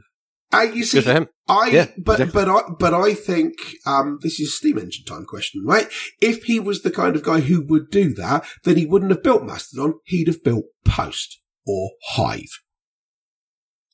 Uh, 0.53 0.63
you 0.63 0.85
see, 0.85 0.99
Good 0.99 1.05
for 1.05 1.13
him. 1.13 1.29
I 1.47 1.69
Yeah, 1.69 1.87
but 1.99 2.21
exactly. 2.21 2.45
but 2.45 2.49
I 2.49 2.61
but 2.79 2.95
I 2.95 3.15
think 3.15 3.55
um, 3.87 4.19
this 4.23 4.41
is 4.41 4.57
steam 4.57 4.79
engine 4.79 5.05
time 5.05 5.25
question, 5.25 5.63
right? 5.65 5.89
If 6.21 6.45
he 6.45 6.59
was 6.59 6.83
the 6.83 6.91
kind 6.91 7.17
of 7.17 7.23
guy 7.23 7.41
who 7.41 7.61
would 7.67 7.91
do 7.91 8.15
that, 8.15 8.47
then 8.65 8.77
he 8.77 8.87
wouldn't 8.87 9.11
have 9.11 9.23
built 9.23 9.45
Mastodon. 9.45 9.95
He'd 10.05 10.29
have 10.29 10.43
built 10.43 10.65
Post 10.85 11.41
or 11.67 11.91
Hive 12.13 12.61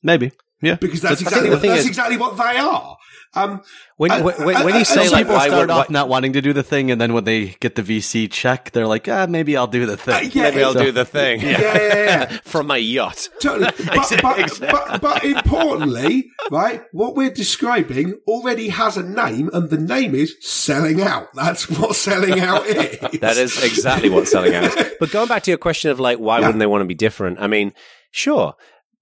maybe. 0.05 0.31
Yeah. 0.65 0.75
because 0.75 1.01
that's 1.01 1.21
But 1.23 1.27
exactly 1.31 1.49
what, 1.51 1.61
that's 1.61 1.81
is- 1.81 1.87
exactly 1.87 2.17
what 2.17 2.35
they 2.37 2.57
are. 2.57 2.97
Um, 3.37 3.61
When 3.97 4.11
I- 4.11 4.21
when, 4.21 4.35
when, 4.45 4.55
I- 4.55 4.63
when 4.63 4.75
you 4.75 4.85
say 4.85 5.09
like 5.09 5.25
people 5.25 5.35
why 5.35 5.47
start 5.47 5.61
would 5.67 5.69
off 5.71 5.89
not 5.89 6.07
wanting 6.07 6.31
to 6.33 6.41
do 6.41 6.53
the 6.53 6.63
thing, 6.63 6.89
and 6.89 7.01
then 7.01 7.11
when 7.13 7.25
they 7.25 7.47
get 7.59 7.75
the 7.75 7.81
VC 7.83 8.31
check, 8.31 8.71
they're 8.71 8.87
like, 8.87 9.09
ah, 9.09 9.25
maybe 9.27 9.57
I'll 9.57 9.67
do 9.67 9.85
the 9.85 9.97
thing. 9.97 10.13
Uh, 10.15 10.29
yeah, 10.31 10.43
maybe 10.49 10.63
I'll 10.63 10.71
So- 10.73 10.83
do 10.83 10.91
the 10.93 11.03
thing 11.03 11.41
yeah, 11.41 11.59
yeah, 11.61 11.93
yeah. 11.93 12.25
from 12.45 12.67
my 12.67 12.77
yacht. 12.77 13.27
Totally. 13.41 13.71
But, 13.85 14.19
but, 14.21 14.59
but, 14.71 15.01
but 15.01 15.23
importantly, 15.25 16.29
right, 16.51 16.83
what 16.93 17.15
we're 17.15 17.29
describing 17.29 18.15
already 18.27 18.69
has 18.69 18.95
a 18.97 19.03
name 19.03 19.49
and 19.53 19.69
the 19.69 19.77
name 19.77 20.15
is 20.15 20.35
selling 20.41 21.01
out. 21.01 21.27
That's 21.33 21.69
what 21.69 21.95
selling 21.95 22.39
out 22.39 22.65
is. 22.67 23.19
That 23.19 23.37
is 23.37 23.61
exactly 23.63 24.09
what 24.09 24.27
selling 24.27 24.55
out 24.55 24.65
is. 24.77 24.93
But 24.99 25.11
going 25.11 25.27
back 25.27 25.43
to 25.43 25.51
your 25.51 25.57
question 25.57 25.91
of 25.91 25.99
like, 25.99 26.19
why 26.19 26.39
Yeah. 26.39 26.47
wouldn't 26.47 26.59
they 26.59 26.67
want 26.67 26.81
to 26.83 26.87
be 26.87 26.95
different? 26.95 27.39
I 27.41 27.47
mean, 27.47 27.73
sure. 28.11 28.53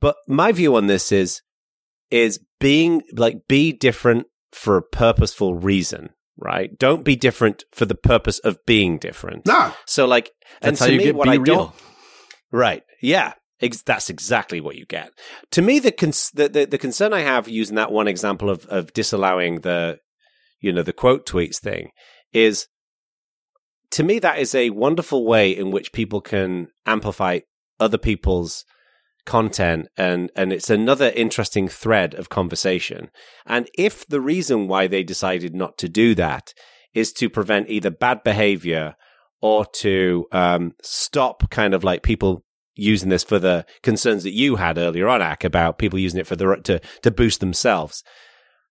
But 0.02 0.16
my 0.28 0.52
view 0.52 0.76
on 0.76 0.88
this 0.88 1.12
is, 1.12 1.42
is 2.14 2.40
being 2.60 3.02
like, 3.16 3.48
be 3.48 3.74
different 3.74 4.28
for 4.52 4.78
a 4.78 4.84
purposeful 4.84 5.56
reason, 5.56 6.10
right? 6.38 6.78
Don't 6.78 7.04
be 7.04 7.16
different 7.16 7.64
for 7.72 7.86
the 7.86 7.96
purpose 7.96 8.38
of 8.40 8.64
being 8.68 9.00
different. 9.00 9.48
No. 9.48 9.74
So 9.88 10.06
like, 10.06 10.30
That's 10.62 10.80
and 10.80 10.80
how 10.80 10.86
to 10.86 10.92
you 10.94 10.98
me, 11.00 11.04
get 11.06 11.16
what 11.16 11.26
be 11.26 11.32
I 11.32 11.36
real. 11.36 11.56
don't, 11.56 11.76
right. 12.52 12.84
Yeah. 13.02 13.34
Ex- 13.62 13.82
that's 13.82 14.10
exactly 14.12 14.62
what 14.62 14.76
you 14.76 14.86
get. 14.86 15.10
To 15.52 15.62
me, 15.62 15.80
the, 15.80 15.92
cons- 15.92 16.30
the, 16.34 16.50
the, 16.50 16.66
the 16.66 16.78
concern 16.78 17.14
I 17.14 17.22
have 17.22 17.48
using 17.48 17.76
that 17.78 17.92
one 17.92 18.08
example 18.08 18.50
of, 18.50 18.66
of 18.68 18.94
disallowing 18.94 19.62
the, 19.62 19.98
you 20.60 20.72
know, 20.72 20.84
the 20.84 20.94
quote 20.94 21.26
tweets 21.26 21.60
thing 21.60 21.90
is 22.32 22.68
to 23.92 24.04
me, 24.04 24.20
that 24.20 24.38
is 24.38 24.54
a 24.54 24.70
wonderful 24.70 25.26
way 25.26 25.52
in 25.52 25.72
which 25.72 25.94
people 25.94 26.22
can 26.22 26.68
amplify 26.86 27.40
other 27.80 27.98
people's 27.98 28.66
content 29.26 29.88
and 29.96 30.32
and 30.36 30.52
it's 30.52 30.70
another 30.70 31.12
interesting 31.16 31.68
thread 31.68 32.14
of 32.14 32.30
conversation. 32.30 33.10
And 33.46 33.70
if 33.78 34.06
the 34.08 34.22
reason 34.22 34.68
why 34.68 34.88
they 34.88 35.04
decided 35.04 35.56
not 35.56 35.78
to 35.80 35.90
do 35.90 36.16
that 36.16 36.54
is 36.94 37.14
to 37.14 37.30
prevent 37.30 37.70
either 37.70 37.90
bad 37.90 38.24
behavior 38.24 38.96
or 39.42 39.66
to 39.66 40.26
um, 40.32 40.74
stop 40.82 41.50
kind 41.50 41.74
of 41.74 41.84
like 41.84 42.04
people 42.04 42.44
using 42.76 43.10
this 43.10 43.24
for 43.24 43.40
the 43.40 43.66
concerns 43.82 44.24
that 44.24 44.32
you 44.32 44.56
had 44.56 44.78
earlier 44.78 45.08
on 45.08 45.22
Aq, 45.22 45.44
about 45.44 45.78
people 45.78 46.00
using 46.00 46.20
it 46.20 46.28
for 46.28 46.36
the 46.36 46.56
to 46.64 46.80
to 47.02 47.12
boost 47.12 47.40
themselves. 47.40 48.04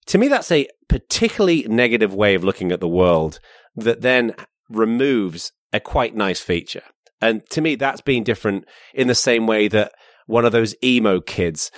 To 0.07 0.19
me 0.19 0.29
that's 0.29 0.51
a 0.51 0.69
particularly 0.89 1.67
negative 1.69 2.15
way 2.15 2.35
of 2.35 2.45
looking 2.45 2.73
at 2.73 2.81
the 2.81 2.89
world 2.89 3.41
that 3.77 4.03
then 4.03 4.35
removes 4.69 5.53
a 5.73 5.81
quite 5.81 6.15
nice 6.15 6.41
feature. 6.41 6.83
And 7.21 7.49
to 7.51 7.61
me 7.61 7.77
that's 7.77 8.01
being 8.01 8.25
different 8.25 8.67
in 8.93 9.09
the 9.09 9.15
same 9.15 9.47
way 9.47 9.69
that 9.69 9.93
one 10.33 10.45
of 10.45 10.53
those 10.53 10.75
emo 10.83 11.21
kids 11.21 11.71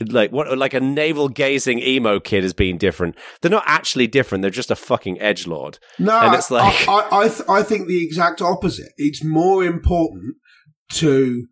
like 0.00 0.32
what 0.32 0.56
like 0.56 0.72
a 0.74 0.80
navel 0.80 1.28
gazing 1.28 1.78
emo 1.78 2.18
kid 2.18 2.42
is 2.42 2.54
being 2.54 2.78
different 2.78 3.14
they're 3.40 3.50
not 3.50 3.64
actually 3.66 4.06
different 4.06 4.40
they're 4.42 4.50
just 4.50 4.70
a 4.70 4.76
fucking 4.76 5.20
edge 5.20 5.46
lord 5.46 5.78
No, 5.98 6.18
And 6.20 6.34
it's 6.34 6.50
like- 6.50 6.88
I, 6.88 6.92
I, 6.92 7.18
I, 7.24 7.28
th- 7.28 7.48
I 7.48 7.62
think 7.62 7.86
the 7.86 8.02
exact 8.02 8.40
opposite. 8.40 8.92
It's 8.96 9.22
more 9.22 9.62
important 9.62 10.36
to 10.92 11.46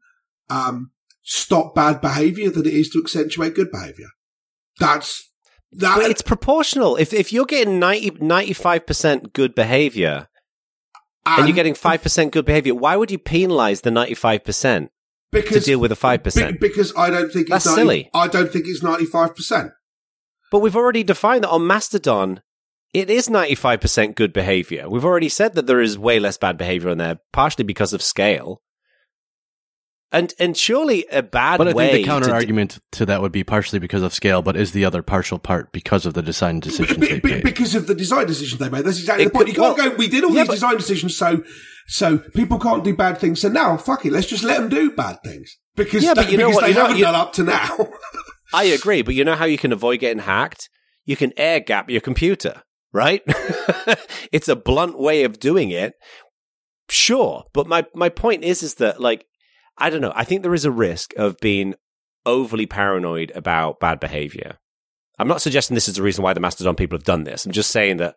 um, 0.48 0.92
stop 1.22 1.74
bad 1.74 2.00
behavior 2.00 2.48
than 2.50 2.66
it 2.66 2.72
is 2.72 2.88
to 2.90 3.00
accentuate 3.00 3.54
good 3.54 3.70
behavior. 3.70 4.08
That's 4.80 5.30
that. 5.72 5.96
but 5.98 6.10
it's 6.10 6.22
proportional 6.22 6.96
if 6.96 7.12
if 7.12 7.32
you're 7.32 7.44
getting 7.46 7.78
90 7.78 8.12
95% 8.12 9.32
good 9.32 9.54
behavior 9.54 10.28
and, 11.24 11.46
you're 11.46 11.54
getting 11.54 11.74
5% 11.74 12.30
good 12.30 12.44
behavior 12.44 12.74
why 12.74 12.96
would 12.96 13.10
you 13.10 13.18
penalize 13.18 13.82
the 13.82 13.90
95% 13.90 14.88
to 15.32 15.42
because 15.42 15.64
deal 15.64 15.80
with 15.80 15.90
the 15.90 15.96
5% 15.96 16.52
be- 16.52 16.58
because 16.58 16.92
I 16.96 17.10
don't 17.10 17.32
think 17.32 17.48
That's 17.48 17.66
it's 17.66 17.76
90, 17.76 17.80
silly. 17.80 18.10
I 18.14 18.28
don't 18.28 18.52
think 18.52 18.66
it's 18.68 18.82
ninety 18.82 19.06
five 19.06 19.34
percent. 19.34 19.72
But 20.50 20.58
we've 20.60 20.76
already 20.76 21.02
defined 21.02 21.44
that 21.44 21.50
on 21.50 21.66
Mastodon, 21.66 22.42
it 22.92 23.08
is 23.08 23.28
95% 23.28 24.14
good 24.14 24.34
behavior. 24.34 24.86
We've 24.88 25.04
already 25.04 25.30
said 25.30 25.54
that 25.54 25.66
there 25.66 25.80
is 25.80 25.98
way 25.98 26.20
less 26.20 26.36
bad 26.36 26.58
behavior 26.58 26.90
on 26.90 26.98
there, 26.98 27.20
partially 27.32 27.64
because 27.64 27.94
of 27.94 28.02
scale. 28.02 28.60
And 30.14 30.34
and 30.38 30.54
surely 30.56 31.06
a 31.10 31.22
bad 31.22 31.56
But 31.56 31.68
I 31.68 31.72
way 31.72 31.84
think 31.90 31.96
the 31.96 32.02
to 32.02 32.08
counter 32.08 32.26
d- 32.28 32.32
argument 32.32 32.78
to 32.92 33.06
that 33.06 33.22
would 33.22 33.32
be 33.32 33.44
partially 33.44 33.78
because 33.78 34.02
of 34.02 34.12
scale, 34.12 34.42
but 34.42 34.56
is 34.56 34.72
the 34.72 34.84
other 34.84 35.02
partial 35.02 35.38
part 35.38 35.72
because 35.72 36.04
of 36.04 36.12
the 36.12 36.20
design 36.22 36.60
decisions 36.60 36.98
Be- 36.98 37.06
they 37.14 37.20
be- 37.20 37.30
made? 37.36 37.42
because 37.44 37.74
of 37.74 37.86
the 37.86 37.94
design 37.94 38.26
decisions 38.26 38.58
they 38.60 38.68
made. 38.68 38.84
That's 38.84 38.98
exactly 38.98 39.24
It 39.24 39.28
the 39.28 39.32
point. 39.32 39.46
could- 39.46 39.56
You 39.56 39.62
can't 39.62 39.78
well, 39.78 39.90
go. 39.90 39.96
We 39.96 40.08
did 40.08 40.24
all 40.24 40.30
yeah, 40.32 40.42
these 40.42 40.48
but- 40.48 40.54
design 40.54 40.76
decisions, 40.76 41.16
so 41.16 41.42
so 41.86 42.18
people 42.36 42.58
can't 42.58 42.84
do 42.84 42.94
bad 42.94 43.18
things. 43.18 43.40
So 43.40 43.48
now, 43.48 43.76
fuck 43.78 44.04
it, 44.04 44.12
let's 44.12 44.26
just 44.26 44.44
let 44.44 44.58
them 44.60 44.68
do 44.68 44.90
bad 44.92 45.18
things 45.24 45.56
because 45.76 46.04
Yeah, 46.04 46.12
but 46.14 46.30
you 46.30 46.36
know 46.36 46.48
because 46.48 46.54
what- 46.56 46.60
they 46.64 46.68
you 46.68 46.74
know- 46.74 46.80
haven't 46.82 46.98
you- 46.98 47.04
done 47.04 47.14
up 47.14 47.32
to 47.34 47.42
now. 47.44 47.88
I 48.54 48.64
agree, 48.64 49.00
but 49.00 49.14
you 49.14 49.24
know 49.24 49.34
how 49.34 49.46
you 49.46 49.56
can 49.56 49.72
avoid 49.72 50.00
getting 50.00 50.22
hacked? 50.24 50.68
You 51.06 51.16
can 51.16 51.32
air 51.38 51.58
gap 51.58 51.88
your 51.88 52.02
computer, 52.02 52.62
right? 52.92 53.22
it's 54.30 54.48
a 54.48 54.56
blunt 54.56 54.98
way 55.00 55.24
of 55.24 55.40
doing 55.40 55.70
it. 55.70 55.94
Sure, 56.90 57.44
but 57.54 57.66
my 57.66 57.86
my 57.94 58.10
point 58.10 58.44
is 58.44 58.62
is 58.62 58.74
that 58.74 59.00
like 59.00 59.24
I 59.78 59.90
don't 59.90 60.00
know, 60.00 60.12
I 60.14 60.24
think 60.24 60.42
there 60.42 60.54
is 60.54 60.64
a 60.64 60.70
risk 60.70 61.12
of 61.16 61.36
being 61.40 61.74
overly 62.26 62.66
paranoid 62.66 63.32
about 63.34 63.80
bad 63.80 63.98
behavior. 64.00 64.58
I'm 65.18 65.28
not 65.28 65.42
suggesting 65.42 65.74
this 65.74 65.88
is 65.88 65.96
the 65.96 66.02
reason 66.02 66.22
why 66.24 66.32
the 66.32 66.40
Mastodon 66.40 66.76
people 66.76 66.96
have 66.98 67.04
done 67.04 67.24
this. 67.24 67.44
I'm 67.46 67.52
just 67.52 67.70
saying 67.70 67.96
that 67.98 68.16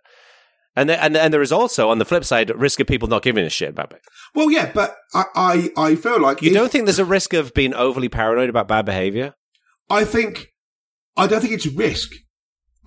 and 0.76 0.90
there, 0.90 0.98
and 1.02 1.16
and 1.16 1.34
there 1.34 1.42
is 1.42 1.52
also 1.54 1.90
on 1.90 2.00
the 2.00 2.06
flip 2.06 2.26
side 2.26 2.50
a 2.50 2.56
risk 2.58 2.80
of 2.82 2.88
people 2.88 3.08
not 3.08 3.24
giving 3.24 3.46
a 3.46 3.50
shit 3.50 3.70
about 3.70 3.94
it. 3.94 4.02
well, 4.34 4.52
yeah, 4.52 4.72
but 4.74 4.96
I 5.14 5.24
I, 5.36 5.70
I 5.92 5.96
feel 5.96 6.20
like 6.20 6.42
You 6.42 6.50
if- 6.50 6.54
don't 6.56 6.72
think 6.72 6.86
there's 6.86 7.00
a 7.00 7.06
risk 7.06 7.34
of 7.34 7.54
being 7.54 7.74
overly 7.74 8.10
paranoid 8.10 8.50
about 8.50 8.68
bad 8.68 8.86
behavior? 8.86 9.34
I 9.90 10.04
think 10.04 10.48
I 11.16 11.28
don't 11.28 11.40
think 11.42 11.54
it's 11.54 11.66
a 11.66 11.72
risk. 11.72 12.12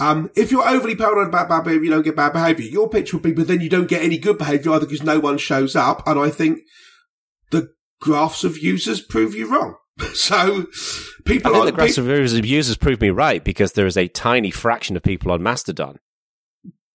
Um, 0.01 0.31
if 0.37 0.53
you're 0.53 0.69
overly 0.69 0.95
paranoid 0.97 1.29
about 1.29 1.49
bad 1.49 1.65
behavior, 1.65 1.85
you 1.85 1.91
don't 1.91 2.03
get 2.05 2.15
bad 2.15 2.33
behavior. 2.35 2.67
Your 2.67 2.89
pitch 2.89 3.13
would 3.15 3.23
be, 3.23 3.33
but 3.33 3.49
then 3.49 3.61
you 3.63 3.69
don't 3.71 3.89
get 3.89 4.03
any 4.03 4.19
good 4.19 4.37
behavior 4.39 4.73
either 4.73 4.87
because 4.87 5.03
no 5.03 5.19
one 5.19 5.39
shows 5.39 5.75
up. 5.75 6.07
And 6.07 6.21
I 6.21 6.29
think 6.31 6.59
the 7.51 7.69
graphs 8.01 8.45
of 8.45 8.59
users 8.59 9.01
prove 9.01 9.35
you 9.35 9.51
wrong. 9.51 9.75
so 10.15 10.67
people 11.25 11.51
I 11.51 11.55
think 11.55 11.63
are 11.63 11.67
the 11.67 11.73
graphs 11.73 11.99
of 11.99 12.07
users 12.07 12.49
users 12.49 12.77
prove 12.77 13.01
me 13.01 13.11
right 13.11 13.43
because 13.43 13.73
there 13.73 13.87
is 13.87 13.97
a 13.97 14.07
tiny 14.09 14.51
fraction 14.51 14.97
of 14.97 15.03
people 15.03 15.33
on 15.33 15.43
Mastodon. 15.43 15.99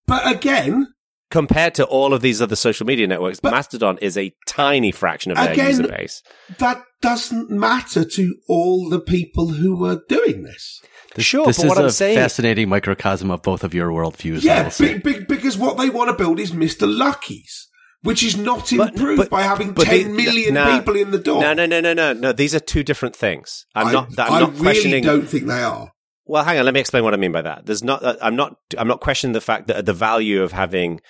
but 0.07 0.29
again, 0.29 0.87
Compared 1.31 1.73
to 1.75 1.83
all 1.85 2.13
of 2.13 2.21
these 2.21 2.43
other 2.43 2.55
social 2.55 2.85
media 2.85 3.07
networks, 3.07 3.39
But- 3.39 3.51
Mastodon 3.51 3.97
is 4.03 4.17
a 4.19 4.35
tiny 4.47 4.91
fraction 4.91 5.31
of 5.31 5.37
their 5.37 5.67
user 5.67 5.87
base. 5.87 6.21
that 6.59 6.83
doesn't 7.01 7.49
matter 7.49 8.05
to 8.05 8.35
all 8.47 8.87
the 8.87 8.99
people 8.99 9.47
who 9.47 9.83
are 9.83 9.99
doing 10.07 10.43
this. 10.43 10.79
Sure, 11.17 11.45
this 11.47 11.57
but 11.57 11.65
is 11.65 11.69
what 11.69 11.77
a 11.79 11.83
I'm 11.85 11.89
saying, 11.89 12.17
fascinating 12.17 12.69
microcosm 12.69 13.31
of 13.31 13.41
both 13.41 13.63
of 13.63 13.73
your 13.73 13.89
worldviews. 13.89 14.37
I 14.37 14.41
Yeah, 14.41 14.63
will 14.63 14.71
say. 14.71 14.97
be, 14.99 15.13
be, 15.19 15.25
because 15.25 15.57
what 15.57 15.77
they 15.77 15.89
want 15.89 16.09
to 16.11 16.15
build 16.15 16.39
is 16.39 16.51
Mr. 16.51 16.87
Lucky's, 16.87 17.67
which 18.03 18.21
is 18.23 18.37
not 18.37 18.71
improved 18.71 19.17
but- 19.17 19.29
by 19.29 19.41
having 19.41 19.73
but 19.73 19.87
the- 19.89 20.03
10 20.03 20.15
million 20.15 20.53
no, 20.53 20.77
people 20.77 20.95
in 20.95 21.11
the 21.11 21.17
door. 21.17 21.41
no, 21.41 21.53
no, 21.53 21.65
no, 21.65 21.79
no, 21.81 21.93
no, 21.93 22.13
no. 22.13 22.31
These 22.31 22.53
are 22.53 22.59
two 22.59 22.83
different 22.83 23.15
things. 23.15 23.65
I'm 23.75 23.87
I, 23.87 23.91
not. 23.93 24.19
I'm 24.19 24.33
I 24.33 24.39
not 24.39 24.49
really 24.51 24.61
questioning. 24.61 25.03
don't 25.03 25.27
think 25.27 25.47
they 25.47 25.63
are. 25.63 25.91
Well, 26.25 26.43
hang 26.43 26.57
on. 26.59 26.65
Let 26.65 26.73
me 26.73 26.79
explain 26.79 27.03
what 27.03 27.13
I 27.13 27.17
mean 27.17 27.31
by 27.31 27.41
that. 27.41 27.65
There's 27.65 27.83
not. 27.83 28.03
Uh, 28.03 28.15
I'm 28.21 28.35
not. 28.35 28.55
I'm 28.77 28.87
not 28.87 29.01
questioning 29.01 29.33
the 29.33 29.41
fact 29.41 29.67
that 29.67 29.85
the 29.85 29.93
value 29.93 30.41
of 30.43 30.51
having 30.53 31.01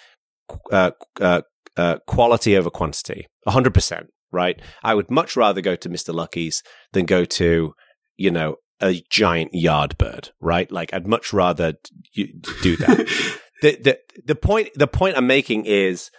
uh, 0.71 0.91
uh, 1.19 1.41
uh, 1.77 1.97
quality 2.07 2.57
over 2.57 2.69
quantity. 2.69 3.27
hundred 3.47 3.73
percent. 3.73 4.07
Right. 4.31 4.59
I 4.83 4.95
would 4.95 5.11
much 5.11 5.35
rather 5.35 5.61
go 5.61 5.75
to 5.75 5.89
Mister 5.89 6.11
Lucky's 6.13 6.63
than 6.93 7.05
go 7.05 7.23
to, 7.25 7.73
you 8.17 8.31
know, 8.31 8.55
a 8.81 9.03
giant 9.09 9.53
yard 9.53 9.95
bird. 9.99 10.29
Right. 10.41 10.71
Like 10.71 10.91
I'd 10.93 11.05
much 11.07 11.31
rather 11.31 11.73
do 12.15 12.75
that. 12.77 13.37
the 13.61 13.77
the 13.83 13.99
the 14.25 14.35
point 14.35 14.69
the 14.73 14.87
point 14.87 15.15
I'm 15.17 15.27
making 15.27 15.65
is 15.65 16.09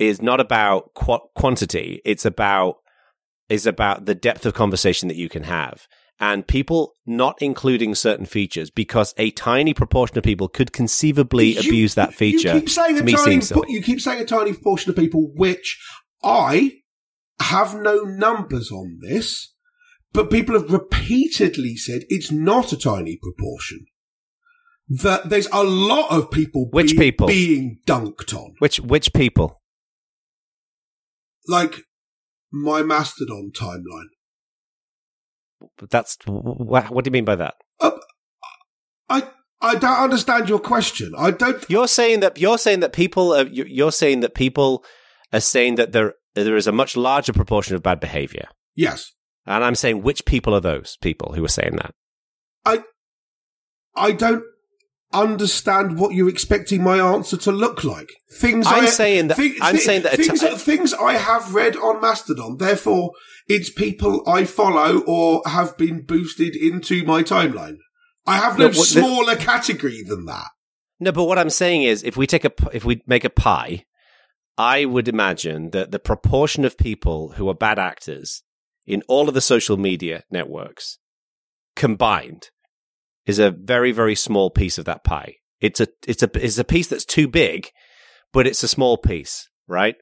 is 0.00 0.20
not 0.20 0.40
about 0.40 0.92
qu- 0.94 1.18
quantity. 1.36 2.00
It's 2.04 2.24
about 2.24 2.76
is 3.48 3.66
about 3.66 4.06
the 4.06 4.14
depth 4.14 4.46
of 4.46 4.54
conversation 4.54 5.08
that 5.08 5.16
you 5.16 5.28
can 5.28 5.42
have 5.42 5.86
and 6.20 6.46
people 6.46 6.92
not 7.06 7.36
including 7.40 7.94
certain 7.94 8.26
features 8.26 8.70
because 8.70 9.12
a 9.16 9.30
tiny 9.32 9.74
proportion 9.74 10.16
of 10.18 10.22
people 10.24 10.48
could 10.48 10.72
conceivably 10.72 11.52
You- 11.54 11.60
abuse 11.60 11.94
that 11.94 12.14
feature. 12.14 12.54
You 12.54 12.60
keep 12.60 12.70
saying 12.70 12.98
a 12.98 13.02
tiny. 13.12 13.40
po- 13.40 13.64
you 13.68 13.82
keep 13.82 14.00
saying 14.00 14.20
a 14.20 14.24
tiny 14.24 14.52
proportion 14.52 14.90
of 14.90 14.96
people, 14.96 15.32
which 15.34 15.78
I 16.22 16.72
have 17.40 17.74
no 17.74 18.02
numbers 18.04 18.70
on 18.70 18.98
this, 19.00 19.52
but 20.12 20.30
people 20.30 20.54
have 20.54 20.70
repeatedly 20.70 21.74
said 21.76 22.02
it's 22.08 22.30
not 22.30 22.72
a 22.72 22.76
tiny 22.76 23.18
proportion. 23.20 23.86
That 24.88 25.28
there's 25.30 25.48
a 25.52 25.62
lot 25.64 26.10
of 26.10 26.30
people, 26.30 26.68
Which 26.70 26.92
be- 26.92 26.98
people? 26.98 27.26
being 27.28 27.78
dunked 27.86 28.34
on, 28.34 28.54
Which 28.58 28.78
which 28.80 29.12
people? 29.12 29.59
Like 31.46 31.82
my 32.52 32.82
Mastodon 32.82 33.50
timeline. 33.54 34.08
That's 35.90 36.16
what 36.26 37.04
do 37.04 37.08
you 37.08 37.12
mean 37.12 37.24
by 37.24 37.36
that? 37.36 37.54
Um, 37.80 37.98
I 39.08 39.28
I 39.60 39.74
don't 39.76 39.98
understand 39.98 40.48
your 40.48 40.58
question. 40.58 41.12
I 41.16 41.30
don't. 41.32 41.62
You're 41.68 41.88
saying 41.88 42.20
that 42.20 42.38
you're 42.38 42.58
saying 42.58 42.80
that 42.80 42.92
people 42.92 43.34
are, 43.34 43.46
you- 43.46 43.66
you're 43.68 43.92
saying 43.92 44.20
that 44.20 44.34
people 44.34 44.84
are 45.32 45.40
saying 45.40 45.74
that 45.74 45.92
there 45.92 46.14
there 46.34 46.56
is 46.56 46.66
a 46.66 46.72
much 46.72 46.96
larger 46.96 47.32
proportion 47.32 47.74
of 47.76 47.82
bad 47.82 48.00
behavior. 48.00 48.48
Yes, 48.74 49.12
And 49.46 49.62
I'm 49.64 49.74
saying 49.74 50.02
which 50.02 50.24
people 50.24 50.54
are 50.54 50.60
those 50.60 50.96
people 51.02 51.32
who 51.34 51.44
are 51.44 51.48
saying 51.48 51.76
that? 51.76 51.94
I 52.64 52.82
I 53.94 54.12
don't 54.12 54.44
understand 55.12 55.98
what 55.98 56.14
you're 56.14 56.28
expecting 56.28 56.82
my 56.82 56.98
answer 56.98 57.36
to 57.36 57.52
look 57.52 57.82
like. 57.84 58.08
Things 58.32 58.66
I'm 58.68 58.84
I, 58.84 58.88
saying 58.88 59.28
that- 59.28 59.36
thi- 59.36 59.58
I'm 59.60 59.76
thi- 59.76 59.80
saying 59.82 60.02
that 60.02 60.16
things, 60.16 60.40
ti- 60.40 60.56
things 60.56 60.94
I 60.94 61.14
have 61.14 61.54
read 61.54 61.76
on 61.76 62.00
Mastodon. 62.00 62.56
Therefore, 62.58 63.12
it's 63.48 63.70
people 63.70 64.22
I 64.28 64.44
follow 64.44 65.00
or 65.06 65.42
have 65.46 65.76
been 65.76 66.02
boosted 66.02 66.54
into 66.54 67.04
my 67.04 67.22
timeline. 67.22 67.78
I 68.26 68.36
have 68.36 68.58
no 68.58 68.66
No, 68.66 68.68
what 68.68 68.76
the- 68.76 69.00
smaller 69.00 69.36
category 69.36 70.02
than 70.02 70.26
that. 70.26 70.46
No, 71.00 71.10
but 71.12 71.24
what 71.24 71.38
I'm 71.38 71.50
saying 71.50 71.82
is, 71.82 72.02
if 72.02 72.16
we 72.16 72.26
take 72.26 72.44
a 72.44 72.52
if 72.72 72.84
we 72.84 73.02
make 73.06 73.24
a 73.24 73.30
pie, 73.30 73.84
I 74.58 74.84
would 74.84 75.08
imagine 75.08 75.70
that 75.70 75.90
the 75.90 75.98
proportion 75.98 76.64
of 76.64 76.76
people 76.76 77.32
who 77.36 77.48
are 77.48 77.54
bad 77.54 77.78
actors 77.78 78.42
in 78.86 79.02
all 79.08 79.26
of 79.28 79.34
the 79.34 79.40
social 79.40 79.76
media 79.78 80.24
networks 80.30 80.98
combined 81.74 82.50
is 83.26 83.38
a 83.38 83.50
very, 83.50 83.92
very 83.92 84.14
small 84.14 84.50
piece 84.50 84.78
of 84.78 84.84
that 84.86 85.04
pie. 85.04 85.36
It's 85.60 85.80
a 85.80 85.88
it's 86.06 86.22
a 86.22 86.30
it's 86.34 86.58
a 86.58 86.64
piece 86.64 86.88
that's 86.88 87.04
too 87.04 87.28
big, 87.28 87.70
but 88.32 88.46
it's 88.46 88.62
a 88.62 88.68
small 88.68 88.96
piece, 88.96 89.48
right? 89.68 89.96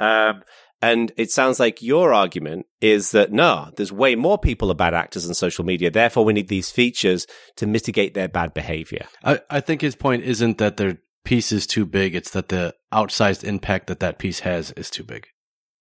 Um, 0.00 0.42
and 0.82 1.12
it 1.16 1.30
sounds 1.30 1.60
like 1.60 1.82
your 1.82 2.12
argument 2.12 2.66
is 2.80 3.10
that 3.10 3.32
no, 3.32 3.70
there's 3.76 3.92
way 3.92 4.16
more 4.16 4.38
people 4.38 4.70
are 4.70 4.74
bad 4.74 4.94
actors 4.94 5.28
on 5.28 5.34
social 5.34 5.64
media. 5.64 5.90
Therefore, 5.90 6.24
we 6.24 6.32
need 6.32 6.48
these 6.48 6.70
features 6.70 7.26
to 7.56 7.66
mitigate 7.66 8.14
their 8.14 8.28
bad 8.28 8.54
behavior. 8.54 9.06
I, 9.22 9.40
I 9.50 9.60
think 9.60 9.82
his 9.82 9.94
point 9.94 10.24
isn't 10.24 10.58
that 10.58 10.76
their 10.78 10.98
piece 11.24 11.52
is 11.52 11.66
too 11.66 11.84
big; 11.86 12.14
it's 12.14 12.30
that 12.30 12.48
the 12.48 12.74
outsized 12.92 13.44
impact 13.44 13.86
that 13.88 14.00
that 14.00 14.18
piece 14.18 14.40
has 14.40 14.72
is 14.72 14.90
too 14.90 15.04
big. 15.04 15.26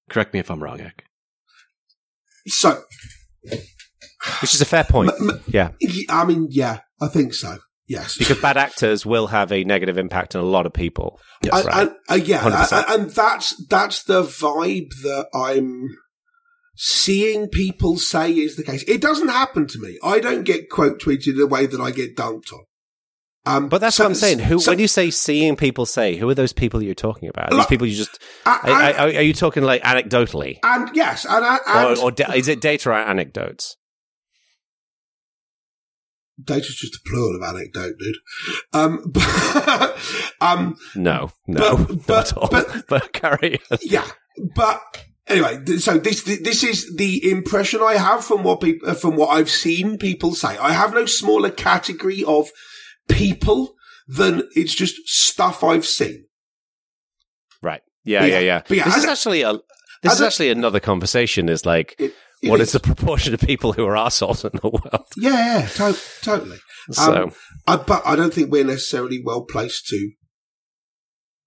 Correct 0.10 0.34
me 0.34 0.40
if 0.40 0.52
I'm 0.52 0.62
wrong, 0.62 0.82
Aq. 0.82 1.04
So, 2.48 2.82
which 4.42 4.54
is 4.54 4.62
a 4.62 4.66
fair 4.66 4.84
point. 4.84 5.12
M- 5.20 5.30
m- 5.30 5.42
yeah, 5.48 5.72
I 6.10 6.26
mean, 6.26 6.48
yeah, 6.50 6.80
I 7.02 7.08
think 7.08 7.34
so. 7.34 7.58
Yes, 7.88 8.18
because 8.18 8.40
bad 8.40 8.58
actors 8.58 9.06
will 9.06 9.28
have 9.28 9.52
a 9.52 9.64
negative 9.64 9.98
impact 9.98 10.36
on 10.36 10.44
a 10.44 10.48
lot 10.48 10.66
of 10.66 10.74
people. 10.74 11.20
Yes, 11.44 11.66
right. 11.66 11.88
and, 11.88 11.96
uh, 12.10 12.24
yeah, 12.24 12.46
and, 12.72 13.02
and 13.02 13.10
that's 13.12 13.66
that's 13.68 14.04
the 14.04 14.22
vibe 14.22 14.90
that 15.04 15.28
I'm 15.34 15.90
seeing 16.76 17.48
people 17.48 17.98
say 17.98 18.32
is 18.32 18.56
the 18.56 18.64
case. 18.64 18.84
It 18.84 19.02
doesn't 19.02 19.30
happen 19.30 19.68
to 19.68 19.80
me. 19.80 19.98
I 20.04 20.20
don't 20.20 20.44
get 20.44 20.70
quote 20.70 21.02
tweeted 21.02 21.38
the 21.38 21.48
way 21.48 21.66
that 21.66 21.82
I 21.82 21.92
get 21.92 22.16
dunked 22.16 22.54
on. 22.54 22.64
Um, 23.46 23.70
but 23.70 23.82
that's 23.82 23.96
so, 23.96 24.04
what 24.04 24.10
I'm 24.10 24.16
saying. 24.16 24.40
Who, 24.40 24.60
so, 24.60 24.72
when 24.72 24.80
you 24.80 24.88
say 24.88 25.10
seeing 25.10 25.56
people 25.56 25.86
say, 25.86 26.16
who 26.16 26.30
are 26.30 26.36
those 26.36 26.54
people 26.54 26.84
you're 26.84 26.94
talking 26.94 27.30
about? 27.30 27.52
Are 27.52 27.58
these 27.58 27.66
people 27.66 27.88
you 27.88 27.96
just 27.96 28.22
uh, 28.46 28.60
are, 28.64 28.72
are, 28.72 29.00
are, 29.00 29.22
you 29.22 29.34
talking 29.34 29.64
like 29.64 29.82
anecdotally? 29.82 30.60
And 30.62 30.90
yes, 30.96 31.26
and, 31.26 31.44
and 31.44 31.98
or, 31.98 32.04
or 32.04 32.12
da- 32.12 32.34
is 32.34 32.48
it 32.48 32.62
data 32.62 32.90
or 32.90 32.94
anecdotes? 32.94 33.78
Data's 36.44 36.76
just 36.76 36.96
a 36.96 37.00
plural 37.06 37.36
of 37.36 37.44
anecdote, 37.44 37.96
dude. 38.00 38.16
Um, 38.74 39.04
but, 39.12 39.98
um, 40.42 40.78
no, 40.96 41.32
no, 41.48 41.78
but, 42.08 42.34
but, 42.38 42.52
but, 42.52 42.84
but 42.88 43.14
carry 43.14 43.60
on. 43.72 43.78
Yeah, 43.82 44.08
but 44.56 44.82
anyway, 45.28 45.64
so 45.78 45.98
this 45.98 46.24
this 46.24 46.64
is 46.64 46.96
the 46.96 47.30
impression 47.30 47.82
I 47.82 47.96
have 47.96 48.24
from 48.24 48.44
what 48.44 48.62
people 48.62 48.94
from 48.94 49.16
what 49.16 49.30
I've 49.30 49.50
seen 49.50 49.98
people 49.98 50.34
say. 50.34 50.58
I 50.58 50.74
have 50.74 50.94
no 50.94 51.06
smaller 51.06 51.52
category 51.52 52.24
of 52.24 52.50
people 53.08 53.76
than 54.08 54.44
it's 54.56 54.74
just 54.74 54.96
stuff 55.08 55.64
I've 55.64 55.86
seen. 55.86 56.26
Right. 57.62 57.82
Yeah, 58.04 58.26
yeah, 58.26 58.40
yeah. 58.40 58.40
yeah. 58.40 58.62
yeah 58.76 58.84
this 58.86 58.98
is 58.98 59.06
actually 59.06 59.42
a 59.42 59.54
this 60.02 60.14
is 60.14 60.22
a, 60.22 60.26
actually 60.26 60.50
another 60.50 60.80
conversation. 60.80 61.50
Is 61.50 61.66
like. 61.66 61.96
It 62.00 62.14
what 62.44 62.62
is. 62.62 62.68
is. 62.70 62.74
the 62.74 62.80
proportion 62.80 63.34
of 63.34 63.42
people 63.42 63.74
who 63.74 63.86
are 63.86 63.98
assholes 63.98 64.46
in 64.46 64.52
the 64.62 64.70
world? 64.70 65.06
Yeah, 65.18 65.60
yeah 65.60 65.68
to- 65.68 66.00
totally. 66.22 66.60
So, 66.92 67.24
um, 67.24 67.32
I, 67.68 67.78
but 67.78 68.02
I 68.06 68.16
don't 68.16 68.34
think 68.34 68.52
we're 68.52 68.64
necessarily 68.64 69.22
well 69.24 69.44
placed 69.44 69.88
to 69.88 70.12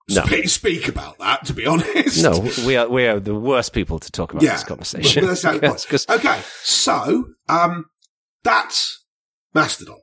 no. 0.08 0.24
speak, 0.24 0.48
speak, 0.48 0.88
about 0.88 1.18
that. 1.18 1.46
To 1.46 1.54
be 1.54 1.66
honest, 1.66 2.22
no, 2.22 2.48
we 2.66 2.76
are 2.76 2.88
we 2.88 3.06
are 3.06 3.20
the 3.20 3.34
worst 3.34 3.72
people 3.72 3.98
to 3.98 4.10
talk 4.10 4.32
about 4.32 4.42
yeah, 4.42 4.52
this 4.52 4.64
conversation. 4.64 5.24
yes, 5.24 5.44
okay, 6.10 6.40
so 6.62 7.26
um, 7.48 7.86
that's 8.42 9.04
Mastodon. 9.54 9.98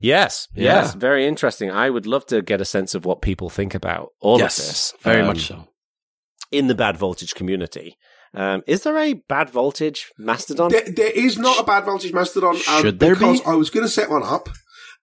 Yes, 0.00 0.46
yeah. 0.54 0.82
yes, 0.82 0.94
very 0.94 1.26
interesting. 1.26 1.70
I 1.70 1.90
would 1.90 2.06
love 2.06 2.24
to 2.26 2.40
get 2.40 2.60
a 2.60 2.64
sense 2.64 2.94
of 2.94 3.04
what 3.04 3.20
people 3.20 3.50
think 3.50 3.74
about 3.74 4.10
all 4.20 4.38
yes, 4.38 4.58
of 4.58 4.64
this. 4.64 4.94
Very 5.02 5.22
um, 5.22 5.26
much 5.26 5.48
so. 5.48 5.68
In 6.52 6.68
the 6.68 6.74
bad 6.74 6.96
voltage 6.96 7.34
community. 7.34 7.96
Um, 8.34 8.62
is 8.66 8.82
there 8.82 8.98
a 8.98 9.14
bad 9.14 9.50
voltage 9.50 10.10
Mastodon? 10.18 10.70
there, 10.70 10.84
there 10.84 11.10
is 11.10 11.38
not 11.38 11.60
a 11.60 11.64
bad 11.64 11.84
voltage 11.84 12.12
Mastodon. 12.12 12.56
Um, 12.68 12.82
Should 12.82 12.98
there 12.98 13.14
because 13.14 13.40
be? 13.40 13.46
I 13.46 13.54
was 13.54 13.70
going 13.70 13.84
to 13.84 13.90
set 13.90 14.10
one 14.10 14.22
up. 14.22 14.48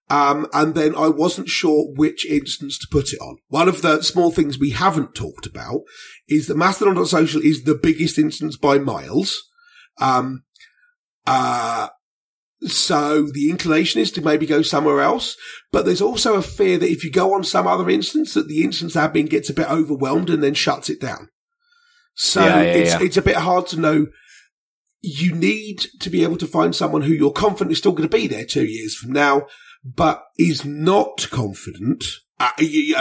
Um, 0.08 0.46
and 0.52 0.76
then 0.76 0.94
I 0.94 1.08
wasn't 1.08 1.48
sure 1.48 1.92
which 1.96 2.24
instance 2.24 2.78
to 2.78 2.86
put 2.90 3.12
it 3.12 3.18
on. 3.20 3.38
One 3.48 3.68
of 3.68 3.82
the 3.82 4.02
small 4.02 4.30
things 4.30 4.58
we 4.58 4.70
haven't 4.70 5.16
talked 5.16 5.46
about 5.46 5.80
is 6.28 6.46
that 6.46 6.56
Mastodon.social 6.56 7.42
is 7.42 7.64
the 7.64 7.74
biggest 7.74 8.16
instance 8.16 8.56
by 8.56 8.78
miles. 8.78 9.42
Um, 10.00 10.44
uh, 11.26 11.88
so 12.62 13.26
the 13.32 13.50
inclination 13.50 14.00
is 14.00 14.12
to 14.12 14.22
maybe 14.22 14.46
go 14.46 14.62
somewhere 14.62 15.00
else, 15.00 15.36
but 15.72 15.84
there's 15.84 16.00
also 16.00 16.34
a 16.34 16.42
fear 16.42 16.78
that 16.78 16.90
if 16.90 17.04
you 17.04 17.10
go 17.10 17.34
on 17.34 17.42
some 17.42 17.66
other 17.66 17.90
instance, 17.90 18.34
that 18.34 18.48
the 18.48 18.62
instance 18.62 18.94
admin 18.94 19.28
gets 19.28 19.50
a 19.50 19.54
bit 19.54 19.70
overwhelmed 19.70 20.30
and 20.30 20.42
then 20.42 20.54
shuts 20.54 20.88
it 20.88 21.00
down. 21.00 21.28
So 22.16 22.40
yeah, 22.40 22.62
yeah, 22.62 22.72
it's 22.72 22.90
yeah. 22.92 23.02
it's 23.02 23.16
a 23.18 23.22
bit 23.22 23.36
hard 23.36 23.66
to 23.68 23.78
know. 23.78 24.06
You 25.02 25.34
need 25.34 25.86
to 26.00 26.10
be 26.10 26.24
able 26.24 26.38
to 26.38 26.46
find 26.46 26.74
someone 26.74 27.02
who 27.02 27.12
you're 27.12 27.30
confident 27.30 27.72
is 27.72 27.78
still 27.78 27.92
going 27.92 28.08
to 28.08 28.16
be 28.16 28.26
there 28.26 28.44
two 28.44 28.64
years 28.64 28.96
from 28.96 29.12
now, 29.12 29.46
but 29.84 30.24
is 30.38 30.64
not 30.64 31.28
confident. 31.30 32.04
Uh, 32.40 32.50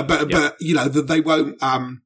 but 0.04 0.30
but 0.30 0.58
you 0.60 0.76
know 0.76 0.90
that 0.90 1.08
they 1.08 1.22
won't 1.22 1.62
um 1.64 2.02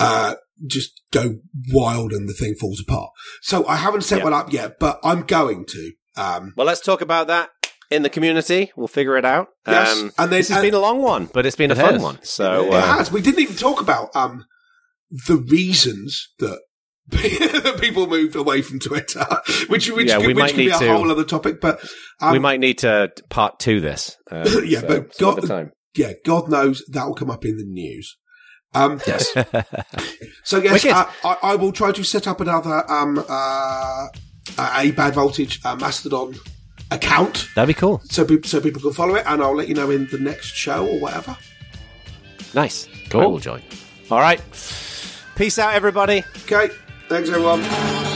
uh 0.00 0.34
just 0.66 1.02
go 1.10 1.38
wild 1.68 2.12
and 2.12 2.28
the 2.28 2.32
thing 2.32 2.54
falls 2.54 2.80
apart. 2.80 3.10
So 3.40 3.66
I 3.66 3.76
haven't 3.76 4.02
set 4.02 4.22
one 4.22 4.32
up 4.32 4.52
yet, 4.52 4.78
but 4.78 5.00
I'm 5.02 5.22
going 5.22 5.64
to. 5.66 5.92
Um, 6.16 6.54
well, 6.56 6.66
let's 6.66 6.80
talk 6.80 7.00
about 7.00 7.26
that 7.26 7.50
in 7.90 8.02
the 8.02 8.10
community. 8.10 8.72
We'll 8.76 8.86
figure 8.86 9.16
it 9.16 9.24
out. 9.24 9.48
Yes, 9.66 10.00
um, 10.00 10.12
and 10.18 10.30
this 10.30 10.48
has 10.48 10.58
and 10.58 10.64
been 10.64 10.74
a 10.74 10.78
long 10.78 11.02
one, 11.02 11.28
but 11.32 11.44
it's 11.44 11.56
been 11.56 11.72
a 11.72 11.76
fun 11.76 11.94
has. 11.94 12.02
one. 12.02 12.22
So 12.22 12.66
it 12.66 12.72
uh, 12.72 12.96
has. 12.96 13.10
We 13.10 13.20
didn't 13.20 13.40
even 13.40 13.56
talk 13.56 13.80
about 13.80 14.14
um, 14.14 14.44
the 15.26 15.36
reasons 15.36 16.30
that 16.38 17.78
people 17.80 18.06
moved 18.06 18.34
away 18.34 18.62
from 18.62 18.78
Twitter, 18.78 19.26
which 19.68 19.90
which, 19.90 20.08
yeah, 20.08 20.18
could, 20.18 20.36
which 20.36 20.46
could 20.48 20.56
be 20.56 20.70
a 20.70 20.78
to, 20.78 20.92
whole 20.92 21.10
other 21.10 21.24
topic. 21.24 21.60
But 21.60 21.84
um, 22.20 22.32
we 22.32 22.38
might 22.38 22.60
need 22.60 22.78
to 22.78 23.12
part 23.28 23.58
two 23.58 23.80
this. 23.80 24.16
Um, 24.30 24.46
yeah, 24.64 24.80
so, 24.80 24.86
but 24.86 25.18
God, 25.18 25.70
yeah, 25.94 26.12
God 26.24 26.48
knows 26.48 26.82
that 26.88 27.06
will 27.06 27.14
come 27.14 27.30
up 27.30 27.44
in 27.44 27.56
the 27.56 27.64
news. 27.64 28.16
Um, 28.74 29.02
yes. 29.06 29.30
so 30.44 30.58
yes, 30.58 30.84
uh, 30.86 31.10
I, 31.24 31.36
I, 31.42 31.56
will 31.56 31.72
try 31.72 31.92
to 31.92 32.02
set 32.02 32.26
up 32.26 32.40
another 32.40 32.90
um, 32.90 33.22
uh, 33.28 34.08
a 34.58 34.90
bad 34.92 35.14
voltage 35.14 35.60
uh, 35.62 35.76
Mastodon 35.76 36.34
account. 36.90 37.48
That'd 37.54 37.74
be 37.74 37.78
cool. 37.78 38.00
So 38.04 38.24
people, 38.24 38.48
so 38.48 38.62
people 38.62 38.80
can 38.80 38.94
follow 38.94 39.16
it, 39.16 39.24
and 39.26 39.42
I'll 39.42 39.54
let 39.54 39.68
you 39.68 39.74
know 39.74 39.90
in 39.90 40.06
the 40.06 40.18
next 40.18 40.54
show 40.54 40.86
or 40.86 40.98
whatever. 40.98 41.36
Nice. 42.54 42.88
Cool. 43.10 43.20
I 43.20 43.26
will 43.26 43.38
join. 43.40 43.62
All 44.10 44.20
right. 44.20 44.40
Peace 45.34 45.58
out, 45.58 45.74
everybody. 45.74 46.24
Okay. 46.44 46.70
Thanks, 47.08 47.28
everyone. 47.28 48.11